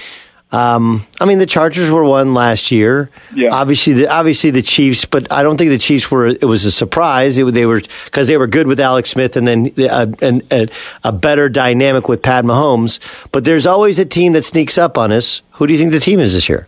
um, 0.51 1.05
I 1.19 1.25
mean, 1.25 1.39
the 1.39 1.45
Chargers 1.45 1.91
were 1.91 2.05
one 2.05 2.33
last 2.33 2.71
year. 2.71 3.09
Yeah. 3.35 3.49
Obviously, 3.51 3.93
the, 3.93 4.07
obviously 4.07 4.49
the 4.49 4.61
Chiefs, 4.61 5.03
but 5.03 5.29
I 5.31 5.43
don't 5.43 5.57
think 5.57 5.71
the 5.71 5.77
Chiefs 5.77 6.09
were. 6.09 6.27
It 6.27 6.45
was 6.45 6.63
a 6.63 6.71
surprise. 6.71 7.37
It, 7.37 7.43
they 7.53 7.65
were 7.65 7.81
because 8.05 8.29
they 8.29 8.37
were 8.37 8.47
good 8.47 8.65
with 8.65 8.79
Alex 8.79 9.09
Smith, 9.09 9.35
and 9.35 9.45
then 9.45 9.73
a, 9.77 10.41
a, 10.51 10.67
a, 11.03 11.11
better 11.11 11.49
dynamic 11.49 12.07
with 12.07 12.21
Pat 12.21 12.45
Mahomes. 12.45 12.99
But 13.33 13.43
there's 13.43 13.65
always 13.65 13.99
a 13.99 14.05
team 14.05 14.33
that 14.33 14.45
sneaks 14.45 14.77
up 14.77 14.97
on 14.97 15.11
us. 15.11 15.41
Who 15.51 15.67
do 15.67 15.73
you 15.73 15.79
think 15.79 15.91
the 15.91 15.99
team 15.99 16.21
is 16.21 16.33
this 16.33 16.47
year? 16.47 16.67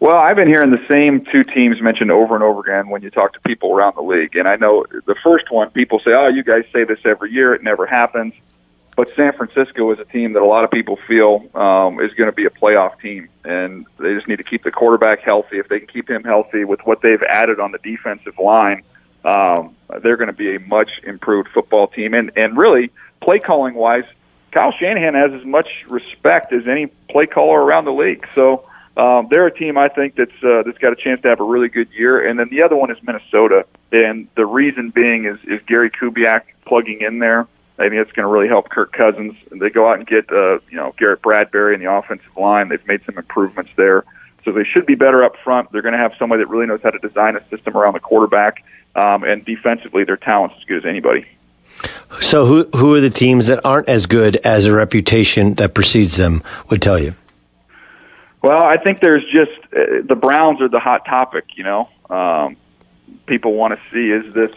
Well, 0.00 0.16
I've 0.16 0.36
been 0.36 0.48
hearing 0.48 0.72
the 0.72 0.84
same 0.90 1.24
two 1.24 1.44
teams 1.44 1.80
mentioned 1.80 2.10
over 2.10 2.34
and 2.34 2.42
over 2.42 2.62
again 2.62 2.88
when 2.88 3.02
you 3.02 3.10
talk 3.10 3.34
to 3.34 3.40
people 3.46 3.72
around 3.72 3.94
the 3.94 4.02
league, 4.02 4.34
and 4.34 4.48
I 4.48 4.56
know 4.56 4.84
the 4.90 5.14
first 5.22 5.52
one 5.52 5.70
people 5.70 6.00
say, 6.00 6.10
"Oh, 6.10 6.26
you 6.26 6.42
guys 6.42 6.64
say 6.72 6.82
this 6.82 6.98
every 7.04 7.30
year; 7.30 7.54
it 7.54 7.62
never 7.62 7.86
happens." 7.86 8.34
But 8.96 9.10
San 9.16 9.32
Francisco 9.32 9.90
is 9.92 9.98
a 9.98 10.04
team 10.04 10.34
that 10.34 10.42
a 10.42 10.46
lot 10.46 10.64
of 10.64 10.70
people 10.70 10.98
feel 11.08 11.48
um, 11.54 11.98
is 12.00 12.12
going 12.12 12.28
to 12.28 12.34
be 12.34 12.44
a 12.44 12.50
playoff 12.50 13.00
team, 13.00 13.28
and 13.44 13.86
they 13.98 14.14
just 14.14 14.28
need 14.28 14.36
to 14.36 14.44
keep 14.44 14.64
the 14.64 14.70
quarterback 14.70 15.20
healthy. 15.20 15.58
If 15.58 15.68
they 15.68 15.78
can 15.78 15.88
keep 15.88 16.10
him 16.10 16.24
healthy 16.24 16.64
with 16.64 16.80
what 16.84 17.00
they've 17.00 17.22
added 17.22 17.58
on 17.58 17.72
the 17.72 17.78
defensive 17.78 18.38
line, 18.38 18.82
um, 19.24 19.74
they're 20.02 20.18
going 20.18 20.28
to 20.28 20.34
be 20.34 20.56
a 20.56 20.60
much 20.60 20.90
improved 21.04 21.48
football 21.54 21.86
team. 21.86 22.12
And 22.12 22.32
and 22.36 22.56
really, 22.56 22.90
play 23.22 23.38
calling 23.38 23.74
wise, 23.74 24.04
Kyle 24.50 24.72
Shanahan 24.72 25.14
has 25.14 25.32
as 25.32 25.46
much 25.46 25.68
respect 25.88 26.52
as 26.52 26.68
any 26.68 26.88
play 27.08 27.26
caller 27.26 27.60
around 27.60 27.86
the 27.86 27.92
league. 27.92 28.26
So 28.34 28.68
um, 28.96 29.28
they're 29.30 29.46
a 29.46 29.56
team 29.56 29.78
I 29.78 29.88
think 29.88 30.16
that's 30.16 30.44
uh, 30.44 30.64
that's 30.64 30.78
got 30.78 30.92
a 30.92 30.96
chance 30.96 31.22
to 31.22 31.28
have 31.28 31.40
a 31.40 31.44
really 31.44 31.68
good 31.68 31.88
year. 31.92 32.28
And 32.28 32.38
then 32.38 32.50
the 32.50 32.62
other 32.62 32.76
one 32.76 32.90
is 32.90 32.98
Minnesota, 33.02 33.64
and 33.90 34.28
the 34.36 34.44
reason 34.44 34.90
being 34.90 35.24
is 35.24 35.38
is 35.44 35.62
Gary 35.66 35.90
Kubiak 35.90 36.42
plugging 36.66 37.00
in 37.00 37.18
there. 37.18 37.48
I 37.78 37.88
think 37.88 37.94
it's 37.94 38.12
going 38.12 38.26
to 38.26 38.32
really 38.32 38.48
help 38.48 38.68
Kirk 38.68 38.92
Cousins. 38.92 39.34
They 39.50 39.70
go 39.70 39.88
out 39.88 39.98
and 39.98 40.06
get 40.06 40.30
uh, 40.30 40.58
you 40.70 40.76
know 40.76 40.94
Garrett 40.98 41.22
Bradbury 41.22 41.74
in 41.74 41.80
the 41.80 41.90
offensive 41.90 42.36
line. 42.36 42.68
They've 42.68 42.86
made 42.86 43.00
some 43.06 43.16
improvements 43.16 43.70
there, 43.76 44.04
so 44.44 44.52
they 44.52 44.64
should 44.64 44.86
be 44.86 44.94
better 44.94 45.24
up 45.24 45.36
front. 45.42 45.72
They're 45.72 45.82
going 45.82 45.92
to 45.92 45.98
have 45.98 46.12
somebody 46.18 46.42
that 46.42 46.48
really 46.48 46.66
knows 46.66 46.80
how 46.82 46.90
to 46.90 46.98
design 46.98 47.36
a 47.36 47.48
system 47.48 47.76
around 47.76 47.94
the 47.94 48.00
quarterback, 48.00 48.64
um, 48.94 49.24
and 49.24 49.44
defensively, 49.44 50.04
their 50.04 50.16
talent's 50.16 50.56
as 50.58 50.64
good 50.64 50.78
as 50.78 50.86
anybody. 50.86 51.26
So, 52.20 52.44
who 52.44 52.68
who 52.76 52.94
are 52.94 53.00
the 53.00 53.10
teams 53.10 53.46
that 53.46 53.64
aren't 53.64 53.88
as 53.88 54.06
good 54.06 54.36
as 54.36 54.66
a 54.66 54.72
reputation 54.72 55.54
that 55.54 55.74
precedes 55.74 56.16
them 56.16 56.42
would 56.68 56.82
tell 56.82 56.98
you? 56.98 57.14
Well, 58.42 58.62
I 58.62 58.76
think 58.76 59.00
there's 59.00 59.24
just 59.24 59.52
uh, 59.72 60.02
the 60.06 60.16
Browns 60.16 60.60
are 60.60 60.68
the 60.68 60.80
hot 60.80 61.06
topic. 61.06 61.56
You 61.56 61.64
know, 61.64 61.88
um, 62.10 62.56
people 63.26 63.54
want 63.54 63.78
to 63.78 63.80
see 63.92 64.10
is 64.10 64.34
this 64.34 64.50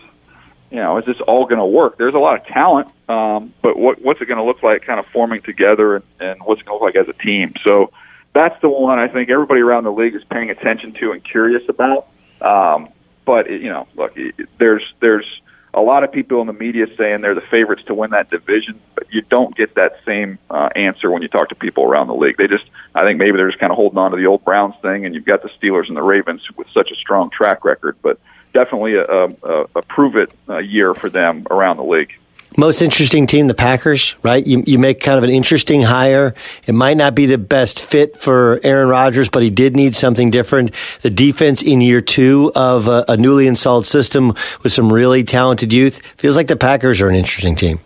you 0.71 0.78
know, 0.78 0.97
is 0.97 1.06
this 1.06 1.17
all 1.28 1.45
going 1.45 1.60
to 1.60 1.65
work? 1.65 1.97
There's 1.97 2.15
a 2.15 2.19
lot 2.19 2.39
of 2.39 2.47
talent, 2.47 2.88
um, 3.08 3.54
but 3.62 3.78
what, 3.78 4.01
what's 4.01 4.21
it 4.21 4.25
going 4.25 4.38
to 4.38 4.43
look 4.43 4.63
like 4.63 4.86
kind 4.86 4.99
of 4.99 5.06
forming 5.08 5.41
together 5.41 5.97
and, 5.97 6.06
and 6.19 6.41
what's 6.43 6.62
it 6.62 6.65
going 6.65 6.80
to 6.80 6.84
look 6.86 6.95
like 6.95 7.01
as 7.01 7.08
a 7.08 7.17
team? 7.21 7.54
So 7.63 7.91
that's 8.34 8.60
the 8.62 8.69
one 8.69 8.99
I 8.99 9.08
think 9.08 9.30
everybody 9.30 9.62
around 9.62 9.84
the 9.84 9.91
league 9.91 10.15
is 10.15 10.23
paying 10.25 10.49
attention 10.49 10.93
to 10.99 11.12
and 11.12 11.23
curious 11.23 11.63
about. 11.69 12.08
Um, 12.41 12.89
but, 13.25 13.47
it, 13.49 13.62
you 13.62 13.69
know, 13.69 13.88
look, 13.95 14.17
it, 14.17 14.49
there's, 14.58 14.84
there's 14.99 15.25
a 15.73 15.82
lot 15.82 16.04
of 16.04 16.12
people 16.12 16.41
in 16.41 16.47
the 16.47 16.54
media 16.54 16.86
saying 16.97 17.21
they're 17.21 17.36
the 17.36 17.41
favorites 17.51 17.84
to 17.88 17.93
win 17.93 18.12
that 18.12 18.30
division, 18.30 18.80
but 18.95 19.06
you 19.13 19.21
don't 19.21 19.56
get 19.56 19.75
that 19.75 19.97
same 20.06 20.39
uh, 20.49 20.69
answer 20.75 21.12
when 21.12 21.21
you 21.21 21.28
talk 21.28 21.49
to 21.49 21.56
people 21.56 21.84
around 21.84 22.08
the 22.08 22.15
league. 22.15 22.38
They 22.38 22.47
just, 22.47 22.63
I 22.93 23.01
think 23.01 23.19
maybe 23.19 23.38
they're 23.38 23.49
just 23.49 23.60
kind 23.60 23.71
of 23.71 23.75
holding 23.75 23.97
on 23.97 24.12
to 24.12 24.17
the 24.17 24.25
old 24.25 24.45
Browns 24.45 24.75
thing, 24.82 25.06
and 25.06 25.13
you've 25.13 25.25
got 25.25 25.43
the 25.43 25.49
Steelers 25.49 25.89
and 25.89 25.97
the 25.97 26.01
Ravens 26.01 26.41
with 26.56 26.67
such 26.73 26.91
a 26.91 26.95
strong 26.95 27.30
track 27.30 27.65
record. 27.65 27.97
But 28.01 28.19
definitely 28.55 28.95
a, 28.95 29.03
a, 29.03 29.65
a 29.75 29.81
prove 29.83 30.15
it 30.15 30.31
uh, 30.49 30.57
year 30.57 30.95
for 30.95 31.09
them 31.09 31.45
around 31.51 31.77
the 31.77 31.83
league. 31.83 32.13
Most 32.57 32.81
interesting 32.81 33.27
team, 33.27 33.47
the 33.47 33.53
Packers, 33.53 34.15
right? 34.23 34.45
You, 34.47 34.63
you 34.65 34.79
make 34.79 35.01
kind 35.01 35.17
of 35.17 35.25
an 35.25 35.29
interesting 35.29 35.81
hire. 35.81 36.35
It 36.65 36.71
might 36.71 36.95
not 36.95 37.13
be 37.13 37.25
the 37.25 37.37
best 37.37 37.81
fit 37.81 38.17
for 38.17 38.61
Aaron 38.63 38.87
Rodgers, 38.87 39.27
but 39.27 39.43
he 39.43 39.49
did 39.49 39.75
need 39.75 39.93
something 39.93 40.31
different. 40.31 40.71
The 41.01 41.09
defense 41.09 41.61
in 41.61 41.81
year 41.81 41.99
two 41.99 42.53
of 42.55 42.87
a, 42.87 43.03
a 43.09 43.17
newly 43.17 43.47
installed 43.47 43.85
system 43.85 44.29
with 44.63 44.71
some 44.71 44.91
really 44.91 45.25
talented 45.25 45.73
youth 45.73 45.99
feels 46.15 46.37
like 46.37 46.47
the 46.47 46.55
Packers 46.55 47.01
are 47.01 47.09
an 47.09 47.15
interesting 47.15 47.57
team. 47.57 47.79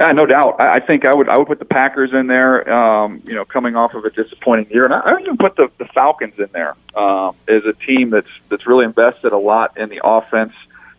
Yeah, 0.00 0.12
no 0.12 0.24
doubt. 0.24 0.56
I, 0.58 0.76
I 0.76 0.80
think 0.80 1.04
I 1.06 1.14
would 1.14 1.28
I 1.28 1.36
would 1.36 1.46
put 1.46 1.58
the 1.58 1.66
Packers 1.66 2.14
in 2.14 2.26
there. 2.26 2.72
Um, 2.72 3.22
you 3.26 3.34
know, 3.34 3.44
coming 3.44 3.76
off 3.76 3.92
of 3.92 4.06
a 4.06 4.10
disappointing 4.10 4.70
year, 4.70 4.84
and 4.84 4.94
I, 4.94 5.00
I 5.00 5.20
even 5.20 5.36
put 5.36 5.56
the, 5.56 5.68
the 5.76 5.84
Falcons 5.84 6.32
in 6.38 6.46
there 6.52 6.74
um, 6.96 7.36
as 7.46 7.64
a 7.66 7.74
team 7.84 8.08
that's 8.08 8.30
that's 8.48 8.66
really 8.66 8.86
invested 8.86 9.34
a 9.34 9.38
lot 9.38 9.76
in 9.76 9.90
the 9.90 10.00
offense. 10.02 10.54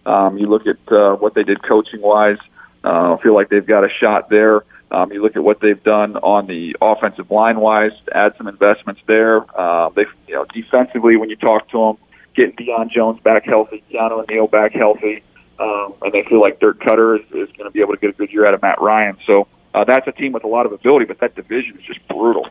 Um, 0.06 0.38
you 0.38 0.46
look 0.46 0.68
at 0.68 0.78
uh, 0.94 1.16
what 1.16 1.34
they 1.34 1.42
did 1.42 1.64
coaching 1.64 2.00
wise. 2.00 2.38
Uh, 2.84 3.18
feel 3.18 3.34
like 3.34 3.50
they've 3.50 3.66
got 3.66 3.84
a 3.84 3.90
shot 3.90 4.30
there. 4.30 4.62
Um, 4.92 5.12
you 5.12 5.24
look 5.24 5.36
at 5.36 5.44
what 5.44 5.62
they've 5.62 5.82
done 5.82 6.18
on 6.18 6.46
the 6.46 6.76
offensive 6.80 7.32
line 7.32 7.60
wise, 7.60 7.94
add 8.14 8.34
some 8.38 8.48
investments 8.48 9.02
there. 9.08 9.46
Uh, 9.60 9.90
they, 9.90 10.06
you 10.28 10.36
know, 10.36 10.46
defensively 10.54 11.16
when 11.18 11.32
you 11.32 11.38
talk 11.38 11.68
to 11.70 11.78
them, 11.78 11.98
getting 12.36 12.56
Deion 12.56 12.92
Jones 12.92 13.20
back 13.22 13.46
healthy, 13.46 13.84
Keanu 13.92 14.30
Neal 14.30 14.48
back 14.48 14.74
healthy, 14.74 15.24
um, 15.62 15.94
and 16.02 16.12
they 16.12 16.24
feel 16.24 16.42
like 16.42 16.60
Dirk 16.60 16.80
Koetter 16.80 17.20
is, 17.20 17.26
is 17.28 17.56
going 17.56 17.66
to 17.66 17.72
be 17.72 17.82
able 17.82 17.94
to 17.94 18.00
get 18.00 18.10
a 18.10 18.14
good 18.14 18.32
year 18.32 18.48
out 18.48 18.54
of 18.56 18.62
Matt 18.62 18.82
Ryan. 18.82 19.18
So 19.28 19.48
uh, 19.76 19.84
that's 19.84 20.08
a 20.08 20.12
team 20.12 20.32
with 20.32 20.44
a 20.44 20.48
lot 20.48 20.66
of 20.66 20.72
ability, 20.72 21.06
but 21.06 21.20
that 21.20 21.36
division 21.36 21.78
is 21.78 21.86
just 21.86 22.06
brutal. 22.08 22.50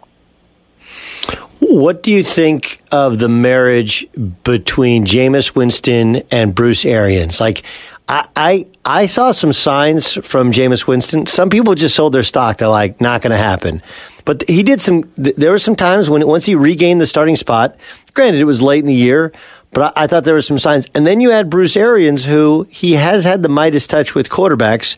What 1.58 2.02
do 2.02 2.12
you 2.12 2.22
think 2.22 2.80
of 2.90 3.18
the 3.18 3.28
marriage 3.28 4.06
between 4.44 5.04
Jameis 5.04 5.54
Winston 5.54 6.22
and 6.30 6.54
Bruce 6.54 6.84
Arians? 6.84 7.40
Like, 7.40 7.64
I, 8.08 8.26
I, 8.34 8.66
I 8.84 9.06
saw 9.06 9.32
some 9.32 9.52
signs 9.52 10.14
from 10.14 10.52
Jameis 10.52 10.86
Winston. 10.86 11.26
Some 11.26 11.50
people 11.50 11.74
just 11.74 11.94
sold 11.94 12.14
their 12.14 12.22
stock. 12.22 12.58
They're 12.58 12.68
like, 12.68 13.00
not 13.00 13.22
going 13.22 13.32
to 13.32 13.36
happen. 13.36 13.82
But 14.24 14.48
he 14.48 14.62
did 14.62 14.80
some. 14.80 15.12
There 15.16 15.50
were 15.50 15.58
some 15.58 15.76
times 15.76 16.08
when 16.08 16.26
once 16.26 16.46
he 16.46 16.54
regained 16.54 17.00
the 17.00 17.06
starting 17.06 17.36
spot. 17.36 17.76
Granted, 18.14 18.40
it 18.40 18.44
was 18.44 18.60
late 18.60 18.80
in 18.80 18.86
the 18.86 18.94
year, 18.94 19.32
but 19.72 19.96
I, 19.96 20.04
I 20.04 20.06
thought 20.06 20.24
there 20.24 20.34
were 20.34 20.42
some 20.42 20.58
signs. 20.58 20.86
And 20.94 21.06
then 21.06 21.20
you 21.20 21.30
had 21.30 21.50
Bruce 21.50 21.76
Arians, 21.76 22.24
who 22.24 22.66
he 22.70 22.92
has 22.92 23.24
had 23.24 23.42
the 23.42 23.48
Midas 23.48 23.86
touch 23.86 24.14
with 24.14 24.28
quarterbacks. 24.28 24.96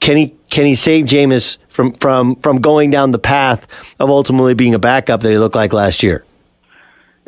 Can 0.00 0.16
he 0.16 0.34
can 0.50 0.66
he 0.66 0.74
save 0.74 1.06
Jameis 1.06 1.58
from 1.68 1.92
from 1.92 2.36
from 2.36 2.60
going 2.60 2.90
down 2.90 3.12
the 3.12 3.18
path 3.18 3.66
of 3.98 4.10
ultimately 4.10 4.54
being 4.54 4.74
a 4.74 4.78
backup 4.78 5.20
that 5.20 5.30
he 5.30 5.38
looked 5.38 5.54
like 5.54 5.72
last 5.72 6.02
year? 6.02 6.24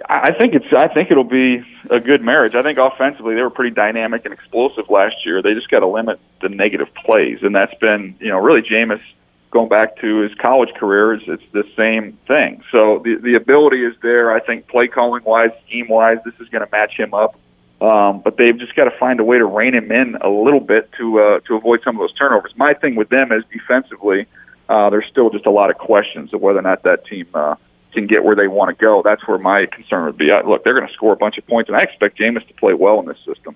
I 0.08 0.32
think 0.32 0.54
it's. 0.54 0.66
I 0.76 0.88
think 0.88 1.10
it'll 1.10 1.24
be 1.24 1.62
a 1.90 2.00
good 2.00 2.20
marriage. 2.20 2.54
I 2.54 2.62
think 2.62 2.78
offensively 2.78 3.34
they 3.34 3.42
were 3.42 3.50
pretty 3.50 3.74
dynamic 3.74 4.24
and 4.24 4.34
explosive 4.34 4.90
last 4.90 5.14
year. 5.24 5.40
They 5.40 5.54
just 5.54 5.70
got 5.70 5.80
to 5.80 5.86
limit 5.86 6.18
the 6.42 6.48
negative 6.48 6.88
plays, 6.94 7.38
and 7.42 7.54
that's 7.54 7.74
been 7.80 8.16
you 8.20 8.28
know 8.28 8.38
really 8.38 8.60
Jameis 8.60 9.00
going 9.54 9.68
back 9.68 9.96
to 10.00 10.18
his 10.18 10.32
college 10.34 10.70
career 10.74 11.14
is 11.14 11.22
it's 11.28 11.42
the 11.52 11.64
same 11.76 12.18
thing. 12.26 12.62
So 12.72 13.00
the 13.04 13.16
the 13.22 13.36
ability 13.36 13.84
is 13.84 13.94
there. 14.02 14.34
I 14.34 14.40
think 14.40 14.66
play 14.68 14.88
calling 14.88 15.22
wise, 15.24 15.50
scheme 15.66 15.88
wise, 15.88 16.18
this 16.24 16.34
is 16.40 16.48
going 16.48 16.66
to 16.66 16.70
match 16.70 16.92
him 16.98 17.14
up. 17.14 17.38
Um, 17.80 18.20
but 18.20 18.36
they've 18.36 18.58
just 18.58 18.74
got 18.74 18.84
to 18.84 18.98
find 18.98 19.20
a 19.20 19.24
way 19.24 19.38
to 19.38 19.44
rein 19.44 19.74
him 19.74 19.90
in 19.92 20.16
a 20.20 20.28
little 20.28 20.60
bit 20.60 20.90
to 20.98 21.20
uh, 21.20 21.40
to 21.46 21.54
avoid 21.54 21.80
some 21.84 21.96
of 21.96 22.00
those 22.00 22.14
turnovers. 22.14 22.52
My 22.56 22.74
thing 22.74 22.96
with 22.96 23.08
them 23.08 23.30
is 23.32 23.44
defensively, 23.52 24.26
uh, 24.68 24.90
there's 24.90 25.06
still 25.10 25.30
just 25.30 25.46
a 25.46 25.50
lot 25.50 25.70
of 25.70 25.78
questions 25.78 26.34
of 26.34 26.40
whether 26.40 26.58
or 26.58 26.62
not 26.62 26.82
that 26.82 27.06
team 27.06 27.26
uh, 27.34 27.54
can 27.92 28.06
get 28.06 28.24
where 28.24 28.34
they 28.34 28.48
want 28.48 28.76
to 28.76 28.84
go. 28.84 29.02
That's 29.04 29.26
where 29.28 29.38
my 29.38 29.66
concern 29.66 30.06
would 30.06 30.18
be. 30.18 30.30
I, 30.32 30.42
look, 30.42 30.64
they're 30.64 30.74
going 30.74 30.88
to 30.88 30.94
score 30.94 31.12
a 31.12 31.16
bunch 31.16 31.38
of 31.38 31.46
points, 31.46 31.68
and 31.68 31.76
I 31.76 31.82
expect 31.82 32.18
Jameis 32.18 32.46
to 32.48 32.54
play 32.54 32.74
well 32.74 32.98
in 33.00 33.06
this 33.06 33.18
system. 33.24 33.54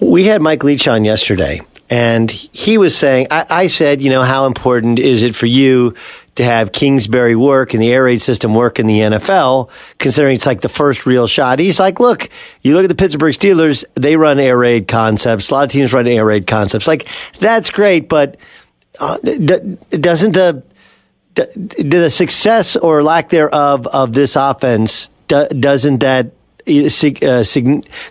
We 0.00 0.24
had 0.24 0.42
Mike 0.42 0.64
Leach 0.64 0.86
on 0.86 1.04
yesterday, 1.04 1.60
and 1.90 2.30
he 2.30 2.76
was 2.76 2.96
saying, 2.96 3.28
I, 3.30 3.46
I, 3.48 3.66
said, 3.66 4.02
you 4.02 4.10
know, 4.10 4.22
how 4.22 4.46
important 4.46 4.98
is 4.98 5.22
it 5.22 5.34
for 5.34 5.46
you 5.46 5.94
to 6.34 6.44
have 6.44 6.70
Kingsbury 6.70 7.34
work 7.34 7.72
and 7.72 7.82
the 7.82 7.90
air 7.90 8.04
raid 8.04 8.20
system 8.20 8.54
work 8.54 8.78
in 8.78 8.86
the 8.86 9.00
NFL, 9.00 9.70
considering 9.98 10.36
it's 10.36 10.46
like 10.46 10.60
the 10.60 10.68
first 10.68 11.06
real 11.06 11.26
shot. 11.26 11.58
He's 11.58 11.80
like, 11.80 11.98
look, 11.98 12.28
you 12.62 12.74
look 12.74 12.84
at 12.84 12.88
the 12.88 12.94
Pittsburgh 12.94 13.34
Steelers, 13.34 13.84
they 13.94 14.16
run 14.16 14.38
air 14.38 14.56
raid 14.56 14.86
concepts. 14.86 15.50
A 15.50 15.54
lot 15.54 15.64
of 15.64 15.70
teams 15.70 15.92
run 15.92 16.06
air 16.06 16.24
raid 16.24 16.46
concepts. 16.46 16.86
Like, 16.86 17.08
that's 17.40 17.70
great, 17.70 18.08
but 18.08 18.36
uh, 19.00 19.18
doesn't 19.18 20.32
the, 20.32 20.62
the 21.34 22.10
success 22.10 22.76
or 22.76 23.02
lack 23.02 23.30
thereof 23.30 23.86
of 23.86 24.12
this 24.12 24.36
offense, 24.36 25.10
doesn't 25.28 25.98
that 26.00 26.32
uh, 26.68 27.42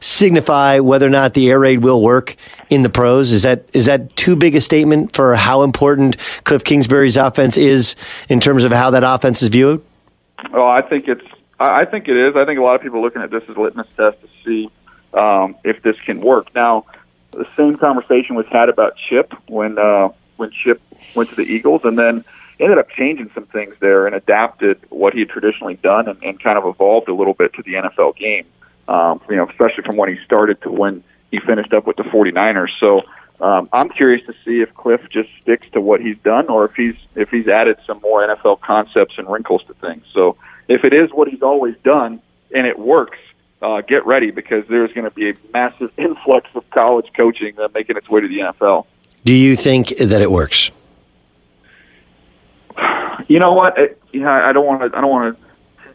signify 0.02 0.80
whether 0.80 1.08
or 1.08 1.10
not 1.10 1.34
the 1.34 1.50
air 1.50 1.60
raid 1.60 1.80
will 1.80 2.02
work 2.02 2.36
in 2.70 2.82
the 2.82 2.90
pros? 2.90 3.32
Is 3.32 3.44
that 3.44 3.66
is 3.74 3.86
that 3.86 4.16
too 4.16 4.36
big 4.36 4.56
a 4.56 4.62
statement 4.62 5.14
for 5.14 5.36
how 5.36 5.64
important 5.64 6.18
Cliff 6.44 6.64
Kingsbury's 6.64 7.18
offense 7.18 7.58
is 7.58 7.96
in 8.30 8.40
terms 8.40 8.64
of 8.64 8.72
how 8.72 8.92
that 8.92 9.04
offense 9.04 9.42
is 9.42 9.50
viewed? 9.50 9.84
Oh, 10.54 10.68
I 10.68 10.82
think 10.82 11.08
it's. 11.08 11.26
I 11.60 11.86
think 11.86 12.08
it 12.08 12.16
is. 12.16 12.36
I 12.36 12.46
think 12.46 12.60
a 12.60 12.62
lot 12.62 12.76
of 12.76 12.82
people 12.82 13.00
are 13.00 13.02
looking 13.02 13.24
at 13.24 13.32
this 13.32 13.44
as 13.50 13.56
a 13.56 13.60
litmus 13.60 13.88
test 13.96 14.18
to 14.22 14.28
see 14.46 14.70
um, 15.14 15.56
if 15.64 15.82
this 15.82 16.00
can 16.02 16.22
work. 16.22 16.54
Now, 16.54 16.86
the 17.32 17.48
same 17.56 17.78
conversation 17.78 18.36
was 18.36 18.46
had 18.48 18.70
about 18.70 18.96
Chip 18.98 19.34
when 19.48 19.80
uh, 19.80 20.10
when 20.36 20.52
Chip 20.52 20.82
went 21.16 21.30
to 21.30 21.36
the 21.36 21.44
Eagles, 21.44 21.82
and 21.84 21.98
then 21.98 22.24
ended 22.60 22.78
up 22.78 22.90
changing 22.90 23.30
some 23.34 23.46
things 23.46 23.76
there 23.80 24.06
and 24.08 24.16
adapted 24.16 24.80
what 24.90 25.14
he 25.14 25.20
had 25.20 25.30
traditionally 25.30 25.76
done 25.76 26.08
and, 26.08 26.22
and 26.24 26.42
kind 26.42 26.58
of 26.58 26.66
evolved 26.66 27.08
a 27.08 27.14
little 27.14 27.34
bit 27.34 27.54
to 27.54 27.64
the 27.64 27.74
NFL 27.74 28.16
game. 28.18 28.46
Um, 28.88 29.22
you 29.30 29.36
know, 29.36 29.48
especially 29.48 29.84
from 29.84 29.98
when 29.98 30.10
he 30.10 30.24
started 30.24 30.62
to 30.62 30.72
when 30.72 31.04
he 31.30 31.40
finished 31.40 31.74
up 31.74 31.86
with 31.86 31.98
the 31.98 32.04
49ers. 32.04 32.70
So 32.80 33.02
um, 33.40 33.70
I'm 33.72 33.90
curious 33.90 34.26
to 34.28 34.34
see 34.46 34.62
if 34.62 34.74
Cliff 34.74 35.02
just 35.12 35.30
sticks 35.42 35.68
to 35.74 35.82
what 35.82 36.02
he's 36.02 36.18
done 36.20 36.48
or 36.48 36.66
if 36.66 36.76
he's 36.76 36.96
if 37.16 37.30
he's 37.30 37.48
added 37.48 37.78
some 37.86 38.00
more 38.02 38.28
NFL 38.28 38.62
concepts 38.62 39.16
and 39.18 39.30
wrinkles 39.30 39.62
to 39.68 39.74
things. 39.76 40.04
So 40.14 40.38
if 40.68 40.84
it 40.84 40.94
is 40.94 41.12
what 41.12 41.28
he's 41.28 41.42
always 41.42 41.76
done 41.84 42.22
and 42.54 42.66
it 42.66 42.80
works, 42.80 43.18
uh, 43.62 43.82
get 43.82 44.06
ready 44.06 44.32
because 44.32 44.64
there's 44.70 44.92
going 44.94 45.06
to 45.06 45.12
be 45.12 45.32
a 45.32 45.34
massive 45.54 45.92
influx 45.98 46.48
of 46.56 46.68
college 46.72 47.08
coaching 47.16 47.60
uh, 47.60 47.68
making 47.74 47.98
its 47.98 48.10
way 48.10 48.22
to 48.22 48.28
the 48.28 48.40
NFL. 48.40 48.86
Do 49.24 49.34
you 49.34 49.56
think 49.56 49.90
that 49.98 50.22
it 50.22 50.32
works? 50.32 50.72
You 53.28 53.40
know 53.40 53.54
what? 53.54 53.78
It, 53.78 54.02
you 54.12 54.22
know, 54.22 54.32
I 54.32 54.54
don't 54.54 54.66
want 54.66 54.82
to. 54.82 54.98
I 54.98 55.02
don't 55.02 55.10
want 55.10 55.38
to 55.38 55.48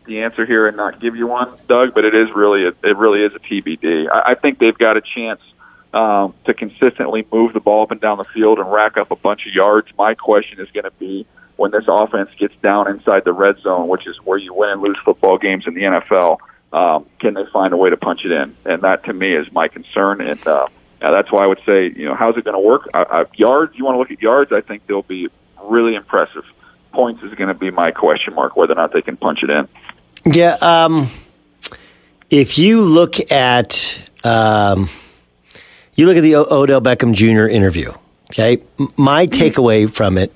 the 0.07 0.23
answer 0.23 0.45
here 0.45 0.67
and 0.67 0.77
not 0.77 1.01
give 1.01 1.17
you 1.17 1.27
one, 1.27 1.57
Doug. 1.69 1.95
But 1.95 2.05
it 2.05 2.15
is 2.15 2.29
really, 2.35 2.65
a, 2.65 2.69
it 2.69 2.97
really 2.97 3.23
is 3.23 3.33
a 3.35 3.39
TBD. 3.39 4.09
I, 4.11 4.33
I 4.33 4.35
think 4.35 4.59
they've 4.59 4.77
got 4.77 4.97
a 4.97 5.01
chance 5.01 5.41
um, 5.93 6.35
to 6.45 6.55
consistently 6.55 7.27
move 7.33 7.53
the 7.53 7.61
ball 7.61 7.83
up 7.83 7.91
and 7.91 8.01
down 8.01 8.19
the 8.19 8.25
field 8.25 8.59
and 8.59 8.71
rack 8.71 8.97
up 8.97 9.11
a 9.11 9.17
bunch 9.17 9.47
of 9.47 9.55
yards. 9.55 9.89
My 9.99 10.15
question 10.15 10.61
is 10.61 10.71
going 10.71 10.85
to 10.85 10.93
be 10.93 11.27
when 11.57 11.71
this 11.71 11.85
offense 11.87 12.31
gets 12.39 12.55
down 12.63 12.89
inside 12.89 13.25
the 13.25 13.33
red 13.33 13.59
zone, 13.61 13.89
which 13.89 14.07
is 14.07 14.17
where 14.25 14.39
you 14.39 14.55
win 14.55 14.71
and 14.71 14.83
lose 14.83 14.99
football 15.05 15.39
games 15.39 15.65
in 15.67 15.75
the 15.75 15.83
NFL. 15.83 16.39
Um, 16.73 17.07
can 17.21 17.35
they 17.35 17.45
find 17.53 17.73
a 17.75 17.77
way 17.77 17.91
to 17.91 17.97
punch 17.97 18.25
it 18.25 18.33
in? 18.33 18.57
And 18.65 18.83
that, 18.83 19.05
to 19.05 19.13
me, 19.13 19.35
is 19.35 19.53
my 19.53 19.69
concern. 19.69 20.23
And 20.23 20.45
uh, 20.47 20.69
that's 21.01 21.31
why 21.31 21.45
I 21.45 21.47
would 21.47 21.61
say, 21.67 21.93
you 21.95 22.07
know, 22.07 22.15
how's 22.15 22.37
it 22.39 22.45
going 22.45 22.55
to 22.55 22.61
work? 22.61 22.89
Uh, 22.95 23.05
uh, 23.09 23.25
yards. 23.35 23.77
You 23.77 23.85
want 23.85 23.97
to 23.97 23.99
look 23.99 24.11
at 24.11 24.23
yards? 24.23 24.51
I 24.53 24.63
think 24.63 24.87
they'll 24.87 25.03
be 25.03 25.29
really 25.63 25.95
impressive 25.95 26.45
points 26.93 27.23
is 27.23 27.35
going 27.35 27.49
to 27.49 27.55
be 27.55 27.71
my 27.71 27.91
question 27.91 28.35
mark 28.35 28.57
whether 28.57 28.73
or 28.73 28.77
not 28.77 28.93
they 28.93 29.03
can 29.03 29.17
punch 29.17 29.41
it 29.43 29.51
in. 29.51 29.69
Yeah. 30.33 30.57
Um, 30.61 31.09
if 32.31 32.59
you 32.59 32.83
look 32.83 33.31
at 33.33 33.99
um, 34.25 34.89
you 35.95 36.07
look 36.07 36.17
at 36.17 36.23
the 36.23 36.37
o- 36.37 36.47
Odell 36.51 36.81
Beckham 36.81 37.13
Jr. 37.15 37.47
interview, 37.49 37.93
okay, 38.31 38.63
my 38.97 39.27
takeaway 39.27 39.91
from 39.91 40.19
it. 40.19 40.33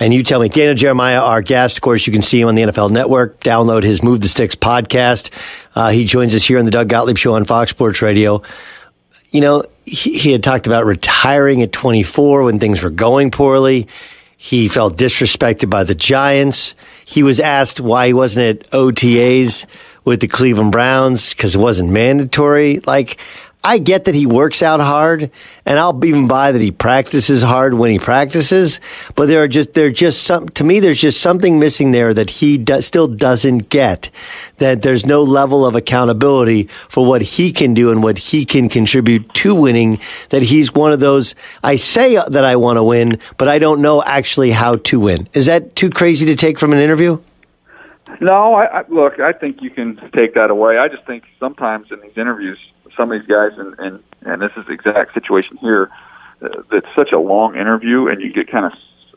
And 0.00 0.12
you 0.12 0.24
tell 0.24 0.40
me, 0.40 0.48
Daniel 0.48 0.74
Jeremiah, 0.74 1.20
our 1.20 1.40
guest, 1.40 1.76
of 1.76 1.82
course, 1.82 2.04
you 2.04 2.12
can 2.12 2.20
see 2.22 2.40
him 2.40 2.48
on 2.48 2.56
the 2.56 2.62
NFL 2.62 2.90
Network. 2.90 3.38
Download 3.40 3.84
his 3.84 4.02
Move 4.02 4.20
the 4.20 4.28
Sticks 4.28 4.56
podcast. 4.56 5.30
Uh, 5.74 5.90
he 5.90 6.04
joins 6.04 6.34
us 6.34 6.42
here 6.42 6.58
on 6.58 6.64
the 6.64 6.72
Doug 6.72 6.88
Gottlieb 6.88 7.16
Show 7.16 7.34
on 7.34 7.44
Fox 7.44 7.70
Sports 7.70 8.02
Radio. 8.02 8.42
You 9.30 9.40
know, 9.40 9.62
he, 9.84 10.18
he 10.18 10.32
had 10.32 10.42
talked 10.42 10.66
about 10.66 10.84
retiring 10.84 11.62
at 11.62 11.70
24 11.70 12.42
when 12.42 12.58
things 12.58 12.82
were 12.82 12.90
going 12.90 13.30
poorly. 13.30 13.86
He 14.44 14.68
felt 14.68 14.98
disrespected 14.98 15.70
by 15.70 15.84
the 15.84 15.94
Giants. 15.94 16.74
He 17.06 17.22
was 17.22 17.40
asked 17.40 17.80
why 17.80 18.08
he 18.08 18.12
wasn't 18.12 18.60
at 18.60 18.70
OTAs 18.72 19.64
with 20.04 20.20
the 20.20 20.28
Cleveland 20.28 20.70
Browns 20.70 21.30
because 21.30 21.54
it 21.54 21.58
wasn't 21.58 21.88
mandatory. 21.88 22.80
Like, 22.80 23.16
I 23.66 23.78
get 23.78 24.04
that 24.04 24.14
he 24.14 24.26
works 24.26 24.62
out 24.62 24.80
hard, 24.80 25.30
and 25.64 25.78
I'll 25.78 26.04
even 26.04 26.28
buy 26.28 26.52
that 26.52 26.60
he 26.60 26.70
practices 26.70 27.40
hard 27.40 27.72
when 27.72 27.90
he 27.90 27.98
practices. 27.98 28.78
But 29.14 29.26
there 29.26 29.42
are 29.42 29.48
just 29.48 29.72
there 29.72 29.88
just 29.88 30.22
some 30.22 30.50
to 30.50 30.64
me. 30.64 30.80
There's 30.80 31.00
just 31.00 31.22
something 31.22 31.58
missing 31.58 31.90
there 31.90 32.12
that 32.12 32.28
he 32.28 32.58
do, 32.58 32.82
still 32.82 33.08
doesn't 33.08 33.70
get. 33.70 34.10
That 34.58 34.82
there's 34.82 35.06
no 35.06 35.22
level 35.22 35.64
of 35.64 35.74
accountability 35.74 36.68
for 36.88 37.06
what 37.06 37.22
he 37.22 37.52
can 37.52 37.72
do 37.72 37.90
and 37.90 38.02
what 38.02 38.18
he 38.18 38.44
can 38.44 38.68
contribute 38.68 39.32
to 39.34 39.54
winning. 39.54 39.98
That 40.28 40.42
he's 40.42 40.74
one 40.74 40.92
of 40.92 41.00
those. 41.00 41.34
I 41.62 41.76
say 41.76 42.16
that 42.16 42.44
I 42.44 42.56
want 42.56 42.76
to 42.76 42.84
win, 42.84 43.18
but 43.38 43.48
I 43.48 43.58
don't 43.58 43.80
know 43.80 44.02
actually 44.02 44.50
how 44.50 44.76
to 44.76 45.00
win. 45.00 45.26
Is 45.32 45.46
that 45.46 45.74
too 45.74 45.88
crazy 45.88 46.26
to 46.26 46.36
take 46.36 46.58
from 46.58 46.74
an 46.74 46.80
interview? 46.80 47.18
No, 48.20 48.54
I, 48.54 48.80
I 48.80 48.84
look. 48.88 49.18
I 49.18 49.32
think 49.32 49.62
you 49.62 49.70
can 49.70 49.96
take 50.14 50.34
that 50.34 50.50
away. 50.50 50.76
I 50.76 50.88
just 50.88 51.06
think 51.06 51.24
sometimes 51.40 51.90
in 51.90 52.00
these 52.00 52.16
interviews 52.16 52.58
some 52.96 53.12
of 53.12 53.20
these 53.20 53.28
guys, 53.28 53.52
and 53.58 53.78
and 53.78 54.02
and 54.22 54.42
this 54.42 54.52
is 54.56 54.66
the 54.66 54.72
exact 54.72 55.14
situation 55.14 55.56
here. 55.58 55.90
Uh, 56.42 56.62
that's 56.70 56.86
such 56.96 57.12
a 57.12 57.18
long 57.18 57.56
interview, 57.56 58.08
and 58.08 58.20
you 58.20 58.32
get 58.32 58.50
kind 58.50 58.66
of 58.66 58.72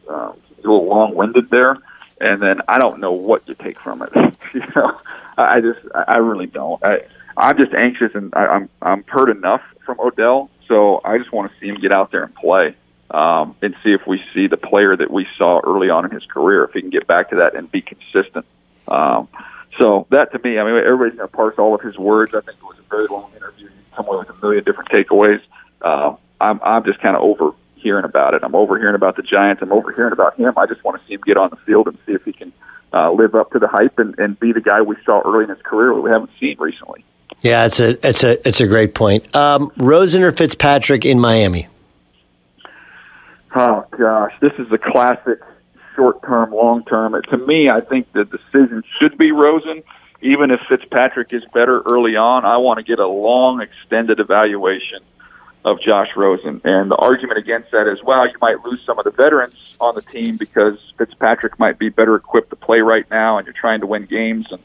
uh, 0.10 0.32
a 0.34 0.62
little 0.62 0.86
long-winded 0.86 1.50
there, 1.50 1.78
and 2.20 2.42
then 2.42 2.62
I 2.68 2.78
don't 2.80 3.00
know 3.00 3.12
what 3.12 3.46
to 3.48 3.56
take 3.56 3.80
from 3.80 4.02
it. 4.02 4.12
you 4.54 4.62
know, 4.76 4.98
I 5.38 5.62
just 5.62 5.80
I 5.94 6.18
really 6.18 6.48
don't. 6.48 6.84
I 6.84 7.02
I'm 7.36 7.58
just 7.58 7.74
anxious, 7.74 8.12
and 8.16 8.34
I, 8.36 8.46
I'm 8.46 8.70
I'm 8.82 9.04
hurt 9.04 9.30
enough 9.30 9.62
from 9.86 10.00
Odell, 10.00 10.50
so 10.68 11.02
I 11.06 11.18
just 11.18 11.32
want 11.32 11.52
to 11.52 11.60
see 11.60 11.68
him 11.68 11.80
get 11.80 11.92
out 11.92 12.12
there 12.12 12.24
and 12.24 12.36
play. 12.36 12.76
Um, 13.10 13.56
and 13.62 13.74
see 13.86 13.94
if 13.94 14.06
we 14.06 14.22
see 14.34 14.48
the 14.48 14.58
player 14.58 14.94
that 14.94 15.10
we 15.10 15.26
saw 15.38 15.62
early 15.66 15.90
on 15.90 16.04
in 16.04 16.12
his 16.12 16.26
career, 16.26 16.66
if 16.66 16.74
he 16.74 16.82
can 16.82 16.90
get 16.90 17.08
back 17.08 17.30
to 17.30 17.38
that 17.38 17.56
and 17.56 17.72
be 17.72 17.82
consistent. 17.82 18.46
Um, 18.86 19.30
so 19.78 20.08
that 20.10 20.32
to 20.32 20.40
me, 20.40 20.60
I 20.60 20.64
mean, 20.64 20.76
everybody's 20.78 21.18
going 21.18 21.30
to 21.30 21.36
parse 21.36 21.56
all 21.58 21.76
of 21.76 21.82
his 21.82 21.98
words. 21.98 22.34
I 22.34 22.42
think 22.42 22.58
it 22.58 22.64
was 22.64 22.78
a 22.80 22.90
very 22.90 23.08
long 23.08 23.32
interview. 23.36 23.66
You 23.66 23.72
come 23.96 24.08
away 24.08 24.20
with 24.20 24.30
a 24.30 24.42
million 24.42 24.64
different 24.64 24.90
takeaways. 24.90 25.42
Uh, 25.82 26.16
I'm 26.40 26.60
I'm 26.64 26.84
just 26.84 27.00
kind 27.02 27.16
of 27.16 27.24
over 27.24 27.52
hearing 27.76 28.06
about 28.06 28.34
it. 28.34 28.44
I'm 28.44 28.56
overhearing 28.56 28.96
about 28.96 29.16
the 29.16 29.24
Giants. 29.24 29.62
I'm 29.62 29.72
overhearing 29.72 30.14
about 30.14 30.38
him. 30.38 30.54
I 30.58 30.66
just 30.66 30.84
want 30.84 31.00
to 31.00 31.08
see 31.08 31.14
him 31.14 31.22
get 31.26 31.38
on 31.38 31.50
the 31.50 31.58
field 31.58 31.88
and 31.88 31.98
see 32.06 32.14
if 32.14 32.24
he 32.24 32.34
can 32.34 32.52
uh, 32.94 33.12
live 33.12 33.36
up 33.36 33.52
to 33.52 33.60
the 33.60 33.68
hype 33.68 34.00
and, 34.00 34.18
and 34.20 34.40
be 34.40 34.52
the 34.52 34.62
guy 34.62 34.82
we 34.82 34.96
saw 35.06 35.22
early 35.26 35.44
in 35.44 35.50
his 35.50 35.62
career 35.64 35.94
that 35.94 36.02
we 36.02 36.10
haven't 36.10 36.32
seen 36.40 36.56
recently. 36.60 37.04
Yeah, 37.42 37.66
it's 37.66 37.80
a 37.80 38.08
it's 38.08 38.24
a 38.24 38.48
it's 38.48 38.62
a 38.62 38.68
great 38.68 38.96
point. 38.96 39.36
Um, 39.36 39.72
Rosen 39.78 40.24
or 40.24 40.32
Fitzpatrick 40.32 41.06
in 41.06 41.20
Miami? 41.20 41.68
Oh 43.56 43.86
gosh, 43.92 44.34
this 44.42 44.54
is 44.58 44.72
a 44.72 44.78
classic 44.78 45.40
short 45.98 46.22
term, 46.24 46.52
long 46.52 46.86
term. 46.86 47.22
To 47.30 47.38
me, 47.38 47.70
I 47.70 47.82
think 47.82 48.14
the 48.14 48.24
decision 48.24 48.84
should 49.00 49.18
be 49.18 49.32
Rosen. 49.34 49.84
Even 50.22 50.50
if 50.50 50.60
Fitzpatrick 50.70 51.34
is 51.34 51.44
better 51.54 51.82
early 51.82 52.16
on, 52.16 52.46
I 52.46 52.58
want 52.58 52.78
to 52.78 52.84
get 52.84 53.00
a 53.00 53.08
long, 53.08 53.62
extended 53.62 54.20
evaluation 54.20 55.00
of 55.66 55.80
Josh 55.82 56.08
Rosen. 56.16 56.62
And 56.64 56.90
the 56.90 56.96
argument 56.96 57.38
against 57.40 57.72
that 57.72 57.92
is, 57.92 58.02
well, 58.04 58.26
you 58.26 58.36
might 58.42 58.64
lose 58.64 58.82
some 58.86 58.98
of 58.98 59.06
the 59.06 59.12
veterans 59.12 59.76
on 59.80 59.94
the 59.94 60.02
team 60.02 60.38
because 60.38 60.80
Fitzpatrick 60.98 61.60
might 61.60 61.78
be 61.78 61.90
better 61.90 62.16
equipped 62.16 62.50
to 62.52 62.56
play 62.56 62.80
right 62.80 63.06
now, 63.12 63.38
and 63.38 63.46
you're 63.46 63.54
trying 63.60 63.82
to 63.82 63.86
win 63.86 64.06
games. 64.06 64.48
And 64.50 64.62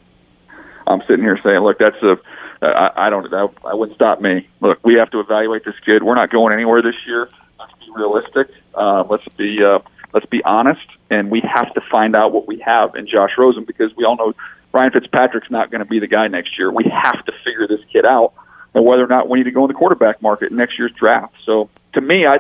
I'm 0.87 1.03
sitting 1.09 1.25
here 1.25 1.39
saying, 1.43 1.61
look, 1.61 1.79
that's 1.79 2.01
a 2.03 2.17
I, 2.63 2.91
I 2.97 3.11
don't 3.11 3.29
that, 3.29 3.51
that 3.65 3.79
wouldn't 3.79 3.97
stop 3.97 4.21
me. 4.21 4.49
Look, 4.61 4.79
we 4.85 4.95
have 4.95 5.11
to 5.11 5.21
evaluate 5.21 5.65
this 5.65 5.75
kid. 5.85 6.03
We're 6.03 6.15
not 6.15 6.31
going 6.31 6.55
anywhere 6.55 6.81
this 6.81 6.95
year. 7.07 7.29
Let's 7.59 7.73
be 7.81 7.91
realistic. 7.95 8.49
Uh, 8.75 9.05
let's 9.11 9.27
be 9.37 9.59
uh, 9.63 9.81
let's 10.13 10.27
be 10.27 10.43
honest, 10.45 10.87
and 11.11 11.31
we 11.31 11.41
have 11.41 11.73
to 11.75 11.81
find 11.91 12.15
out 12.15 12.33
what 12.33 12.47
we 12.47 12.59
have 12.65 12.95
in 12.95 13.07
Josh 13.07 13.31
Rosen 13.39 13.65
because 13.65 13.95
we 13.97 14.05
all 14.05 14.17
know 14.17 14.35
Ryan 14.73 14.93
Fitzpatrick's 14.93 15.51
not 15.51 15.71
going 15.71 15.81
to 15.81 15.85
be 15.85 15.99
the 15.99 16.07
guy 16.07 16.29
next 16.29 16.59
year. 16.59 16.73
We 16.73 16.85
have 16.85 17.25
to 17.25 17.33
figure 17.45 17.67
this 17.69 17.81
kid 17.93 18.05
out, 18.05 18.33
and 18.75 18.85
whether 18.85 19.05
or 19.05 19.09
not 19.09 19.29
we 19.29 19.39
need 19.39 19.45
to 19.45 19.51
go 19.51 19.65
in 19.65 19.69
the 19.69 19.75
quarterback 19.75 20.23
market 20.23 20.53
next 20.53 20.79
year's 20.79 20.93
draft. 20.93 21.35
So 21.45 21.69
to 21.95 22.01
me, 22.01 22.27
I, 22.27 22.39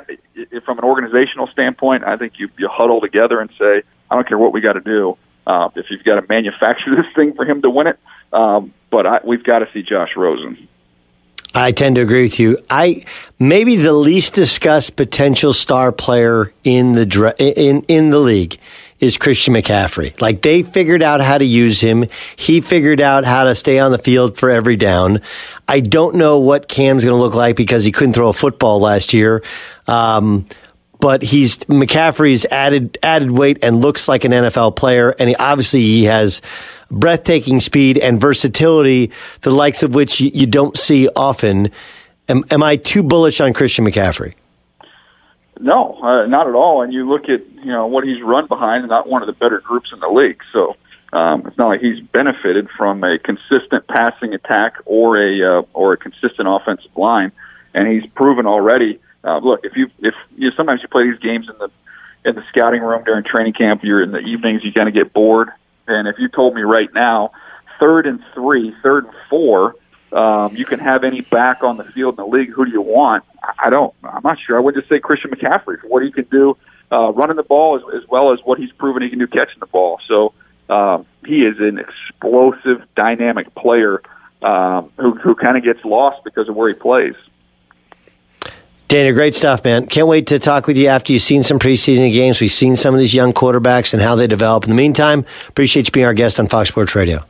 from 0.64 0.78
an 0.78 0.85
organizational 0.85 1.46
standpoint, 1.48 2.04
I 2.04 2.16
think 2.16 2.35
you 2.38 2.48
you 2.58 2.68
huddle 2.70 3.00
together 3.00 3.40
and 3.40 3.50
say, 3.58 3.82
I 4.11 4.14
don't 4.14 4.26
care 4.26 4.38
what 4.38 4.52
we 4.52 4.61
got 4.61 4.74
to 4.74 4.80
do. 4.80 5.16
Uh, 5.46 5.68
if 5.74 5.87
you've 5.90 6.04
got 6.04 6.20
to 6.20 6.26
manufacture 6.28 6.90
this 6.96 7.06
thing 7.14 7.35
for 7.35 7.44
him 7.44 7.62
to 7.62 7.70
win 7.70 7.88
it, 7.88 7.98
um, 8.32 8.72
but 8.90 9.06
I, 9.06 9.20
we've 9.24 9.44
got 9.44 9.61
to 9.61 9.68
see 9.72 9.82
Josh 9.82 10.11
Rosen. 10.16 10.68
I 11.54 11.72
tend 11.72 11.96
to 11.96 12.02
agree 12.02 12.22
with 12.22 12.40
you. 12.40 12.58
I 12.70 13.04
maybe 13.38 13.76
the 13.76 13.92
least 13.92 14.34
discussed 14.34 14.96
potential 14.96 15.52
star 15.52 15.92
player 15.92 16.52
in 16.64 16.92
the 16.92 17.34
in 17.38 17.82
in 17.88 18.10
the 18.10 18.18
league 18.18 18.58
is 19.00 19.18
Christian 19.18 19.54
McCaffrey. 19.54 20.18
Like 20.20 20.42
they 20.42 20.62
figured 20.62 21.02
out 21.02 21.20
how 21.20 21.36
to 21.36 21.44
use 21.44 21.80
him. 21.80 22.06
He 22.36 22.60
figured 22.60 23.00
out 23.00 23.24
how 23.24 23.44
to 23.44 23.54
stay 23.54 23.80
on 23.80 23.90
the 23.90 23.98
field 23.98 24.38
for 24.38 24.48
every 24.48 24.76
down. 24.76 25.20
I 25.66 25.80
don't 25.80 26.14
know 26.14 26.38
what 26.38 26.68
Cam's 26.68 27.04
going 27.04 27.16
to 27.16 27.20
look 27.20 27.34
like 27.34 27.56
because 27.56 27.84
he 27.84 27.92
couldn't 27.92 28.14
throw 28.14 28.28
a 28.28 28.32
football 28.32 28.78
last 28.78 29.12
year. 29.12 29.42
Um, 29.88 30.46
but 31.00 31.24
he's 31.24 31.58
McCaffrey's 31.58 32.44
added 32.44 32.96
added 33.02 33.32
weight 33.32 33.58
and 33.62 33.82
looks 33.82 34.06
like 34.06 34.22
an 34.22 34.30
NFL 34.30 34.76
player, 34.76 35.10
and 35.18 35.28
he 35.28 35.34
obviously 35.34 35.80
he 35.80 36.04
has 36.04 36.40
breathtaking 36.92 37.59
speed 37.59 37.98
and 37.98 38.20
versatility, 38.20 39.11
the 39.40 39.50
likes 39.50 39.83
of 39.83 39.94
which 39.94 40.20
you, 40.20 40.46
don't 40.46 40.76
see 40.76 41.09
often. 41.16 41.70
Am, 42.28 42.44
am, 42.50 42.62
I 42.62 42.76
too 42.76 43.02
bullish 43.02 43.40
on 43.40 43.52
Christian 43.55 43.85
McCaffrey? 43.85 44.35
No, 45.59 45.98
uh, 46.02 46.26
not 46.26 46.46
at 46.46 46.55
all. 46.55 46.83
And 46.83 46.92
you 46.92 47.09
look 47.09 47.24
at 47.24 47.40
you 47.64 47.72
know 47.72 47.87
what 47.87 48.05
he's 48.05 48.22
run 48.22 48.46
behind, 48.46 48.87
not 48.88 49.09
one 49.09 49.22
of 49.22 49.26
the 49.26 49.33
better 49.33 49.61
groups 49.61 49.90
in 49.92 50.00
the 50.00 50.09
league. 50.09 50.40
So 50.52 50.76
um, 51.12 51.46
it's 51.46 51.57
not 51.57 51.68
like 51.68 51.81
he's 51.81 52.00
benefited 52.00 52.68
from 52.76 53.02
a 53.05 53.18
consistent 53.18 53.87
passing 53.87 54.35
attack 54.35 54.74
or 54.85 55.16
a 55.16 55.61
uh, 55.61 55.62
or 55.72 55.94
a 55.94 55.96
consistent 55.96 56.46
offensive 56.48 56.96
line. 56.96 57.33
And 57.74 57.88
he's 57.88 58.09
proven 58.12 58.46
already. 58.46 59.00
Uh, 59.24 59.38
look, 59.38 59.61
if 59.62 59.76
you 59.76 59.88
if 60.00 60.14
you 60.37 60.50
know, 60.50 60.57
sometimes 60.57 60.83
you 60.83 60.88
play 60.88 61.11
these 61.11 61.20
games 61.20 61.48
in 61.48 61.57
the 61.59 61.70
in 62.28 62.35
the 62.35 62.42
scouting 62.50 62.83
room 62.83 63.02
during 63.05 63.24
training 63.24 63.55
camp, 63.55 63.83
you're 63.83 64.02
in 64.02 64.11
the 64.11 64.18
evenings, 64.18 64.62
you 64.64 64.72
kind 64.72 64.88
of 64.88 64.94
get 64.94 65.12
bored 65.12 65.50
and 65.98 66.09
if 66.09 66.16
you 66.18 66.28
told 66.28 66.55
me 66.55 66.62
right 66.62 66.92
now, 66.94 67.33
third 67.81 68.07
and 68.07 68.22
three, 68.35 68.74
third 68.83 69.05
and 69.05 69.14
four, 69.28 69.76
um, 70.12 70.55
you 70.55 70.64
can 70.64 70.78
have 70.78 71.05
any 71.05 71.22
back 71.22 71.62
on 71.62 71.76
the 71.76 71.85
field 71.85 72.18
in 72.18 72.24
the 72.24 72.26
league. 72.26 72.50
Who 72.50 72.64
do 72.64 72.70
you 72.70 72.83
want? 72.83 73.24
I 73.59 73.70
don't. 73.70 73.94
I'm 74.05 74.22
not 74.22 74.38
sure. 74.44 74.57
I 74.57 74.61
would 74.61 74.74
just 74.74 74.88
say 74.88 74.98
Christian 74.98 75.31
McCaffrey 75.31 75.81
for 75.81 75.88
what 75.88 76.02
he 76.02 76.12
can 76.12 76.24
do 76.24 76.57
uh, 76.92 77.12
running 77.12 77.37
the 77.37 77.42
ball 77.42 77.76
as, 77.76 78.02
as 78.02 78.09
well 78.09 78.33
as 78.33 78.38
what 78.44 78.59
he's 78.59 78.70
proven 78.72 79.02
he 79.02 79.09
can 79.09 79.18
do 79.18 79.26
catching 79.26 79.59
the 79.61 79.66
ball. 79.66 79.98
So 80.07 80.35
um, 80.68 81.07
he 81.24 81.42
is 81.42 81.57
an 81.59 81.78
explosive, 81.78 82.83
dynamic 82.94 83.55
player 83.55 84.02
um, 84.42 84.92
who, 84.98 85.14
who 85.14 85.35
kind 85.35 85.57
of 85.57 85.64
gets 85.64 85.85
lost 85.85 86.22
because 86.24 86.48
of 86.48 86.55
where 86.55 86.68
he 86.68 86.74
plays. 86.74 87.14
Dana, 88.92 89.14
great 89.14 89.35
stuff, 89.35 89.64
man. 89.64 89.87
Can't 89.87 90.07
wait 90.07 90.26
to 90.26 90.38
talk 90.38 90.66
with 90.66 90.76
you 90.76 90.88
after 90.88 91.14
you've 91.14 91.22
seen 91.22 91.42
some 91.42 91.59
preseason 91.59 92.12
games. 92.12 92.42
We've 92.42 92.50
seen 92.50 92.76
some 92.76 92.92
of 92.92 93.00
these 93.00 93.14
young 93.14 93.33
quarterbacks 93.33 93.94
and 93.94 94.02
how 94.02 94.16
they 94.16 94.26
develop. 94.26 94.64
In 94.64 94.68
the 94.68 94.76
meantime, 94.76 95.24
appreciate 95.48 95.87
you 95.87 95.92
being 95.92 96.05
our 96.05 96.12
guest 96.12 96.38
on 96.38 96.46
Fox 96.46 96.68
Sports 96.68 96.94
Radio. 96.94 97.24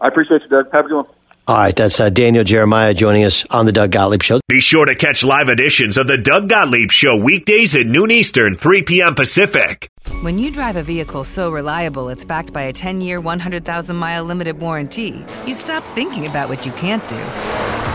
I 0.00 0.06
appreciate 0.06 0.42
you, 0.42 0.48
Doug. 0.48 0.70
Have 0.70 0.84
a 0.84 0.88
good 0.88 0.94
one. 0.94 1.06
All 1.48 1.56
right, 1.56 1.74
that's 1.74 1.98
uh, 1.98 2.08
Daniel 2.08 2.44
Jeremiah 2.44 2.94
joining 2.94 3.24
us 3.24 3.44
on 3.50 3.66
the 3.66 3.72
Doug 3.72 3.90
Gottlieb 3.90 4.22
Show. 4.22 4.38
Be 4.46 4.60
sure 4.60 4.84
to 4.86 4.94
catch 4.94 5.24
live 5.24 5.48
editions 5.48 5.96
of 5.96 6.06
the 6.06 6.18
Doug 6.18 6.48
Gottlieb 6.48 6.92
Show 6.92 7.16
weekdays 7.16 7.74
at 7.74 7.86
noon 7.86 8.12
Eastern, 8.12 8.54
3 8.54 8.84
p.m. 8.84 9.16
Pacific. 9.16 9.90
When 10.22 10.38
you 10.38 10.52
drive 10.52 10.76
a 10.76 10.84
vehicle 10.84 11.24
so 11.24 11.50
reliable 11.50 12.10
it's 12.10 12.24
backed 12.24 12.52
by 12.52 12.62
a 12.62 12.72
10 12.72 13.00
year, 13.00 13.20
100,000 13.20 13.96
mile 13.96 14.22
limited 14.22 14.60
warranty, 14.60 15.24
you 15.44 15.54
stop 15.54 15.82
thinking 15.96 16.28
about 16.28 16.48
what 16.48 16.64
you 16.64 16.70
can't 16.70 17.06
do 17.08 17.18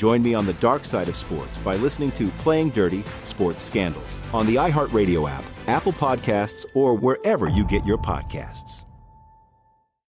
Join 0.00 0.22
me 0.22 0.32
on 0.32 0.46
the 0.46 0.54
dark 0.54 0.86
side 0.86 1.10
of 1.10 1.16
sports 1.16 1.58
by 1.58 1.76
listening 1.76 2.10
to 2.12 2.28
Playing 2.38 2.70
Dirty 2.70 3.02
Sports 3.24 3.60
Scandals 3.60 4.18
on 4.32 4.46
the 4.46 4.54
iHeartRadio 4.54 5.28
app, 5.28 5.44
Apple 5.66 5.92
Podcasts, 5.92 6.64
or 6.74 6.94
wherever 6.94 7.50
you 7.50 7.66
get 7.66 7.84
your 7.84 7.98
podcasts. 7.98 8.84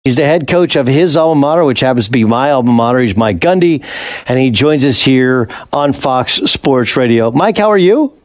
He's 0.05 0.15
the 0.15 0.23
head 0.23 0.47
coach 0.47 0.77
of 0.77 0.87
his 0.87 1.17
alma 1.17 1.41
mater, 1.41 1.65
which 1.65 1.81
happens 1.81 2.05
to 2.05 2.11
be 2.11 2.23
my 2.23 2.51
alma 2.51 2.71
mater. 2.71 2.99
He's 2.99 3.17
Mike 3.17 3.39
Gundy, 3.39 3.83
and 4.27 4.39
he 4.39 4.49
joins 4.49 4.85
us 4.85 5.01
here 5.01 5.49
on 5.73 5.91
Fox 5.91 6.35
Sports 6.35 6.95
Radio. 6.95 7.29
Mike, 7.29 7.57
how 7.57 7.67
are 7.67 7.77
you? 7.77 8.17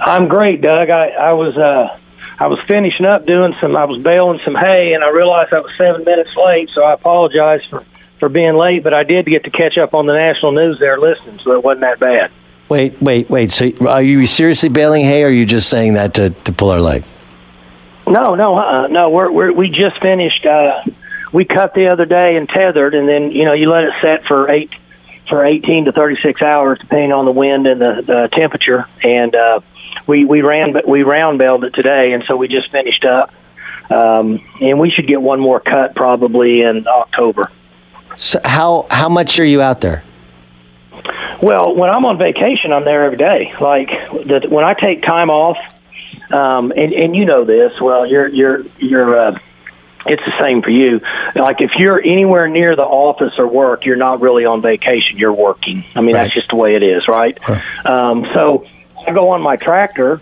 I'm 0.00 0.28
great, 0.28 0.62
Doug. 0.62 0.88
I, 0.88 1.08
I 1.08 1.32
was 1.34 1.54
uh, 1.58 2.00
I 2.42 2.46
was 2.46 2.58
finishing 2.66 3.04
up 3.04 3.26
doing 3.26 3.54
some. 3.60 3.76
I 3.76 3.84
was 3.84 4.02
baling 4.02 4.40
some 4.46 4.54
hay, 4.54 4.94
and 4.94 5.04
I 5.04 5.10
realized 5.10 5.52
I 5.52 5.60
was 5.60 5.72
seven 5.78 6.04
minutes 6.04 6.30
late. 6.36 6.70
So 6.74 6.82
I 6.82 6.94
apologize 6.94 7.60
for 7.68 7.84
for 8.18 8.28
being 8.28 8.54
late, 8.54 8.82
but 8.82 8.94
I 8.94 9.04
did 9.04 9.26
get 9.26 9.44
to 9.44 9.50
catch 9.50 9.76
up 9.78 9.94
on 9.94 10.06
the 10.06 10.14
national 10.14 10.52
news 10.52 10.78
there 10.78 10.98
listening, 10.98 11.38
so 11.44 11.52
it 11.52 11.62
wasn't 11.62 11.82
that 11.82 11.98
bad. 11.98 12.30
Wait, 12.68 13.00
wait, 13.00 13.30
wait. 13.30 13.52
So 13.52 13.70
are 13.86 14.02
you 14.02 14.26
seriously 14.26 14.68
baling 14.68 15.04
hay, 15.04 15.22
or 15.22 15.28
are 15.28 15.30
you 15.30 15.46
just 15.46 15.68
saying 15.68 15.94
that 15.94 16.14
to, 16.14 16.30
to 16.30 16.52
pull 16.52 16.70
our 16.70 16.80
leg? 16.80 17.04
No, 18.08 18.34
no, 18.34 18.56
uh, 18.56 18.86
no. 18.88 19.10
We're, 19.10 19.30
we're 19.30 19.52
we 19.52 19.68
just 19.68 20.00
finished. 20.00 20.44
Uh, 20.46 20.82
we 21.32 21.44
cut 21.44 21.74
the 21.74 21.88
other 21.88 22.04
day 22.04 22.36
and 22.36 22.48
tedded, 22.48 22.94
and 22.94 23.08
then 23.08 23.30
you 23.30 23.44
know 23.44 23.52
you 23.52 23.70
let 23.70 23.84
it 23.84 23.92
set 24.00 24.24
for 24.26 24.50
eight 24.50 24.74
for 25.28 25.44
eighteen 25.44 25.84
to 25.84 25.92
thirty 25.92 26.16
six 26.22 26.42
hours, 26.42 26.78
depending 26.80 27.12
on 27.12 27.24
the 27.24 27.32
wind 27.32 27.66
and 27.66 27.80
the, 27.80 28.02
the 28.02 28.28
temperature. 28.32 28.86
And 29.02 29.34
uh, 29.34 29.60
we 30.06 30.24
we 30.24 30.42
ran, 30.42 30.72
but 30.72 30.88
we 30.88 31.02
round 31.02 31.38
baled 31.38 31.64
it 31.64 31.74
today, 31.74 32.12
and 32.12 32.24
so 32.26 32.36
we 32.36 32.48
just 32.48 32.70
finished 32.70 33.04
up. 33.04 33.32
Um, 33.90 34.44
and 34.60 34.80
we 34.80 34.90
should 34.90 35.06
get 35.06 35.22
one 35.22 35.38
more 35.38 35.60
cut 35.60 35.94
probably 35.94 36.62
in 36.62 36.86
October. 36.88 37.50
So 38.16 38.40
how 38.44 38.86
how 38.90 39.08
much 39.08 39.38
are 39.38 39.44
you 39.44 39.60
out 39.60 39.80
there? 39.80 40.02
Well, 41.42 41.76
when 41.76 41.90
I'm 41.90 42.04
on 42.06 42.18
vacation, 42.18 42.72
I'm 42.72 42.84
there 42.84 43.04
every 43.04 43.18
day. 43.18 43.54
Like 43.60 43.88
the, 44.10 44.46
when 44.48 44.64
I 44.64 44.74
take 44.74 45.02
time 45.02 45.30
off, 45.30 45.58
um, 46.32 46.72
and 46.72 46.92
and 46.92 47.14
you 47.14 47.26
know 47.26 47.44
this. 47.44 47.80
Well, 47.80 48.06
you're 48.06 48.28
you're 48.28 48.64
you're. 48.78 49.18
Uh, 49.18 49.38
it's 50.08 50.24
the 50.24 50.40
same 50.40 50.62
for 50.62 50.70
you. 50.70 51.00
Like 51.34 51.60
if 51.60 51.72
you're 51.78 52.00
anywhere 52.00 52.46
near 52.48 52.76
the 52.76 52.84
office 52.84 53.32
or 53.38 53.48
work, 53.48 53.84
you're 53.84 53.96
not 53.96 54.20
really 54.20 54.44
on 54.44 54.62
vacation. 54.62 55.18
You're 55.18 55.32
working. 55.32 55.84
I 55.96 56.00
mean, 56.00 56.14
right. 56.14 56.22
that's 56.22 56.34
just 56.34 56.48
the 56.50 56.56
way 56.56 56.76
it 56.76 56.84
is, 56.84 57.08
right? 57.08 57.36
Huh. 57.42 57.60
Um, 57.84 58.24
so 58.32 58.66
I 59.04 59.12
go 59.12 59.30
on 59.30 59.42
my 59.42 59.56
tractor 59.56 60.20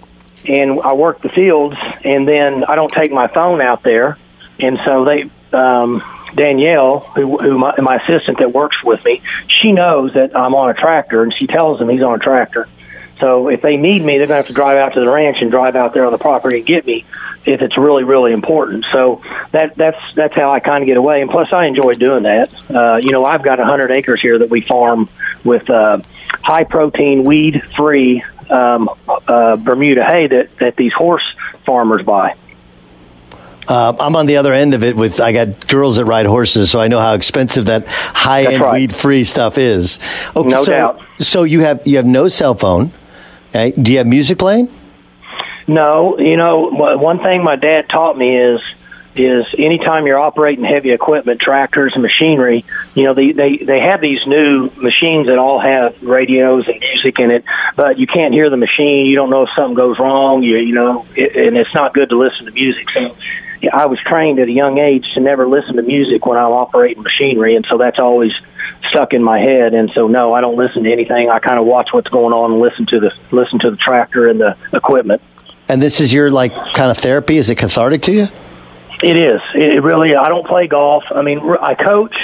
and 0.48 0.80
I 0.80 0.94
work 0.94 1.20
the 1.20 1.28
fields, 1.28 1.76
and 2.02 2.26
then 2.26 2.64
I 2.64 2.76
don't 2.76 2.92
take 2.92 3.12
my 3.12 3.28
phone 3.28 3.60
out 3.60 3.82
there, 3.82 4.18
and 4.58 4.78
so 4.84 5.04
they. 5.04 5.30
Um, 5.56 6.02
Danielle, 6.34 7.00
who, 7.00 7.38
who 7.38 7.58
my, 7.58 7.74
my 7.80 7.96
assistant 7.96 8.38
that 8.38 8.52
works 8.52 8.82
with 8.82 9.04
me, 9.04 9.22
she 9.48 9.72
knows 9.72 10.14
that 10.14 10.36
I'm 10.36 10.54
on 10.54 10.70
a 10.70 10.74
tractor, 10.74 11.22
and 11.22 11.32
she 11.34 11.46
tells 11.46 11.78
them 11.78 11.88
he's 11.88 12.02
on 12.02 12.14
a 12.14 12.18
tractor. 12.18 12.68
So 13.20 13.48
if 13.48 13.62
they 13.62 13.76
need 13.76 14.02
me, 14.02 14.18
they're 14.18 14.26
going 14.26 14.28
to 14.28 14.34
have 14.36 14.46
to 14.48 14.52
drive 14.52 14.76
out 14.76 14.94
to 14.94 15.00
the 15.00 15.08
ranch 15.08 15.38
and 15.40 15.50
drive 15.50 15.76
out 15.76 15.94
there 15.94 16.04
on 16.04 16.12
the 16.12 16.18
property 16.18 16.58
and 16.58 16.66
get 16.66 16.84
me 16.84 17.04
if 17.46 17.62
it's 17.62 17.78
really, 17.78 18.02
really 18.02 18.32
important. 18.32 18.84
So 18.90 19.22
that 19.52 19.76
that's 19.76 20.14
that's 20.14 20.34
how 20.34 20.50
I 20.50 20.60
kind 20.60 20.82
of 20.82 20.88
get 20.88 20.96
away. 20.96 21.22
And 21.22 21.30
plus, 21.30 21.52
I 21.52 21.66
enjoy 21.66 21.94
doing 21.94 22.24
that. 22.24 22.52
Uh, 22.70 22.96
you 22.96 23.12
know, 23.12 23.24
I've 23.24 23.42
got 23.42 23.60
a 23.60 23.64
hundred 23.64 23.92
acres 23.92 24.20
here 24.20 24.38
that 24.40 24.50
we 24.50 24.62
farm 24.62 25.08
with 25.44 25.70
uh, 25.70 25.98
high 26.42 26.64
protein, 26.64 27.24
weed 27.24 27.62
free 27.76 28.24
um, 28.50 28.90
uh, 29.08 29.56
Bermuda 29.56 30.04
hay 30.04 30.26
that 30.26 30.56
that 30.58 30.76
these 30.76 30.92
horse 30.92 31.24
farmers 31.64 32.04
buy. 32.04 32.36
Uh, 33.66 33.94
I'm 33.98 34.16
on 34.16 34.26
the 34.26 34.36
other 34.36 34.52
end 34.52 34.74
of 34.74 34.82
it 34.82 34.96
with 34.96 35.20
I 35.20 35.32
got 35.32 35.66
girls 35.68 35.96
that 35.96 36.04
ride 36.04 36.26
horses, 36.26 36.70
so 36.70 36.80
I 36.80 36.88
know 36.88 37.00
how 37.00 37.14
expensive 37.14 37.66
that 37.66 37.86
high 37.86 38.44
end 38.44 38.62
right. 38.62 38.74
weed 38.74 38.94
free 38.94 39.24
stuff 39.24 39.58
is. 39.58 39.98
Okay, 40.36 40.48
no 40.48 40.64
so, 40.64 40.72
doubt. 40.72 41.02
So 41.20 41.44
you 41.44 41.60
have 41.60 41.86
you 41.86 41.96
have 41.96 42.06
no 42.06 42.28
cell 42.28 42.54
phone. 42.54 42.92
Okay. 43.50 43.70
Do 43.80 43.92
you 43.92 43.98
have 43.98 44.06
music 44.06 44.38
playing? 44.38 44.68
No. 45.66 46.18
You 46.18 46.36
know, 46.36 46.70
one 46.70 47.20
thing 47.20 47.44
my 47.44 47.56
dad 47.56 47.88
taught 47.88 48.18
me 48.18 48.36
is 48.36 48.60
is 49.16 49.46
anytime 49.56 50.06
you're 50.06 50.18
operating 50.18 50.64
heavy 50.64 50.90
equipment, 50.90 51.40
tractors 51.40 51.92
and 51.94 52.02
machinery, 52.02 52.64
you 52.94 53.04
know, 53.04 53.14
they, 53.14 53.30
they, 53.30 53.58
they 53.58 53.78
have 53.80 54.00
these 54.00 54.18
new 54.26 54.70
machines 54.76 55.28
that 55.28 55.38
all 55.38 55.60
have 55.60 56.02
radios 56.02 56.66
and 56.66 56.80
music 56.80 57.18
in 57.20 57.32
it, 57.32 57.44
but 57.76 57.96
you 57.96 58.08
can't 58.08 58.34
hear 58.34 58.50
the 58.50 58.56
machine. 58.56 59.06
You 59.06 59.14
don't 59.14 59.30
know 59.30 59.44
if 59.44 59.50
something 59.54 59.74
goes 59.74 60.00
wrong, 60.00 60.42
you, 60.42 60.56
you 60.56 60.74
know, 60.74 61.06
it, 61.14 61.36
and 61.36 61.56
it's 61.56 61.72
not 61.72 61.94
good 61.94 62.08
to 62.08 62.18
listen 62.18 62.46
to 62.46 62.50
music. 62.50 62.90
So 62.90 63.16
I 63.72 63.86
was 63.86 63.98
trained 64.00 64.38
at 64.38 64.48
a 64.48 64.52
young 64.52 64.78
age 64.78 65.04
to 65.14 65.20
never 65.20 65.46
listen 65.48 65.76
to 65.76 65.82
music 65.82 66.26
when 66.26 66.38
I'm 66.38 66.52
operating 66.52 67.02
machinery, 67.02 67.56
and 67.56 67.66
so 67.70 67.78
that's 67.78 67.98
always 67.98 68.32
stuck 68.90 69.12
in 69.12 69.22
my 69.22 69.38
head. 69.38 69.74
And 69.74 69.90
so, 69.94 70.08
no, 70.08 70.32
I 70.34 70.40
don't 70.40 70.56
listen 70.56 70.84
to 70.84 70.92
anything. 70.92 71.30
I 71.30 71.38
kind 71.38 71.58
of 71.58 71.66
watch 71.66 71.88
what's 71.92 72.08
going 72.08 72.32
on 72.32 72.52
and 72.52 72.60
listen 72.60 72.86
to 72.86 73.00
the 73.00 73.12
listen 73.30 73.58
to 73.60 73.70
the 73.70 73.76
tractor 73.76 74.28
and 74.28 74.40
the 74.40 74.56
equipment. 74.72 75.22
And 75.68 75.80
this 75.80 76.00
is 76.00 76.12
your 76.12 76.30
like 76.30 76.54
kind 76.74 76.90
of 76.90 76.98
therapy. 76.98 77.36
Is 77.36 77.50
it 77.50 77.56
cathartic 77.56 78.02
to 78.02 78.12
you? 78.12 78.28
It 79.02 79.18
is. 79.18 79.40
It 79.54 79.82
really. 79.82 80.14
I 80.14 80.28
don't 80.28 80.46
play 80.46 80.66
golf. 80.66 81.04
I 81.10 81.22
mean, 81.22 81.40
I 81.40 81.74
coach, 81.74 82.14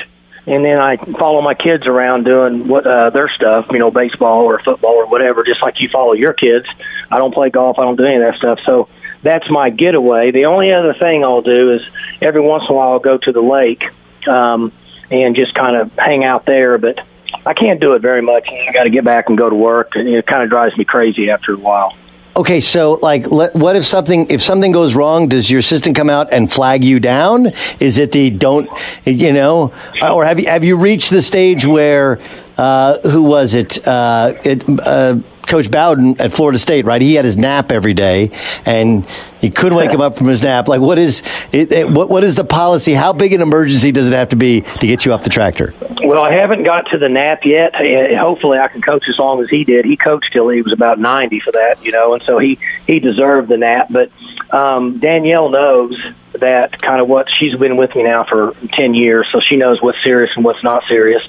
and 0.46 0.64
then 0.64 0.78
I 0.78 0.96
follow 0.96 1.42
my 1.42 1.54
kids 1.54 1.86
around 1.86 2.24
doing 2.24 2.68
what 2.68 2.86
uh, 2.86 3.10
their 3.10 3.28
stuff. 3.28 3.66
You 3.70 3.78
know, 3.78 3.90
baseball 3.90 4.44
or 4.44 4.62
football 4.62 4.94
or 4.94 5.06
whatever. 5.06 5.44
Just 5.44 5.62
like 5.62 5.80
you 5.80 5.88
follow 5.90 6.12
your 6.12 6.32
kids. 6.32 6.66
I 7.10 7.18
don't 7.18 7.34
play 7.34 7.50
golf. 7.50 7.78
I 7.78 7.82
don't 7.82 7.96
do 7.96 8.04
any 8.04 8.16
of 8.16 8.22
that 8.22 8.36
stuff. 8.36 8.58
So 8.66 8.88
that's 9.22 9.48
my 9.50 9.70
getaway. 9.70 10.30
The 10.30 10.46
only 10.46 10.72
other 10.72 10.94
thing 10.94 11.24
I'll 11.24 11.42
do 11.42 11.74
is 11.74 11.82
every 12.20 12.40
once 12.40 12.64
in 12.68 12.74
a 12.74 12.76
while 12.76 12.92
I'll 12.92 12.98
go 12.98 13.18
to 13.18 13.32
the 13.32 13.40
lake 13.40 13.84
um, 14.26 14.72
and 15.10 15.36
just 15.36 15.54
kind 15.54 15.76
of 15.76 15.92
hang 15.98 16.24
out 16.24 16.46
there. 16.46 16.78
But 16.78 17.00
I 17.46 17.54
can't 17.54 17.80
do 17.80 17.94
it 17.94 18.02
very 18.02 18.22
much. 18.22 18.48
I 18.48 18.72
got 18.72 18.84
to 18.84 18.90
get 18.90 19.04
back 19.04 19.28
and 19.28 19.38
go 19.38 19.48
to 19.48 19.56
work, 19.56 19.92
and 19.94 20.08
it 20.08 20.26
kind 20.26 20.42
of 20.42 20.50
drives 20.50 20.76
me 20.76 20.84
crazy 20.84 21.30
after 21.30 21.54
a 21.54 21.58
while. 21.58 21.94
Okay, 22.36 22.60
so 22.60 22.94
like, 23.02 23.30
let, 23.30 23.54
what 23.54 23.74
if 23.76 23.84
something 23.84 24.26
if 24.30 24.40
something 24.40 24.70
goes 24.70 24.94
wrong? 24.94 25.28
Does 25.28 25.50
your 25.50 25.60
assistant 25.60 25.96
come 25.96 26.08
out 26.08 26.32
and 26.32 26.50
flag 26.50 26.84
you 26.84 27.00
down? 27.00 27.52
Is 27.80 27.98
it 27.98 28.12
the 28.12 28.30
don't, 28.30 28.70
you 29.04 29.32
know, 29.32 29.72
or 30.00 30.24
have 30.24 30.38
you 30.38 30.46
have 30.46 30.62
you 30.62 30.78
reached 30.78 31.10
the 31.10 31.22
stage 31.22 31.66
where 31.66 32.20
uh, 32.56 32.98
who 33.00 33.24
was 33.24 33.54
it? 33.54 33.86
Uh, 33.86 34.34
it 34.44 34.64
uh, 34.86 35.18
Coach 35.46 35.70
Bowden 35.70 36.20
at 36.20 36.32
Florida 36.32 36.58
State, 36.58 36.84
right? 36.84 37.02
He 37.02 37.14
had 37.14 37.24
his 37.24 37.36
nap 37.36 37.72
every 37.72 37.94
day, 37.94 38.30
and 38.64 39.06
he 39.40 39.50
couldn't 39.50 39.76
wake 39.76 39.90
him 39.90 40.00
up 40.00 40.16
from 40.16 40.28
his 40.28 40.42
nap. 40.42 40.68
Like, 40.68 40.80
what 40.80 40.98
is 40.98 41.22
it, 41.52 41.72
it, 41.72 41.90
what? 41.90 42.08
What 42.08 42.24
is 42.24 42.36
the 42.36 42.44
policy? 42.44 42.92
How 42.94 43.12
big 43.12 43.32
an 43.32 43.40
emergency 43.40 43.90
does 43.90 44.06
it 44.06 44.12
have 44.12 44.28
to 44.30 44.36
be 44.36 44.60
to 44.60 44.86
get 44.86 45.04
you 45.04 45.12
off 45.12 45.24
the 45.24 45.30
tractor? 45.30 45.74
Well, 46.02 46.24
I 46.24 46.32
haven't 46.32 46.62
got 46.62 46.82
to 46.90 46.98
the 46.98 47.08
nap 47.08 47.40
yet. 47.44 47.74
Hopefully, 48.18 48.58
I 48.58 48.68
can 48.68 48.82
coach 48.82 49.08
as 49.08 49.18
long 49.18 49.42
as 49.42 49.48
he 49.48 49.64
did. 49.64 49.84
He 49.84 49.96
coached 49.96 50.30
till 50.32 50.48
he 50.48 50.62
was 50.62 50.72
about 50.72 50.98
ninety 50.98 51.40
for 51.40 51.52
that, 51.52 51.84
you 51.84 51.90
know, 51.90 52.14
and 52.14 52.22
so 52.22 52.38
he 52.38 52.58
he 52.86 53.00
deserved 53.00 53.48
the 53.48 53.56
nap. 53.56 53.88
But 53.90 54.10
um, 54.50 54.98
Danielle 54.98 55.48
knows 55.48 56.00
that 56.34 56.80
kind 56.80 57.00
of 57.00 57.08
what 57.08 57.26
she's 57.38 57.56
been 57.56 57.76
with 57.76 57.94
me 57.96 58.04
now 58.04 58.24
for 58.24 58.54
ten 58.72 58.94
years, 58.94 59.26
so 59.32 59.40
she 59.40 59.56
knows 59.56 59.82
what's 59.82 60.02
serious 60.02 60.30
and 60.36 60.44
what's 60.44 60.62
not 60.62 60.84
serious. 60.88 61.22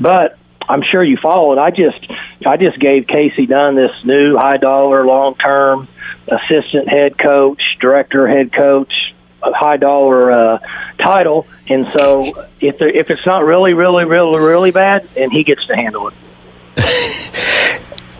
But 0.00 0.38
I'm 0.68 0.82
sure 0.82 1.02
you 1.02 1.16
followed. 1.16 1.58
I 1.58 1.70
just 1.70 2.06
I 2.46 2.56
just 2.56 2.78
gave 2.78 3.06
Kasey 3.06 3.48
Dunn 3.48 3.74
this 3.74 3.92
new 4.04 4.36
high 4.36 4.58
dollar 4.58 5.06
long 5.06 5.34
term 5.36 5.88
assistant 6.28 6.88
head 6.88 7.18
coach, 7.18 7.62
director 7.80 8.28
head 8.28 8.52
coach, 8.52 9.14
high 9.42 9.78
dollar 9.78 10.30
uh, 10.30 10.58
title, 10.98 11.46
and 11.68 11.88
so 11.96 12.46
if 12.60 12.78
there, 12.78 12.90
if 12.90 13.10
it's 13.10 13.24
not 13.24 13.44
really 13.44 13.72
really 13.72 14.04
really 14.04 14.38
really 14.38 14.70
bad, 14.70 15.08
and 15.16 15.32
he 15.32 15.42
gets 15.42 15.66
to 15.66 15.76
handle 15.76 16.08
it. 16.08 16.14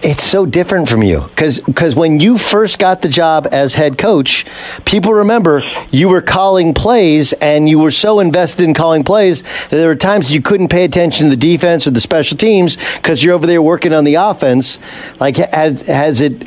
It's 0.00 0.22
so 0.22 0.46
different 0.46 0.88
from 0.88 1.02
you 1.02 1.22
because 1.22 1.60
because 1.60 1.96
when 1.96 2.20
you 2.20 2.38
first 2.38 2.78
got 2.78 3.02
the 3.02 3.08
job 3.08 3.48
as 3.50 3.74
head 3.74 3.98
coach, 3.98 4.46
people 4.84 5.12
remember 5.12 5.62
you 5.90 6.08
were 6.08 6.22
calling 6.22 6.72
plays 6.72 7.32
and 7.32 7.68
you 7.68 7.80
were 7.80 7.90
so 7.90 8.20
invested 8.20 8.64
in 8.64 8.74
calling 8.74 9.02
plays 9.02 9.42
that 9.42 9.70
there 9.70 9.88
were 9.88 9.96
times 9.96 10.30
you 10.30 10.40
couldn't 10.40 10.68
pay 10.68 10.84
attention 10.84 11.26
to 11.26 11.30
the 11.30 11.36
defense 11.36 11.86
or 11.86 11.90
the 11.90 12.00
special 12.00 12.36
teams 12.36 12.76
because 12.94 13.24
you're 13.24 13.34
over 13.34 13.46
there 13.46 13.60
working 13.60 13.92
on 13.92 14.04
the 14.04 14.14
offense. 14.14 14.78
Like, 15.18 15.36
has, 15.36 15.84
has 15.86 16.20
it? 16.20 16.46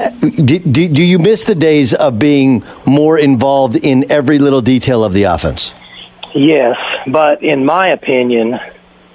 Uh, 0.00 0.10
do, 0.20 0.60
do, 0.60 0.88
do 0.88 1.02
you 1.02 1.18
miss 1.18 1.44
the 1.44 1.56
days 1.56 1.92
of 1.94 2.20
being 2.20 2.64
more 2.86 3.18
involved 3.18 3.76
in 3.76 4.10
every 4.12 4.38
little 4.38 4.62
detail 4.62 5.02
of 5.04 5.12
the 5.12 5.24
offense? 5.24 5.72
Yes, 6.34 6.76
but 7.08 7.42
in 7.42 7.66
my 7.66 7.88
opinion, 7.88 8.58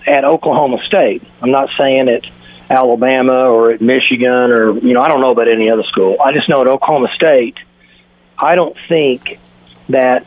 at 0.06 0.24
Oklahoma 0.24 0.78
State, 0.86 1.24
I'm 1.42 1.52
not 1.52 1.70
saying 1.78 2.10
it 2.10 2.26
Alabama 2.70 3.50
or 3.50 3.72
at 3.72 3.82
Michigan 3.82 4.52
or 4.52 4.78
you 4.78 4.94
know 4.94 5.02
I 5.02 5.08
don't 5.08 5.22
know 5.22 5.32
about 5.32 5.48
any 5.48 5.70
other 5.70 5.84
school. 5.84 6.18
I 6.24 6.34
just 6.34 6.50
know 6.50 6.62
at 6.62 6.68
Oklahoma 6.68 7.10
State, 7.16 7.58
I 8.38 8.56
don't 8.56 8.76
think 8.88 9.40
that 9.90 10.26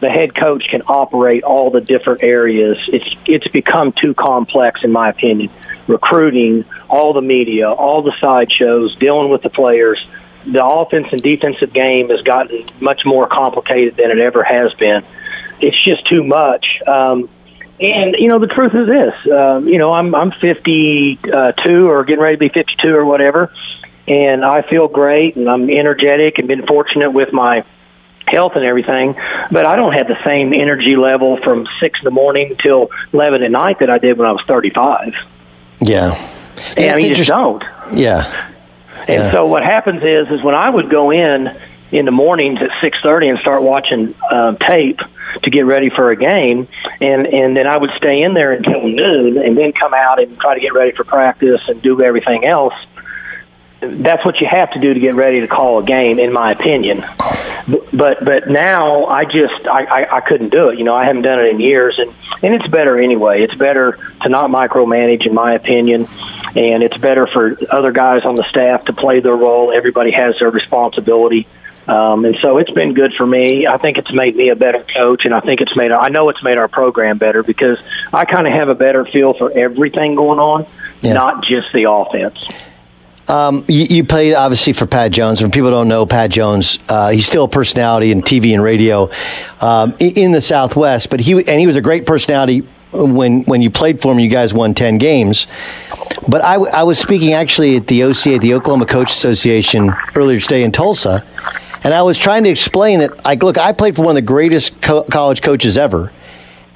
the 0.00 0.10
head 0.10 0.34
coach 0.34 0.64
can 0.68 0.82
operate 0.88 1.44
all 1.44 1.70
the 1.70 1.80
different 1.80 2.24
areas. 2.24 2.76
It's 2.88 3.16
it's 3.26 3.46
become 3.48 3.92
too 3.92 4.14
complex 4.14 4.82
in 4.82 4.90
my 4.90 5.10
opinion. 5.10 5.50
Recruiting, 5.86 6.64
all 6.88 7.12
the 7.12 7.22
media, 7.22 7.70
all 7.70 8.02
the 8.02 8.12
sideshows, 8.20 8.96
dealing 8.96 9.30
with 9.30 9.42
the 9.42 9.50
players. 9.50 10.04
The 10.44 10.64
offense 10.64 11.06
and 11.12 11.22
defensive 11.22 11.72
game 11.72 12.08
has 12.10 12.20
gotten 12.22 12.64
much 12.80 13.02
more 13.04 13.28
complicated 13.28 13.96
than 13.96 14.10
it 14.10 14.18
ever 14.18 14.42
has 14.42 14.74
been. 14.74 15.04
It's 15.60 15.80
just 15.84 16.04
too 16.08 16.24
much. 16.24 16.66
Um, 16.84 17.28
and 17.82 18.16
you 18.18 18.28
know, 18.28 18.38
the 18.38 18.46
truth 18.46 18.72
is 18.74 18.86
this: 18.86 19.32
um, 19.32 19.68
you 19.68 19.78
know, 19.78 19.92
I'm 19.92 20.14
I'm 20.14 20.30
52 20.32 21.88
or 21.88 22.04
getting 22.04 22.22
ready 22.22 22.36
to 22.36 22.40
be 22.40 22.48
52 22.48 22.88
or 22.88 23.04
whatever, 23.04 23.52
and 24.06 24.44
I 24.44 24.62
feel 24.62 24.88
great, 24.88 25.36
and 25.36 25.48
I'm 25.48 25.68
energetic, 25.68 26.38
and 26.38 26.48
been 26.48 26.66
fortunate 26.66 27.10
with 27.12 27.32
my 27.32 27.64
health 28.26 28.52
and 28.54 28.64
everything. 28.64 29.14
But 29.50 29.66
I 29.66 29.76
don't 29.76 29.92
have 29.94 30.06
the 30.06 30.18
same 30.24 30.52
energy 30.52 30.96
level 30.96 31.38
from 31.42 31.66
six 31.80 31.98
in 32.00 32.04
the 32.04 32.10
morning 32.10 32.56
till 32.62 32.90
11 33.12 33.42
at 33.42 33.50
night 33.50 33.80
that 33.80 33.90
I 33.90 33.98
did 33.98 34.16
when 34.16 34.28
I 34.28 34.32
was 34.32 34.42
35. 34.46 35.14
Yeah, 35.80 36.14
and 36.76 36.90
I 36.90 36.94
mean, 36.96 37.08
you 37.08 37.14
just 37.14 37.30
don't. 37.30 37.64
Yeah. 37.92 38.48
And 39.08 39.08
Yeah. 39.08 39.30
so 39.32 39.46
what 39.46 39.64
happens 39.64 40.02
is, 40.02 40.28
is 40.30 40.42
when 40.44 40.54
I 40.54 40.70
would 40.70 40.88
go 40.88 41.10
in 41.10 41.56
in 41.92 42.06
the 42.06 42.10
mornings 42.10 42.60
at 42.62 42.70
six 42.80 42.98
thirty 43.00 43.28
and 43.28 43.38
start 43.38 43.62
watching 43.62 44.14
um, 44.30 44.56
tape 44.56 45.00
to 45.42 45.50
get 45.50 45.66
ready 45.66 45.90
for 45.90 46.10
a 46.10 46.16
game, 46.16 46.66
and 47.00 47.26
and 47.26 47.56
then 47.56 47.66
I 47.66 47.76
would 47.76 47.90
stay 47.96 48.22
in 48.22 48.34
there 48.34 48.52
until 48.52 48.86
noon, 48.88 49.38
and 49.38 49.56
then 49.56 49.72
come 49.72 49.94
out 49.94 50.20
and 50.22 50.38
try 50.40 50.54
to 50.54 50.60
get 50.60 50.72
ready 50.72 50.92
for 50.92 51.04
practice 51.04 51.60
and 51.68 51.80
do 51.82 52.02
everything 52.02 52.44
else. 52.44 52.74
That's 53.80 54.24
what 54.24 54.40
you 54.40 54.46
have 54.46 54.70
to 54.72 54.80
do 54.80 54.94
to 54.94 55.00
get 55.00 55.14
ready 55.14 55.40
to 55.40 55.48
call 55.48 55.80
a 55.80 55.84
game, 55.84 56.20
in 56.20 56.32
my 56.32 56.52
opinion. 56.52 57.04
But 57.92 58.24
but 58.24 58.48
now 58.48 59.06
I 59.06 59.24
just 59.24 59.66
I, 59.66 59.84
I, 59.84 60.16
I 60.16 60.20
couldn't 60.20 60.50
do 60.50 60.68
it. 60.68 60.78
You 60.78 60.84
know, 60.84 60.94
I 60.94 61.04
haven't 61.04 61.22
done 61.22 61.40
it 61.40 61.46
in 61.46 61.60
years, 61.60 61.98
and 61.98 62.12
and 62.44 62.54
it's 62.54 62.66
better 62.68 63.00
anyway. 63.00 63.42
It's 63.42 63.54
better 63.54 63.98
to 64.22 64.28
not 64.28 64.50
micromanage, 64.50 65.26
in 65.26 65.34
my 65.34 65.54
opinion, 65.54 66.06
and 66.54 66.82
it's 66.82 66.96
better 66.96 67.26
for 67.26 67.56
other 67.70 67.92
guys 67.92 68.24
on 68.24 68.36
the 68.36 68.44
staff 68.44 68.84
to 68.84 68.92
play 68.92 69.20
their 69.20 69.36
role. 69.36 69.72
Everybody 69.72 70.12
has 70.12 70.38
their 70.38 70.50
responsibility. 70.50 71.48
Um, 71.88 72.24
and 72.24 72.36
so 72.40 72.58
it's 72.58 72.70
been 72.70 72.94
good 72.94 73.12
for 73.14 73.26
me. 73.26 73.66
I 73.66 73.76
think 73.78 73.98
it's 73.98 74.12
made 74.12 74.36
me 74.36 74.50
a 74.50 74.56
better 74.56 74.84
coach, 74.84 75.24
and 75.24 75.34
I 75.34 75.40
think 75.40 75.60
it's 75.60 75.76
made. 75.76 75.90
I 75.90 76.08
know 76.08 76.28
it's 76.28 76.42
made 76.42 76.58
our 76.58 76.68
program 76.68 77.18
better 77.18 77.42
because 77.42 77.78
I 78.12 78.24
kind 78.24 78.46
of 78.46 78.52
have 78.52 78.68
a 78.68 78.74
better 78.74 79.04
feel 79.04 79.34
for 79.34 79.50
everything 79.56 80.14
going 80.14 80.38
on, 80.38 80.66
not 81.02 81.42
just 81.44 81.72
the 81.72 81.90
offense. 81.90 82.44
Um, 83.28 83.64
you, 83.68 83.84
you 83.84 84.04
played 84.04 84.34
obviously 84.34 84.72
for 84.72 84.86
Pat 84.86 85.12
Jones. 85.12 85.42
When 85.42 85.50
people 85.50 85.70
don't 85.70 85.88
know 85.88 86.06
Pat 86.06 86.30
Jones, 86.30 86.78
uh, 86.88 87.10
he's 87.10 87.26
still 87.26 87.44
a 87.44 87.48
personality 87.48 88.10
in 88.10 88.22
TV 88.22 88.52
and 88.52 88.62
radio 88.62 89.10
um, 89.60 89.94
in 89.98 90.32
the 90.32 90.40
Southwest. 90.40 91.08
But 91.10 91.20
he 91.20 91.32
and 91.32 91.60
he 91.60 91.66
was 91.66 91.76
a 91.76 91.80
great 91.80 92.04
personality 92.04 92.60
when 92.92 93.42
when 93.44 93.62
you 93.62 93.70
played 93.70 94.02
for 94.02 94.12
him. 94.12 94.18
You 94.18 94.28
guys 94.28 94.52
won 94.52 94.74
ten 94.74 94.98
games. 94.98 95.46
But 96.28 96.44
I, 96.44 96.54
I 96.54 96.82
was 96.82 96.98
speaking 96.98 97.32
actually 97.32 97.76
at 97.76 97.86
the 97.86 98.04
OCA, 98.04 98.38
the 98.38 98.54
Oklahoma 98.54 98.86
Coach 98.86 99.10
Association, 99.12 99.92
earlier 100.14 100.38
today 100.38 100.62
in 100.62 100.70
Tulsa, 100.70 101.24
and 101.84 101.92
I 101.92 102.02
was 102.02 102.18
trying 102.18 102.44
to 102.44 102.50
explain 102.50 103.00
that. 103.00 103.24
Like, 103.24 103.42
look, 103.42 103.58
I 103.58 103.72
played 103.72 103.96
for 103.96 104.02
one 104.02 104.12
of 104.12 104.16
the 104.16 104.22
greatest 104.22 104.80
co- 104.80 105.04
college 105.04 105.42
coaches 105.42 105.76
ever, 105.76 106.12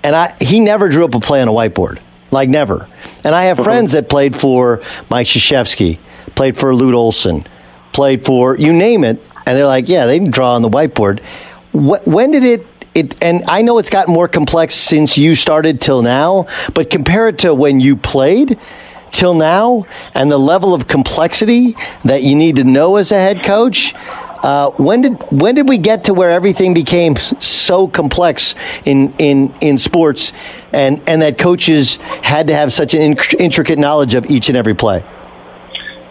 and 0.03 0.15
I 0.15 0.37
he 0.41 0.61
never 0.61 0.89
drew 0.89 1.05
up 1.05 1.15
a 1.15 1.21
play 1.21 1.41
on 1.41 1.49
a 1.49 1.53
whiteboard, 1.53 1.99
like 2.31 2.49
never. 2.49 2.89
And 3.25 3.35
I 3.35 3.45
have 3.45 3.61
uh-huh. 3.61 3.71
friends 3.71 3.93
that 3.93 4.09
played 4.09 4.37
for 4.37 4.83
Mike 5.11 5.27
Krzyzewski, 5.27 5.99
played 6.35 6.57
for 6.57 6.75
Lute 6.75 6.95
Olson, 6.95 7.47
played 7.93 8.25
for 8.25 8.57
you 8.57 8.73
name 8.73 9.05
it, 9.05 9.21
and 9.47 9.57
they're 9.57 9.67
like, 9.67 9.89
yeah, 9.89 10.07
they 10.07 10.19
didn't 10.19 10.35
draw 10.35 10.55
on 10.55 10.63
the 10.63 10.71
whiteboard. 10.71 11.21
Wh- 11.73 12.07
when 12.07 12.31
did 12.31 12.45
it? 12.45 12.67
It, 12.95 13.23
and 13.23 13.45
I 13.47 13.61
know 13.61 13.77
it's 13.77 13.91
gotten 13.91 14.15
more 14.15 14.27
complex 14.27 14.75
since 14.75 15.19
you 15.19 15.35
started 15.35 15.83
till 15.83 16.01
now, 16.01 16.47
but 16.73 16.89
compare 16.89 17.29
it 17.29 17.41
to 17.41 17.53
when 17.53 17.79
you 17.79 17.95
played 17.95 18.59
till 19.17 19.35
now 19.35 19.87
and 20.15 20.31
the 20.31 20.39
level 20.39 20.75
of 20.75 20.89
complexity 20.89 21.75
that 22.05 22.23
you 22.23 22.35
need 22.35 22.57
to 22.57 22.65
know 22.65 22.97
as 22.97 23.13
a 23.13 23.17
head 23.17 23.43
coach. 23.43 23.95
Uh, 24.43 24.70
when 24.72 25.03
did 25.03 25.14
when 25.32 25.55
did 25.55 25.68
we 25.68 25.78
get 25.78 26.05
to 26.05 26.14
where 26.14 26.30
everything 26.30 26.74
became 26.74 27.16
so 27.41 27.89
complex 27.89 28.55
in 28.84 29.12
in 29.18 29.55
in 29.61 29.78
sports, 29.78 30.32
and 30.72 31.01
and 31.07 31.22
that 31.22 31.39
coaches 31.39 31.97
had 32.22 32.47
to 32.49 32.55
have 32.55 32.72
such 32.72 32.95
an 32.95 33.03
in- 33.03 33.18
intricate 33.39 33.78
knowledge 33.78 34.14
of 34.14 34.26
each 34.30 34.49
and 34.49 34.57
every 34.57 34.74
play? 34.74 35.05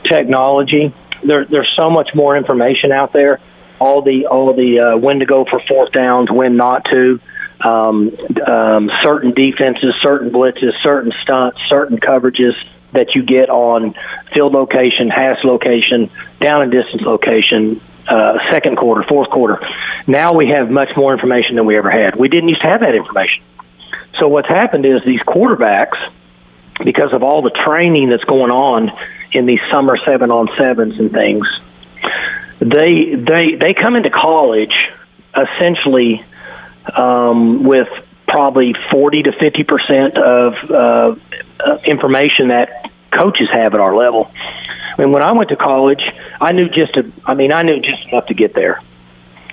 technology. 0.09 0.93
There, 1.23 1.45
there's 1.45 1.71
so 1.75 1.89
much 1.89 2.09
more 2.13 2.37
information 2.37 2.91
out 2.91 3.13
there. 3.13 3.39
All 3.79 4.01
the 4.01 4.27
all 4.27 4.53
the 4.53 4.79
uh, 4.79 4.97
when 4.97 5.19
to 5.19 5.25
go 5.25 5.45
for 5.45 5.61
fourth 5.67 5.91
downs, 5.91 6.31
when 6.31 6.57
not 6.57 6.85
to. 6.91 7.19
Um, 7.57 8.11
um, 8.45 8.91
certain 9.01 9.31
defenses, 9.31 9.95
certain 10.01 10.29
blitzes, 10.29 10.73
certain 10.83 11.13
stunts, 11.23 11.57
certain 11.69 11.97
coverages 11.97 12.53
that 12.91 13.15
you 13.15 13.23
get 13.23 13.49
on 13.49 13.95
field 14.33 14.51
location, 14.51 15.09
hash 15.09 15.37
location, 15.43 16.11
down 16.41 16.63
and 16.63 16.71
distance 16.71 17.01
location, 17.03 17.79
uh, 18.07 18.51
second 18.51 18.77
quarter, 18.77 19.03
fourth 19.03 19.29
quarter. 19.29 19.59
Now 20.07 20.33
we 20.33 20.49
have 20.49 20.69
much 20.69 20.95
more 20.95 21.13
information 21.13 21.55
than 21.55 21.65
we 21.65 21.77
ever 21.77 21.89
had. 21.89 22.15
We 22.15 22.29
didn't 22.29 22.49
used 22.49 22.61
to 22.61 22.67
have 22.67 22.81
that 22.81 22.95
information. 22.95 23.43
So 24.19 24.27
what's 24.27 24.47
happened 24.47 24.85
is 24.85 25.03
these 25.03 25.21
quarterbacks, 25.21 25.97
because 26.83 27.13
of 27.13 27.23
all 27.23 27.41
the 27.41 27.49
training 27.49 28.09
that's 28.09 28.23
going 28.23 28.51
on 28.51 28.91
in 29.31 29.45
these 29.45 29.59
summer 29.71 29.97
seven 30.05 30.31
on 30.31 30.49
sevens 30.57 30.99
and 30.99 31.11
things, 31.11 31.47
they 32.59 33.15
they 33.15 33.55
they 33.55 33.73
come 33.73 33.95
into 33.95 34.09
college 34.09 34.73
essentially 35.35 36.23
um, 36.95 37.63
with 37.63 37.87
probably 38.27 38.73
forty 38.91 39.23
to 39.23 39.31
fifty 39.33 39.63
percent 39.63 40.17
of 40.17 40.53
uh, 40.69 41.15
uh, 41.59 41.77
information 41.85 42.49
that 42.49 42.91
coaches 43.11 43.49
have 43.51 43.73
at 43.73 43.79
our 43.79 43.95
level. 43.95 44.31
I 44.97 45.01
mean, 45.01 45.11
when 45.11 45.23
I 45.23 45.33
went 45.33 45.49
to 45.49 45.55
college, 45.55 46.01
I 46.39 46.53
knew 46.53 46.69
just 46.69 46.95
a, 46.95 47.11
I 47.25 47.33
mean, 47.33 47.51
I 47.51 47.63
knew 47.63 47.81
just 47.81 48.07
enough 48.07 48.27
to 48.27 48.33
get 48.33 48.53
there. 48.53 48.81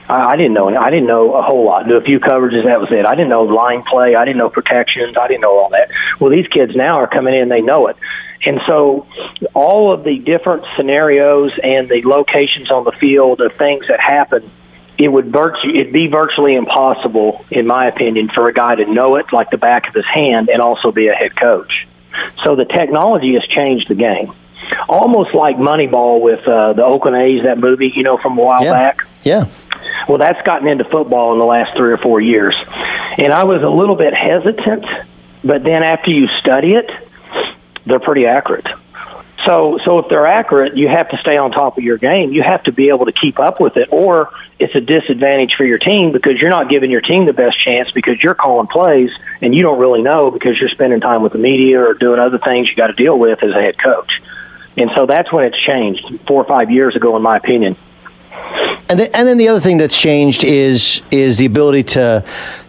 I, 0.09 0.33
I 0.33 0.37
didn't 0.37 0.55
know. 0.55 0.69
I 0.69 0.91
didn't 0.91 1.07
know 1.07 1.35
a 1.35 1.43
whole 1.43 1.67
lot. 1.67 1.87
Knew 1.87 1.97
a 1.97 2.03
few 2.03 2.21
coverages. 2.21 2.65
That 2.65 2.81
was 2.81 2.91
it. 2.93 3.07
I 3.07 3.15
didn't 3.15 3.31
know 3.31 3.43
line 3.43 3.83
play. 3.83 4.15
I 4.15 4.25
didn't 4.25 4.39
know 4.39 4.51
protections. 4.51 5.17
I 5.17 5.27
didn't 5.27 5.43
know 5.43 5.59
all 5.59 5.71
that. 5.71 5.91
Well, 6.21 6.31
these 6.31 6.47
kids 6.47 6.77
now 6.77 6.99
are 7.01 7.09
coming 7.09 7.35
in. 7.35 7.49
They 7.49 7.61
know 7.61 7.89
it. 7.89 7.97
And 8.45 8.61
so, 8.67 9.07
all 9.55 9.93
of 9.93 10.03
the 10.03 10.19
different 10.19 10.65
scenarios 10.77 11.53
and 11.63 11.89
the 11.89 12.03
locations 12.05 12.71
on 12.73 12.85
the 12.85 12.93
field 12.93 13.41
of 13.41 13.55
things 13.55 13.87
that 13.87 14.01
happen, 14.01 14.51
it 14.99 15.09
would 15.09 15.33
virtu- 15.33 15.71
it'd 15.71 15.93
be 15.93 16.09
virtually 16.09 16.57
impossible, 16.57 17.45
in 17.51 17.67
my 17.67 17.87
opinion, 17.87 18.31
for 18.35 18.47
a 18.47 18.53
guy 18.53 18.75
to 18.75 18.93
know 18.93 19.17
it 19.17 19.27
like 19.33 19.51
the 19.51 19.59
back 19.59 19.89
of 19.89 19.95
his 19.95 20.07
hand 20.07 20.49
and 20.49 20.61
also 20.61 20.91
be 20.91 21.07
a 21.07 21.15
head 21.15 21.37
coach. 21.37 21.87
So 22.45 22.57
the 22.57 22.65
technology 22.65 23.35
has 23.35 23.45
changed 23.47 23.89
the 23.89 23.95
game, 23.95 24.33
almost 24.89 25.35
like 25.35 25.57
Moneyball 25.57 26.21
with 26.21 26.47
uh, 26.47 26.73
the 26.75 26.85
Oakland 26.85 27.17
A's, 27.17 27.45
that 27.45 27.59
movie, 27.59 27.93
you 27.95 28.03
know, 28.03 28.19
from 28.19 28.39
a 28.39 28.43
while 28.43 28.63
back. 28.63 28.99
Yeah. 29.23 29.49
Well, 30.09 30.19
that's 30.19 30.41
gotten 30.43 30.69
into 30.69 30.85
football 30.85 31.33
in 31.33 31.39
the 31.39 31.45
last 31.45 31.77
three 31.77 31.93
or 31.93 31.99
four 31.99 32.21
years. 32.21 32.55
And 33.19 33.33
I 33.33 33.45
was 33.45 33.63
a 33.63 33.69
little 33.69 33.97
bit 33.97 34.15
hesitant, 34.15 34.85
but 35.45 35.63
then 35.63 35.83
after 35.83 36.11
you 36.11 36.29
study 36.41 36.73
it, 36.75 36.91
they're 37.87 38.01
pretty 38.01 38.27
accurate. 38.27 38.67
So, 39.47 39.79
so 39.85 39.99
if 39.99 40.09
they're 40.09 40.27
accurate, 40.27 40.77
you 40.77 40.89
have 40.89 41.09
to 41.11 41.17
stay 41.19 41.37
on 41.37 41.51
top 41.51 41.77
of 41.77 41.83
your 41.83 41.99
game. 41.99 42.33
You 42.33 42.43
have 42.43 42.63
to 42.65 42.73
be 42.73 42.91
able 42.91 43.07
to 43.07 43.13
keep 43.13 43.41
up 43.41 43.61
with 43.61 43.77
it, 43.77 43.89
or 43.91 44.31
it's 44.61 44.75
a 44.77 44.81
disadvantage 44.81 45.55
for 45.57 45.65
your 45.65 45.79
team 45.79 46.13
because 46.13 46.39
you're 46.41 46.51
not 46.51 46.71
giving 46.71 46.91
your 46.91 47.01
team 47.01 47.27
the 47.27 47.33
best 47.33 47.59
chance 47.59 47.91
because 47.91 48.23
you're 48.23 48.35
calling 48.35 48.69
plays 48.69 49.11
and 49.41 49.53
you 49.53 49.63
don't 49.63 49.81
really 49.81 50.03
know 50.03 50.31
because 50.31 50.61
you're 50.61 50.69
spending 50.69 51.01
time 51.01 51.23
with 51.23 51.33
the 51.33 51.39
media 51.39 51.81
or 51.81 51.95
doing 51.95 52.21
other 52.21 52.39
things 52.39 52.69
you 52.69 52.77
got 52.77 52.87
to 52.87 52.93
deal 52.93 53.19
with 53.19 53.43
as 53.43 53.51
a 53.51 53.61
head 53.61 53.77
coach. 53.83 54.23
And 54.77 54.91
so 54.95 55.07
that's 55.07 55.33
when 55.33 55.45
it's 55.45 55.59
changed 55.59 56.21
four 56.27 56.43
or 56.43 56.47
five 56.47 56.71
years 56.71 56.97
ago, 56.97 57.17
in 57.17 57.23
my 57.23 57.37
opinion. 57.37 57.77
And 58.89 59.01
then, 59.01 59.11
and 59.15 59.27
then 59.27 59.37
the 59.39 59.49
other 59.49 59.61
thing 59.61 59.79
that's 59.79 59.97
changed 59.97 60.45
is 60.45 61.01
is 61.11 61.39
the 61.39 61.47
ability 61.47 61.85
to, 61.95 62.25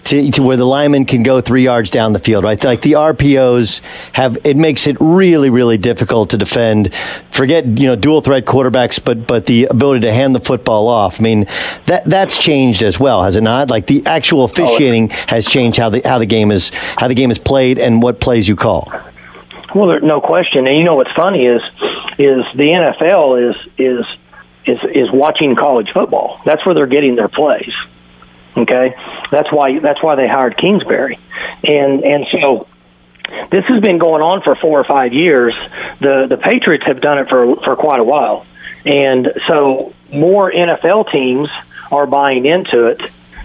to 0.05 0.31
to 0.31 0.41
where 0.41 0.55
the 0.55 0.65
lineman 0.65 1.05
can 1.05 1.21
go 1.21 1.41
three 1.41 1.63
yards 1.63 1.89
down 1.89 2.13
the 2.13 2.19
field, 2.19 2.45
right? 2.45 2.61
Like 2.63 2.81
the 2.81 2.93
RPOs 2.93 3.81
have 4.13 4.37
it 4.45 4.55
makes 4.55 4.87
it 4.87 4.95
really 5.01 5.49
really 5.49 5.77
difficult 5.77 6.29
to 6.29 6.37
defend. 6.37 6.93
Forget 7.31 7.65
you 7.65 7.87
know 7.87 7.97
dual 7.97 8.21
threat 8.21 8.45
quarterbacks, 8.45 9.03
but 9.03 9.27
but 9.27 9.47
the 9.47 9.65
ability 9.65 10.01
to 10.01 10.13
hand 10.13 10.33
the 10.33 10.39
football 10.39 10.87
off. 10.87 11.19
I 11.19 11.23
mean 11.23 11.45
that 11.87 12.05
that's 12.05 12.37
changed 12.37 12.83
as 12.83 12.97
well, 12.97 13.23
has 13.23 13.35
it 13.35 13.41
not? 13.41 13.69
Like 13.69 13.87
the 13.87 14.05
actual 14.05 14.41
oh, 14.41 14.45
officiating 14.45 15.09
has 15.09 15.45
changed 15.45 15.77
how 15.77 15.89
the 15.89 16.01
how 16.05 16.19
the 16.19 16.25
game 16.25 16.51
is 16.51 16.71
how 16.97 17.09
the 17.09 17.15
game 17.15 17.31
is 17.31 17.39
played 17.39 17.79
and 17.79 18.01
what 18.01 18.21
plays 18.21 18.47
you 18.47 18.55
call. 18.55 18.89
Well, 19.75 19.87
there, 19.87 19.99
no 19.99 20.21
question. 20.21 20.67
And 20.67 20.77
you 20.77 20.83
know 20.83 20.95
what's 20.95 21.11
funny 21.15 21.47
is 21.47 21.61
is 22.17 22.45
the 22.55 22.93
NFL 23.03 23.49
is 23.49 23.57
is 23.77 24.05
is 24.65 24.81
is 24.83 25.11
watching 25.11 25.55
college 25.55 25.89
football. 25.93 26.41
That's 26.45 26.65
where 26.65 26.75
they're 26.75 26.87
getting 26.87 27.15
their 27.15 27.27
plays. 27.27 27.73
Okay, 28.55 28.95
that's 29.31 29.51
why 29.51 29.79
that's 29.79 30.01
why 30.03 30.15
they 30.15 30.27
hired 30.27 30.57
Kingsbury, 30.57 31.19
and 31.63 32.03
and 32.03 32.25
so 32.31 32.67
this 33.51 33.65
has 33.65 33.81
been 33.81 33.97
going 33.97 34.21
on 34.21 34.41
for 34.41 34.55
four 34.55 34.79
or 34.79 34.83
five 34.83 35.13
years. 35.13 35.55
The 35.99 36.27
the 36.29 36.37
Patriots 36.37 36.85
have 36.85 37.01
done 37.01 37.17
it 37.17 37.29
for 37.29 37.55
for 37.63 37.75
quite 37.75 37.99
a 37.99 38.03
while, 38.03 38.45
and 38.85 39.31
so 39.47 39.93
more 40.11 40.51
NFL 40.51 41.11
teams 41.11 41.49
are 41.91 42.05
buying 42.05 42.45
into 42.45 42.87
it. 42.87 43.01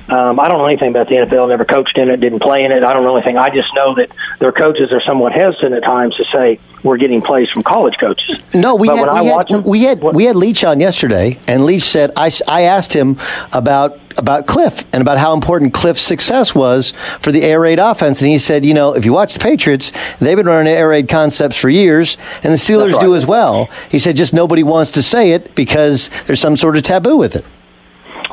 Um, 0.09 0.41
I 0.41 0.49
don't 0.49 0.59
know 0.59 0.67
anything 0.67 0.89
about 0.91 1.09
the 1.09 1.17
NFL. 1.17 1.49
Never 1.51 1.65
coached 1.67 1.99
in 1.99 2.09
it. 2.09 2.19
Didn't 2.21 2.41
play 2.41 2.65
in 2.65 2.73
it. 2.73 2.83
I 2.83 2.93
don't 2.95 3.05
know 3.05 3.17
anything. 3.17 3.37
I 3.37 3.51
just 3.51 3.69
know 3.75 3.95
that 3.97 4.11
their 4.41 4.53
coaches 4.53 4.91
are 4.91 5.03
somewhat 5.03 5.33
hesitant 5.33 5.75
at 5.75 5.83
times 5.83 6.17
to 6.17 6.25
say 6.33 6.59
we're 6.83 6.97
getting 6.97 7.21
plays 7.21 7.51
from 7.51 7.63
college 7.63 7.99
coaches. 7.99 8.39
No, 8.55 8.75
we 8.75 8.89
But 8.89 8.97
had, 8.97 9.21
we, 9.23 9.27
had, 9.29 9.49
them- 9.49 9.63
we 9.65 9.83
had 9.83 10.03
we 10.03 10.25
had 10.25 10.37
Leach 10.37 10.65
on 10.65 10.81
yesterday, 10.81 11.39
and 11.47 11.67
Leach 11.67 11.83
said 11.83 12.13
I, 12.17 12.31
I 12.47 12.63
asked 12.63 12.93
him 12.93 13.19
about 13.53 13.99
about 14.17 14.47
Kliff 14.47 14.85
and 14.93 15.01
about 15.03 15.19
how 15.19 15.33
important 15.35 15.75
Kliff's 15.75 16.01
success 16.01 16.55
was 16.55 16.91
for 17.21 17.31
the 17.31 17.43
air 17.43 17.61
raid 17.61 17.79
offense, 17.79 18.21
and 18.23 18.31
he 18.31 18.39
said, 18.39 18.65
you 18.65 18.75
know, 18.75 18.95
if 18.95 19.05
you 19.05 19.13
watch 19.13 19.35
the 19.35 19.41
Patriots, 19.41 19.93
they've 20.21 20.37
been 20.37 20.47
running 20.47 20.73
air 20.73 20.89
raid 20.89 21.09
concepts 21.09 21.57
for 21.57 21.69
years, 21.69 22.17
and 22.43 22.53
the 22.53 22.57
Steelers 22.57 22.93
That's 22.93 23.05
do 23.05 23.15
as 23.15 23.27
well. 23.27 23.69
He 23.91 23.99
said, 23.99 24.17
just 24.17 24.33
nobody 24.33 24.63
wants 24.63 24.93
to 24.93 25.03
say 25.03 25.33
it 25.33 25.55
because 25.55 26.11
there's 26.27 26.41
some 26.41 26.57
sort 26.57 26.77
of 26.77 26.83
taboo 26.83 27.17
with 27.17 27.37
it. 27.37 27.45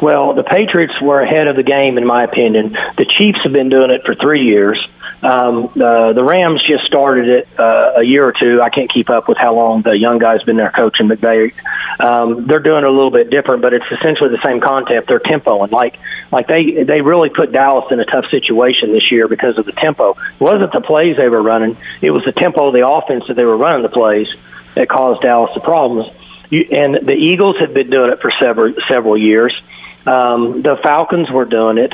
Well, 0.02 0.34
the 0.34 0.44
Patriots 0.44 0.94
were 1.02 1.22
ahead 1.22 1.48
of 1.48 1.56
the 1.56 1.64
game, 1.64 1.98
in 1.98 2.06
my 2.06 2.24
opinion. 2.24 2.78
The 2.98 3.06
Chiefs 3.06 3.40
have 3.44 3.54
been 3.54 3.70
doing 3.70 3.92
it 3.92 4.02
for 4.06 4.16
three 4.16 4.44
years. 4.44 4.86
Um, 5.24 5.72
the 5.76 6.12
the 6.14 6.24
Rams 6.24 6.62
just 6.68 6.86
started 6.86 7.28
it 7.28 7.48
uh, 7.58 7.94
a 7.98 8.04
year 8.04 8.26
or 8.26 8.34
two. 8.34 8.62
I 8.62 8.70
can't 8.70 8.92
keep 8.92 9.10
up 9.10 9.28
with 9.28 9.38
how 9.38 9.56
long 9.56 9.82
the 9.82 9.98
young 9.98 10.20
guy's 10.20 10.44
been 10.44 10.58
there 10.58 10.72
coaching 10.72 11.08
McVay. 11.08 11.54
Um, 12.00 12.46
they're 12.46 12.60
doing 12.60 12.84
it 12.84 12.88
a 12.88 12.92
little 12.92 13.12
bit 13.12 13.30
different, 13.30 13.62
but 13.62 13.74
it's 13.74 13.86
essentially 13.92 14.30
the 14.30 14.42
same 14.44 14.60
concept. 14.60 15.08
They're 15.08 15.20
tempo 15.20 15.64
and 15.64 15.72
like 15.72 15.98
like 16.32 16.48
they 16.48 16.84
they 16.84 17.02
really 17.02 17.30
put 17.30 17.52
Dallas 17.52 17.86
in 17.92 18.00
a 18.00 18.06
tough 18.06 18.26
situation 18.30 18.92
this 18.92 19.12
year 19.12 19.28
because 19.28 19.58
of 19.58 19.66
the 19.66 19.72
tempo. 19.72 20.12
It 20.12 20.42
wasn't 20.42 20.74
the 20.74 20.82
plays 20.82 21.18
they 21.18 21.30
were 21.30 21.42
running; 21.42 21.78
it 22.02 22.12
was 22.12 22.24
the 22.26 22.34
tempo 22.34 22.68
of 22.68 22.74
the 22.74 22.88
offense 22.88 23.24
that 23.28 23.36
they 23.36 23.46
were 23.46 23.58
running 23.58 23.84
the 23.84 23.90
plays 23.90 24.28
that 24.76 24.90
caused 24.90 25.22
Dallas 25.22 25.52
the 25.56 25.62
problems. 25.62 26.08
You, 26.50 26.68
and 26.72 27.08
the 27.08 27.14
Eagles 27.14 27.56
have 27.60 27.74
been 27.74 27.90
doing 27.90 28.12
it 28.12 28.22
for 28.22 28.32
several 28.40 28.74
several 28.88 29.18
years. 29.18 29.60
Um, 30.06 30.62
the 30.62 30.78
Falcons 30.84 31.32
were 31.32 31.46
doing 31.46 31.78
it. 31.78 31.94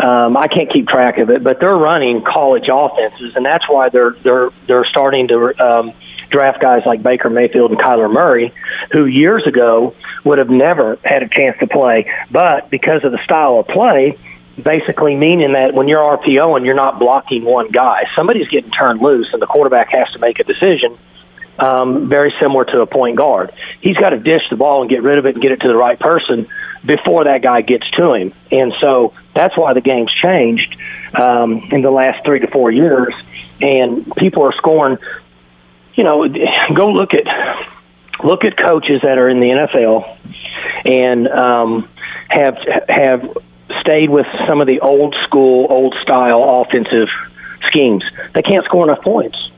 Um, 0.00 0.36
I 0.36 0.46
can't 0.48 0.72
keep 0.72 0.88
track 0.88 1.18
of 1.18 1.28
it, 1.28 1.44
but 1.44 1.60
they're 1.60 1.76
running 1.76 2.22
college 2.22 2.68
offenses, 2.72 3.36
and 3.36 3.44
that's 3.44 3.68
why 3.68 3.90
they're 3.90 4.12
they're 4.22 4.50
they're 4.66 4.86
starting 4.86 5.28
to 5.28 5.52
um, 5.62 5.92
draft 6.30 6.62
guys 6.62 6.82
like 6.86 7.02
Baker 7.02 7.28
Mayfield 7.28 7.70
and 7.70 7.78
Kyler 7.78 8.10
Murray, 8.10 8.54
who 8.92 9.04
years 9.04 9.46
ago 9.46 9.94
would 10.24 10.38
have 10.38 10.48
never 10.48 10.98
had 11.04 11.22
a 11.22 11.28
chance 11.28 11.58
to 11.60 11.66
play, 11.66 12.10
but 12.30 12.70
because 12.70 13.04
of 13.04 13.12
the 13.12 13.22
style 13.24 13.58
of 13.58 13.66
play, 13.66 14.16
basically 14.62 15.16
meaning 15.16 15.52
that 15.52 15.74
when 15.74 15.88
you're 15.88 16.02
RPO 16.02 16.56
and 16.56 16.64
you're 16.64 16.74
not 16.74 16.98
blocking 16.98 17.44
one 17.44 17.70
guy, 17.70 18.04
somebody's 18.16 18.48
getting 18.48 18.70
turned 18.70 19.00
loose, 19.00 19.28
and 19.32 19.42
the 19.42 19.46
quarterback 19.46 19.90
has 19.90 20.10
to 20.12 20.18
make 20.18 20.38
a 20.38 20.44
decision 20.44 20.98
um, 21.60 22.08
very 22.08 22.32
similar 22.40 22.64
to 22.64 22.80
a 22.80 22.86
point 22.86 23.16
guard. 23.16 23.52
He's 23.80 23.96
got 23.96 24.10
to 24.10 24.18
dish 24.18 24.42
the 24.50 24.56
ball 24.56 24.80
and 24.82 24.90
get 24.90 25.02
rid 25.02 25.18
of 25.18 25.26
it 25.26 25.34
and 25.34 25.42
get 25.42 25.52
it 25.52 25.60
to 25.60 25.68
the 25.68 25.76
right 25.76 25.98
person 25.98 26.48
before 26.84 27.24
that 27.24 27.42
guy 27.42 27.60
gets 27.60 27.88
to 27.92 28.14
him. 28.14 28.32
And 28.50 28.72
so 28.80 29.12
that's 29.34 29.56
why 29.56 29.74
the 29.74 29.80
game's 29.80 30.12
changed 30.12 30.76
um, 31.14 31.68
in 31.70 31.82
the 31.82 31.90
last 31.90 32.24
three 32.24 32.40
to 32.40 32.50
four 32.50 32.70
years. 32.70 33.14
And 33.60 34.10
people 34.16 34.42
are 34.44 34.52
scoring. 34.52 34.98
You 35.94 36.04
know, 36.04 36.26
go 36.74 36.92
look 36.92 37.12
at 37.14 37.68
look 38.24 38.44
at 38.44 38.56
coaches 38.56 39.02
that 39.02 39.18
are 39.18 39.28
in 39.28 39.40
the 39.40 39.48
NFL 39.48 40.16
and 40.84 41.28
um, 41.28 41.88
have 42.28 42.56
have 42.88 43.36
stayed 43.80 44.08
with 44.08 44.26
some 44.48 44.60
of 44.60 44.66
the 44.66 44.80
old 44.80 45.14
school, 45.24 45.66
old 45.68 45.94
style 46.02 46.62
offensive 46.62 47.08
schemes. 47.66 48.04
They 48.34 48.42
can't 48.42 48.64
score 48.64 48.84
enough 48.84 49.02
points. 49.02 49.50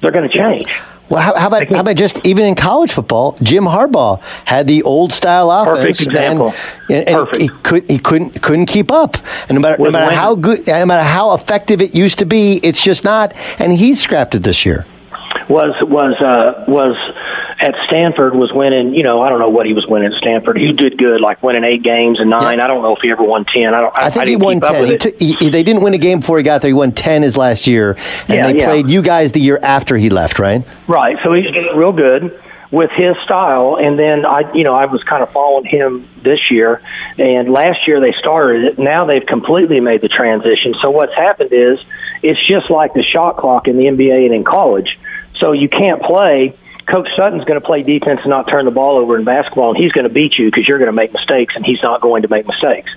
They're 0.00 0.10
going 0.10 0.28
to 0.28 0.36
change. 0.36 0.72
Well, 1.12 1.20
how, 1.20 1.34
how 1.38 1.48
about 1.48 1.68
how 1.68 1.80
about 1.80 1.96
just 1.96 2.26
even 2.26 2.46
in 2.46 2.54
college 2.54 2.90
football? 2.90 3.36
Jim 3.42 3.64
Harbaugh 3.64 4.18
had 4.46 4.66
the 4.66 4.82
old 4.82 5.12
style 5.12 5.50
offense, 5.50 5.98
Perfect 5.98 6.00
example. 6.00 6.54
and, 6.88 7.06
and, 7.06 7.28
and 7.28 7.36
he 7.36 7.48
could 7.48 7.90
he 7.90 7.98
couldn't 7.98 8.40
couldn't 8.40 8.64
keep 8.64 8.90
up. 8.90 9.16
And 9.50 9.56
no 9.56 9.60
matter 9.60 9.82
no 9.82 9.90
matter 9.90 10.16
how 10.16 10.34
good, 10.34 10.66
no 10.66 10.86
matter 10.86 11.02
how 11.04 11.34
effective 11.34 11.82
it 11.82 11.94
used 11.94 12.18
to 12.20 12.24
be, 12.24 12.60
it's 12.62 12.80
just 12.80 13.04
not. 13.04 13.34
And 13.58 13.74
he 13.74 13.94
scrapped 13.94 14.34
it 14.34 14.42
this 14.42 14.64
year. 14.64 14.86
was 15.50 15.74
was 15.82 16.14
uh 16.22 16.64
was 16.66 16.96
at 17.62 17.74
Stanford 17.86 18.34
was 18.34 18.52
winning 18.52 18.92
you 18.94 19.02
know 19.04 19.22
I 19.22 19.28
don't 19.28 19.38
know 19.38 19.48
what 19.48 19.66
he 19.66 19.72
was 19.72 19.86
winning 19.86 20.12
at 20.12 20.18
Stanford 20.18 20.58
he 20.58 20.72
did 20.72 20.98
good 20.98 21.20
like 21.20 21.42
winning 21.42 21.62
eight 21.64 21.82
games 21.82 22.18
and 22.20 22.28
nine 22.28 22.60
I 22.60 22.66
don't 22.66 22.82
know 22.82 22.94
if 22.96 23.00
he 23.02 23.10
ever 23.10 23.22
won 23.22 23.44
ten 23.44 23.72
I 23.72 23.80
don't 23.80 23.96
I, 23.96 24.06
I 24.06 24.10
think 24.10 24.26
I 24.26 24.28
he 24.30 24.36
won 24.36 24.60
keep 24.60 24.70
ten. 24.70 24.86
He 24.86 24.92
it. 24.94 25.00
took, 25.00 25.20
he, 25.20 25.32
he- 25.34 25.48
they 25.50 25.62
didn't 25.62 25.82
win 25.82 25.94
a 25.94 25.98
game 25.98 26.20
before 26.20 26.38
he 26.38 26.42
got 26.44 26.60
there. 26.62 26.68
He 26.68 26.74
won 26.74 26.92
ten 26.92 27.22
his 27.22 27.36
last 27.36 27.66
year, 27.68 27.92
and 27.92 28.30
Yeah, 28.30 28.52
they 28.52 28.58
yeah. 28.58 28.66
played 28.66 28.90
you 28.90 29.00
guys 29.00 29.32
the 29.32 29.40
year 29.40 29.58
after 29.62 29.96
he 29.96 30.10
left, 30.10 30.38
right? 30.38 30.66
Right. 30.88 31.16
So 31.22 31.32
he's 31.32 31.46
real 31.76 31.92
good 31.92 32.42
with 32.72 32.90
his 32.92 33.14
style. 33.24 33.76
And 33.78 33.98
then 33.98 34.24
I, 34.26 34.50
you 34.54 34.64
know, 34.64 34.74
I 34.74 34.86
was 34.86 35.02
kind 35.04 35.22
of 35.22 35.30
following 35.30 35.66
him 35.66 36.08
this 36.22 36.50
year. 36.50 36.80
And 37.18 37.52
last 37.52 37.86
year 37.86 38.00
they 38.00 38.12
started 38.18 38.64
it. 38.64 38.78
Now 38.78 39.04
they've 39.04 39.24
completely 39.26 39.78
made 39.80 40.00
the 40.00 40.08
transition. 40.08 40.74
So 40.80 40.90
what's 40.90 41.14
happened 41.14 41.52
is 41.52 41.78
it's 42.22 42.40
just 42.48 42.70
like 42.70 42.94
the 42.94 43.02
shot 43.02 43.36
clock 43.36 43.68
in 43.68 43.76
the 43.76 43.84
NBA 43.84 44.24
and 44.26 44.34
in 44.34 44.42
college. 44.42 44.98
So 45.36 45.52
you 45.52 45.68
can't 45.68 46.00
play. 46.02 46.56
Coach 46.86 47.08
Sutton's 47.16 47.44
going 47.44 47.60
to 47.60 47.64
play 47.66 47.82
defense 47.82 48.20
and 48.22 48.30
not 48.30 48.48
turn 48.48 48.64
the 48.64 48.70
ball 48.70 48.98
over 48.98 49.16
in 49.18 49.24
basketball, 49.24 49.70
and 49.74 49.82
he's 49.82 49.92
going 49.92 50.06
to 50.06 50.12
beat 50.12 50.38
you 50.38 50.46
because 50.46 50.66
you're 50.66 50.78
going 50.78 50.90
to 50.90 50.92
make 50.92 51.12
mistakes, 51.12 51.54
and 51.56 51.64
he's 51.64 51.82
not 51.82 52.00
going 52.00 52.22
to 52.22 52.28
make 52.28 52.46
mistakes. 52.46 52.90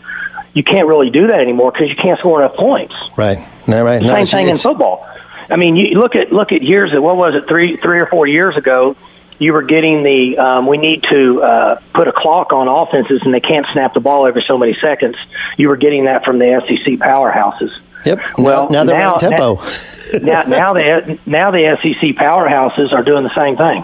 You 0.54 0.64
can't 0.64 0.88
really 0.88 1.10
do 1.10 1.28
that 1.28 1.40
anymore 1.40 1.72
because 1.72 1.90
you 1.90 1.96
can't 1.96 2.18
score 2.20 2.42
enough 2.42 2.56
points. 2.56 2.96
Right. 3.18 3.40
No, 3.68 3.84
right. 3.84 4.02
No, 4.02 4.08
Same 4.10 4.24
it's- 4.24 4.32
thing 4.32 4.48
in 4.48 4.58
football. 4.58 5.08
I 5.50 5.58
mean, 5.58 5.76
you 5.76 6.00
look 6.00 6.16
at 6.16 6.32
look 6.32 6.52
at 6.52 6.66
years. 6.66 6.92
What 6.94 7.18
was 7.18 7.36
it? 7.36 7.48
Three 7.48 7.76
three 7.78 8.00
or 8.00 8.08
four 8.08 8.26
years 8.26 8.58
ago, 8.58 8.96
you 9.38 9.54
were 9.54 9.62
getting 9.62 10.02
the 10.02 10.38
um, 10.40 10.66
we 10.66 10.78
need 10.78 11.04
to 11.04 11.44
uh, 11.44 11.80
put 11.94 12.08
a 12.08 12.12
clock 12.12 12.52
on 12.52 12.68
offenses, 12.68 13.22
and 13.24 13.32
they 13.32 13.42
can't 13.42 13.66
snap 13.72 13.94
the 13.94 14.00
ball 14.00 14.26
every 14.26 14.44
so 14.48 14.58
many 14.58 14.76
seconds. 14.82 15.16
You 15.58 15.68
were 15.70 15.78
getting 15.78 16.06
that 16.06 16.26
from 16.26 16.40
the 16.40 16.64
SEC 16.68 16.94
powerhouses. 16.96 17.70
Yep. 18.06 18.20
Well, 18.38 18.70
now, 18.70 18.84
now 18.84 18.84
they're 18.86 19.00
now- 19.00 19.14
on 19.14 19.20
tempo. 19.20 19.56
now, 20.22 20.42
now 20.44 20.74
the 20.74 21.20
now 21.26 21.52
the 21.52 21.78
SEC 21.82 22.16
powerhouses 22.16 22.94
are 22.94 23.04
doing 23.04 23.24
the 23.24 23.34
same 23.36 23.58
thing. 23.58 23.84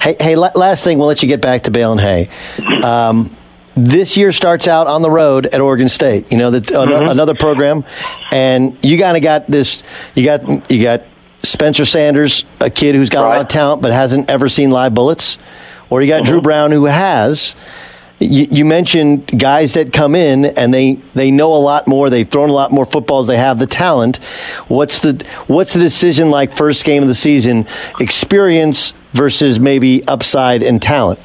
Hey, 0.00 0.16
hey, 0.20 0.36
last 0.36 0.84
thing, 0.84 0.98
we'll 0.98 1.08
let 1.08 1.22
you 1.22 1.28
get 1.28 1.40
back 1.40 1.62
to 1.62 1.70
Bale 1.70 1.92
and 1.92 2.00
Hay. 2.00 2.28
Um, 2.84 3.34
this 3.74 4.16
year 4.16 4.32
starts 4.32 4.68
out 4.68 4.86
on 4.86 5.02
the 5.02 5.10
road 5.10 5.46
at 5.46 5.60
Oregon 5.60 5.88
State. 5.88 6.30
You 6.30 6.38
know 6.38 6.50
that 6.50 6.64
Mm-hmm. 6.64 7.10
another 7.10 7.34
program, 7.34 7.84
and 8.32 8.76
you 8.84 8.98
kind 8.98 9.16
of 9.16 9.22
got 9.22 9.46
this. 9.50 9.82
You 10.14 10.24
got 10.24 10.70
you 10.70 10.82
got 10.82 11.02
Spencer 11.42 11.84
Sanders, 11.84 12.44
a 12.60 12.70
kid 12.70 12.94
who's 12.94 13.08
got 13.10 13.24
a 13.24 13.28
lot 13.28 13.40
of 13.40 13.48
talent 13.48 13.82
but 13.82 13.92
hasn't 13.92 14.30
ever 14.30 14.48
seen 14.48 14.70
live 14.70 14.94
bullets, 14.94 15.38
or 15.90 16.02
you 16.02 16.08
got 16.08 16.22
Mm-hmm. 16.22 16.32
Dru 16.32 16.40
Brown 16.40 16.70
who 16.72 16.84
has. 16.84 17.54
You, 18.18 18.46
you 18.50 18.64
mentioned 18.64 19.38
guys 19.38 19.74
that 19.74 19.92
come 19.92 20.14
in 20.14 20.44
and 20.44 20.72
they, 20.72 20.94
they 21.14 21.30
know 21.30 21.54
a 21.54 21.58
lot 21.58 21.86
more. 21.86 22.10
They've 22.10 22.28
thrown 22.28 22.48
a 22.48 22.52
lot 22.52 22.70
more 22.70 22.86
footballs. 22.86 23.26
They 23.26 23.36
have 23.36 23.58
the 23.58 23.66
talent. 23.66 24.16
What's 24.68 25.00
the 25.00 25.26
what's 25.46 25.74
the 25.74 25.80
decision 25.80 26.30
like? 26.30 26.52
First 26.52 26.84
game 26.84 27.02
of 27.02 27.08
the 27.08 27.14
season, 27.14 27.66
experience 28.00 28.92
versus 29.12 29.58
maybe 29.58 30.06
upside 30.06 30.62
and 30.62 30.80
talent. 30.80 31.18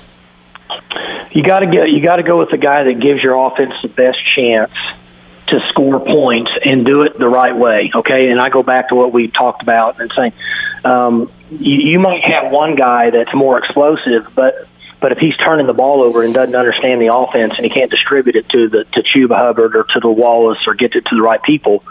You 1.31 1.43
got 1.43 1.59
to 1.59 1.67
get 1.67 1.89
you 1.89 2.01
got 2.01 2.15
to 2.15 2.23
go 2.23 2.39
with 2.39 2.49
the 2.49 2.57
guy 2.57 2.83
that 2.83 2.99
gives 2.99 3.23
your 3.23 3.45
offense 3.45 3.73
the 3.81 3.87
best 3.87 4.21
chance 4.35 4.71
to 5.47 5.59
score 5.69 5.99
points 5.99 6.51
and 6.63 6.85
do 6.85 7.03
it 7.03 7.17
the 7.17 7.27
right 7.27 7.55
way. 7.55 7.91
Okay, 7.93 8.29
and 8.29 8.39
I 8.39 8.49
go 8.49 8.63
back 8.63 8.89
to 8.89 8.95
what 8.95 9.13
we 9.13 9.27
talked 9.27 9.61
about 9.61 9.99
and 9.99 10.11
saying 10.15 10.33
um, 10.83 11.31
you, 11.51 11.91
you 11.91 11.99
might 11.99 12.23
have 12.23 12.51
one 12.51 12.75
guy 12.75 13.09
that's 13.09 13.33
more 13.33 13.57
explosive, 13.57 14.27
but 14.35 14.67
but 14.99 15.11
if 15.11 15.17
he's 15.17 15.35
turning 15.37 15.67
the 15.67 15.73
ball 15.73 16.01
over 16.01 16.23
and 16.23 16.33
doesn't 16.33 16.55
understand 16.55 17.01
the 17.01 17.13
offense 17.13 17.53
and 17.55 17.65
he 17.65 17.69
can't 17.69 17.89
distribute 17.89 18.35
it 18.35 18.49
to 18.49 18.69
the 18.69 18.83
to 18.93 19.03
Chuba 19.03 19.37
Hubbard 19.37 19.75
or 19.75 19.83
to 19.83 19.99
the 19.99 20.09
Wallace 20.09 20.59
or 20.67 20.73
get 20.73 20.95
it 20.95 21.05
to 21.05 21.15
the 21.15 21.21
right 21.21 21.41
people, 21.41 21.83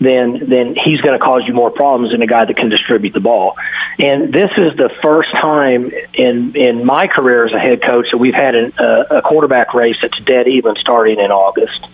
then 0.00 0.48
then 0.48 0.74
he's 0.74 1.00
going 1.00 1.18
to 1.18 1.24
cause 1.24 1.42
you 1.46 1.54
more 1.54 1.70
problems 1.70 2.12
than 2.12 2.22
a 2.22 2.26
guy 2.26 2.44
that 2.44 2.56
can 2.56 2.68
distribute 2.68 3.12
the 3.12 3.20
ball. 3.20 3.56
And 3.98 4.32
this 4.32 4.50
is 4.56 4.76
the 4.76 4.90
first 5.02 5.30
time 5.32 5.90
in 6.14 6.54
in 6.56 6.84
my 6.84 7.06
career 7.08 7.46
as 7.46 7.52
a 7.52 7.58
head 7.58 7.82
coach 7.82 8.06
that 8.12 8.18
we've 8.18 8.34
had 8.34 8.54
an, 8.54 8.72
a, 8.78 9.18
a 9.18 9.22
quarterback 9.22 9.74
race 9.74 9.96
that's 10.00 10.18
dead 10.20 10.48
even 10.48 10.76
starting 10.76 11.18
in 11.18 11.30
August. 11.30 11.86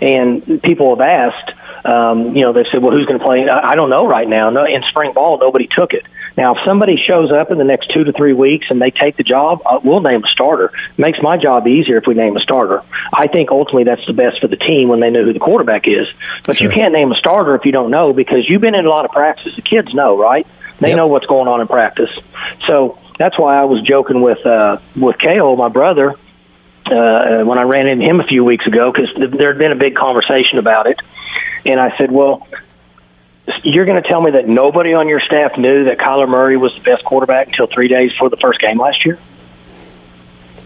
And 0.00 0.62
people 0.62 0.96
have 0.96 1.00
asked, 1.00 1.52
um, 1.84 2.34
you 2.34 2.42
know, 2.42 2.52
they 2.52 2.64
said, 2.72 2.82
well, 2.82 2.92
who's 2.92 3.06
going 3.06 3.18
to 3.18 3.24
play? 3.24 3.46
I, 3.48 3.72
I 3.72 3.74
don't 3.74 3.90
know 3.90 4.06
right 4.06 4.28
now. 4.28 4.50
No, 4.50 4.64
in 4.64 4.82
spring 4.88 5.12
ball, 5.12 5.38
nobody 5.38 5.68
took 5.70 5.92
it. 5.92 6.04
Now, 6.36 6.56
if 6.56 6.58
somebody 6.64 6.96
shows 6.96 7.30
up 7.30 7.50
in 7.50 7.58
the 7.58 7.64
next 7.64 7.92
two 7.92 8.04
to 8.04 8.12
three 8.12 8.32
weeks 8.32 8.66
and 8.70 8.80
they 8.80 8.90
take 8.90 9.16
the 9.16 9.22
job, 9.22 9.62
uh, 9.66 9.80
we'll 9.84 10.00
name 10.00 10.24
a 10.24 10.28
starter. 10.28 10.72
Makes 10.96 11.20
my 11.22 11.36
job 11.36 11.66
easier 11.68 11.98
if 11.98 12.06
we 12.06 12.14
name 12.14 12.36
a 12.36 12.40
starter. 12.40 12.82
I 13.12 13.28
think 13.28 13.50
ultimately 13.50 13.84
that's 13.84 14.04
the 14.06 14.14
best 14.14 14.40
for 14.40 14.48
the 14.48 14.56
team 14.56 14.88
when 14.88 15.00
they 15.00 15.10
know 15.10 15.24
who 15.24 15.32
the 15.32 15.38
quarterback 15.38 15.86
is. 15.86 16.08
But 16.44 16.56
sure. 16.56 16.68
you 16.68 16.74
can't 16.74 16.92
name 16.92 17.12
a 17.12 17.16
starter 17.16 17.54
if 17.54 17.64
you 17.64 17.72
don't 17.72 17.90
know 17.90 18.12
because 18.12 18.48
you've 18.48 18.62
been 18.62 18.74
in 18.74 18.86
a 18.86 18.88
lot 18.88 19.04
of 19.04 19.12
practices. 19.12 19.54
The 19.54 19.62
kids 19.62 19.94
know, 19.94 20.18
right? 20.18 20.46
They 20.80 20.88
yep. 20.88 20.96
know 20.96 21.06
what's 21.06 21.26
going 21.26 21.46
on 21.48 21.60
in 21.60 21.68
practice. 21.68 22.10
So 22.66 22.98
that's 23.18 23.38
why 23.38 23.56
I 23.60 23.64
was 23.64 23.82
joking 23.82 24.20
with 24.20 24.44
uh, 24.44 24.78
with 24.96 25.18
Cale, 25.18 25.54
my 25.54 25.68
brother, 25.68 26.16
uh, 26.86 27.44
when 27.44 27.58
I 27.58 27.62
ran 27.62 27.86
into 27.86 28.04
him 28.04 28.20
a 28.20 28.24
few 28.24 28.44
weeks 28.44 28.66
ago 28.66 28.92
because 28.92 29.08
there 29.16 29.52
had 29.52 29.58
been 29.58 29.72
a 29.72 29.76
big 29.76 29.94
conversation 29.94 30.58
about 30.58 30.86
it, 30.86 31.00
and 31.64 31.80
I 31.80 31.96
said, 31.96 32.10
"Well, 32.10 32.46
you're 33.62 33.86
going 33.86 34.02
to 34.02 34.08
tell 34.08 34.20
me 34.20 34.32
that 34.32 34.48
nobody 34.48 34.94
on 34.94 35.08
your 35.08 35.20
staff 35.20 35.56
knew 35.58 35.84
that 35.84 35.98
Kyler 35.98 36.28
Murray 36.28 36.56
was 36.56 36.74
the 36.74 36.80
best 36.80 37.04
quarterback 37.04 37.48
until 37.48 37.66
three 37.66 37.88
days 37.88 38.12
before 38.12 38.30
the 38.30 38.36
first 38.36 38.60
game 38.60 38.78
last 38.78 39.04
year?" 39.04 39.18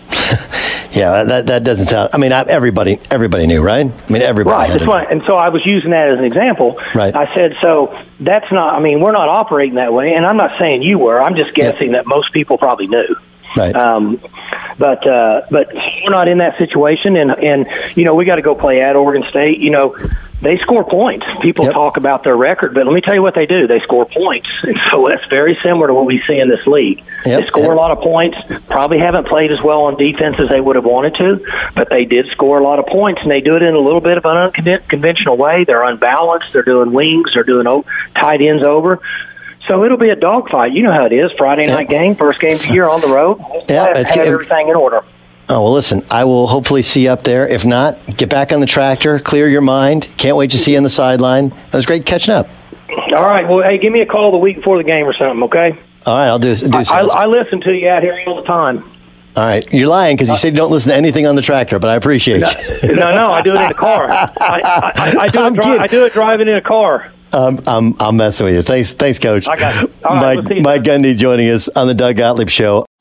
yeah, 0.92 1.24
that 1.24 1.46
that 1.46 1.64
doesn't 1.64 1.86
sound. 1.86 2.10
I 2.14 2.18
mean, 2.18 2.32
everybody 2.32 2.98
everybody 3.10 3.46
knew, 3.46 3.62
right? 3.62 3.86
I 3.86 4.12
mean, 4.12 4.22
everybody. 4.22 4.72
Right. 4.72 4.78
That's 4.78 5.12
And 5.12 5.22
so 5.26 5.36
I 5.36 5.50
was 5.50 5.64
using 5.64 5.90
that 5.90 6.10
as 6.10 6.18
an 6.18 6.24
example. 6.24 6.80
Right. 6.94 7.14
I 7.14 7.34
said, 7.34 7.56
so 7.62 7.98
that's 8.20 8.50
not. 8.50 8.74
I 8.74 8.80
mean, 8.80 9.00
we're 9.00 9.12
not 9.12 9.28
operating 9.28 9.76
that 9.76 9.92
way, 9.92 10.14
and 10.14 10.24
I'm 10.24 10.36
not 10.36 10.58
saying 10.58 10.82
you 10.82 10.98
were. 10.98 11.20
I'm 11.20 11.36
just 11.36 11.54
guessing 11.54 11.90
yeah. 11.90 11.98
that 11.98 12.06
most 12.06 12.32
people 12.32 12.58
probably 12.58 12.86
knew. 12.86 13.16
Right. 13.56 13.74
Um, 13.74 14.20
but 14.78 15.06
uh, 15.06 15.42
but 15.50 15.72
we're 15.74 16.10
not 16.10 16.28
in 16.28 16.38
that 16.38 16.58
situation, 16.58 17.16
and 17.16 17.30
and 17.32 17.66
you 17.96 18.04
know 18.04 18.14
we 18.14 18.24
got 18.24 18.36
to 18.36 18.42
go 18.42 18.54
play 18.54 18.80
at 18.80 18.96
Oregon 18.96 19.28
State. 19.30 19.58
You 19.58 19.70
know 19.70 19.96
they 20.40 20.56
score 20.58 20.84
points. 20.84 21.26
People 21.40 21.64
yep. 21.64 21.74
talk 21.74 21.96
about 21.96 22.22
their 22.22 22.36
record, 22.36 22.74
but 22.74 22.86
let 22.86 22.92
me 22.92 23.00
tell 23.00 23.14
you 23.14 23.22
what 23.22 23.34
they 23.34 23.46
do. 23.46 23.66
They 23.66 23.80
score 23.80 24.06
points. 24.06 24.48
And 24.62 24.78
so 24.92 25.06
that's 25.08 25.26
very 25.28 25.58
similar 25.64 25.88
to 25.88 25.94
what 25.94 26.06
we 26.06 26.22
see 26.26 26.38
in 26.38 26.48
this 26.48 26.64
league. 26.66 27.02
Yep. 27.24 27.40
They 27.40 27.46
score 27.46 27.64
yep. 27.64 27.72
a 27.72 27.74
lot 27.74 27.90
of 27.90 27.98
points. 27.98 28.38
Probably 28.68 28.98
haven't 28.98 29.26
played 29.26 29.50
as 29.50 29.60
well 29.62 29.82
on 29.82 29.96
defense 29.96 30.36
as 30.38 30.48
they 30.48 30.60
would 30.60 30.76
have 30.76 30.84
wanted 30.84 31.16
to, 31.16 31.70
but 31.74 31.90
they 31.90 32.04
did 32.04 32.26
score 32.30 32.58
a 32.58 32.62
lot 32.62 32.78
of 32.78 32.86
points, 32.86 33.22
and 33.22 33.30
they 33.30 33.40
do 33.40 33.56
it 33.56 33.62
in 33.62 33.74
a 33.74 33.80
little 33.80 34.00
bit 34.00 34.16
of 34.16 34.24
an 34.24 34.36
unconventional 34.36 35.36
way. 35.36 35.64
They're 35.64 35.84
unbalanced. 35.84 36.52
They're 36.52 36.62
doing 36.62 36.92
wings. 36.92 37.34
They're 37.34 37.44
doing 37.44 37.66
tight 38.14 38.40
ends 38.40 38.64
over. 38.64 39.00
So 39.66 39.84
it'll 39.84 39.98
be 39.98 40.08
a 40.08 40.16
dogfight. 40.16 40.72
You 40.72 40.82
know 40.84 40.92
how 40.92 41.04
it 41.04 41.12
is. 41.12 41.30
Friday 41.32 41.66
night 41.66 41.88
game, 41.88 42.14
first 42.14 42.40
game 42.40 42.54
of 42.54 42.62
the 42.62 42.72
year 42.72 42.88
on 42.88 43.00
the 43.00 43.08
road. 43.08 43.38
Yeah, 43.68 43.88
have, 43.88 44.08
have 44.08 44.26
everything 44.26 44.68
in 44.68 44.76
order. 44.76 45.02
Oh, 45.50 45.62
well, 45.62 45.72
listen, 45.72 46.04
I 46.10 46.24
will 46.24 46.46
hopefully 46.46 46.82
see 46.82 47.04
you 47.04 47.10
up 47.10 47.24
there. 47.24 47.48
If 47.48 47.64
not, 47.64 47.98
get 48.18 48.28
back 48.28 48.52
on 48.52 48.60
the 48.60 48.66
tractor, 48.66 49.18
clear 49.18 49.48
your 49.48 49.62
mind. 49.62 50.06
Can't 50.18 50.36
wait 50.36 50.50
to 50.50 50.58
see 50.58 50.72
you 50.72 50.76
on 50.76 50.82
the 50.82 50.90
sideline. 50.90 51.46
It 51.46 51.72
was 51.72 51.86
great 51.86 52.04
catching 52.04 52.34
up. 52.34 52.48
All 52.90 53.24
right. 53.26 53.48
Well, 53.48 53.66
hey, 53.66 53.78
give 53.78 53.90
me 53.92 54.02
a 54.02 54.06
call 54.06 54.30
the 54.30 54.36
week 54.36 54.56
before 54.56 54.76
the 54.76 54.84
game 54.84 55.06
or 55.06 55.14
something, 55.14 55.42
okay? 55.44 55.78
All 56.04 56.18
right, 56.18 56.26
I'll 56.28 56.38
do, 56.38 56.54
do 56.54 56.84
so. 56.84 56.94
I, 56.94 57.00
I, 57.00 57.22
I 57.22 57.26
listen 57.26 57.60
to 57.62 57.72
you 57.72 57.88
out 57.88 58.02
here 58.02 58.18
all 58.26 58.36
the 58.36 58.46
time. 58.46 58.84
All 59.36 59.44
right, 59.44 59.70
you're 59.72 59.88
lying 59.88 60.16
because 60.16 60.28
you 60.30 60.36
said 60.36 60.52
you 60.52 60.56
don't 60.56 60.70
listen 60.70 60.90
to 60.90 60.96
anything 60.96 61.26
on 61.26 61.36
the 61.36 61.42
tractor, 61.42 61.78
but 61.78 61.88
I 61.88 61.94
appreciate 61.94 62.40
no, 62.40 62.50
you. 62.82 62.96
no, 62.96 63.10
no, 63.10 63.26
I 63.26 63.40
do 63.40 63.52
it 63.52 63.60
in 63.60 63.68
the 63.68 63.74
car. 63.74 64.10
I, 64.10 64.30
I, 64.36 65.14
I 65.20 65.28
do, 65.28 65.46
it 65.46 65.54
dri- 65.54 65.78
I 65.78 65.86
do 65.86 66.04
it 66.06 66.12
driving 66.12 66.48
in 66.48 66.56
a 66.56 66.60
car. 66.60 67.12
Um, 67.32 67.60
I'm 67.66 67.94
I'm 68.00 68.16
messing 68.16 68.46
with 68.46 68.54
you. 68.54 68.62
Thanks, 68.62 68.92
thanks, 68.92 69.18
Coach. 69.18 69.46
I 69.46 69.56
got 69.56 69.84
it. 69.84 69.90
Mike, 70.02 70.48
we'll 70.48 70.62
Mike 70.62 70.82
Gundy 70.82 71.16
joining 71.16 71.50
us 71.50 71.68
on 71.68 71.86
the 71.86 71.94
Doug 71.94 72.16
Gottlieb 72.16 72.48
Show. 72.48 72.87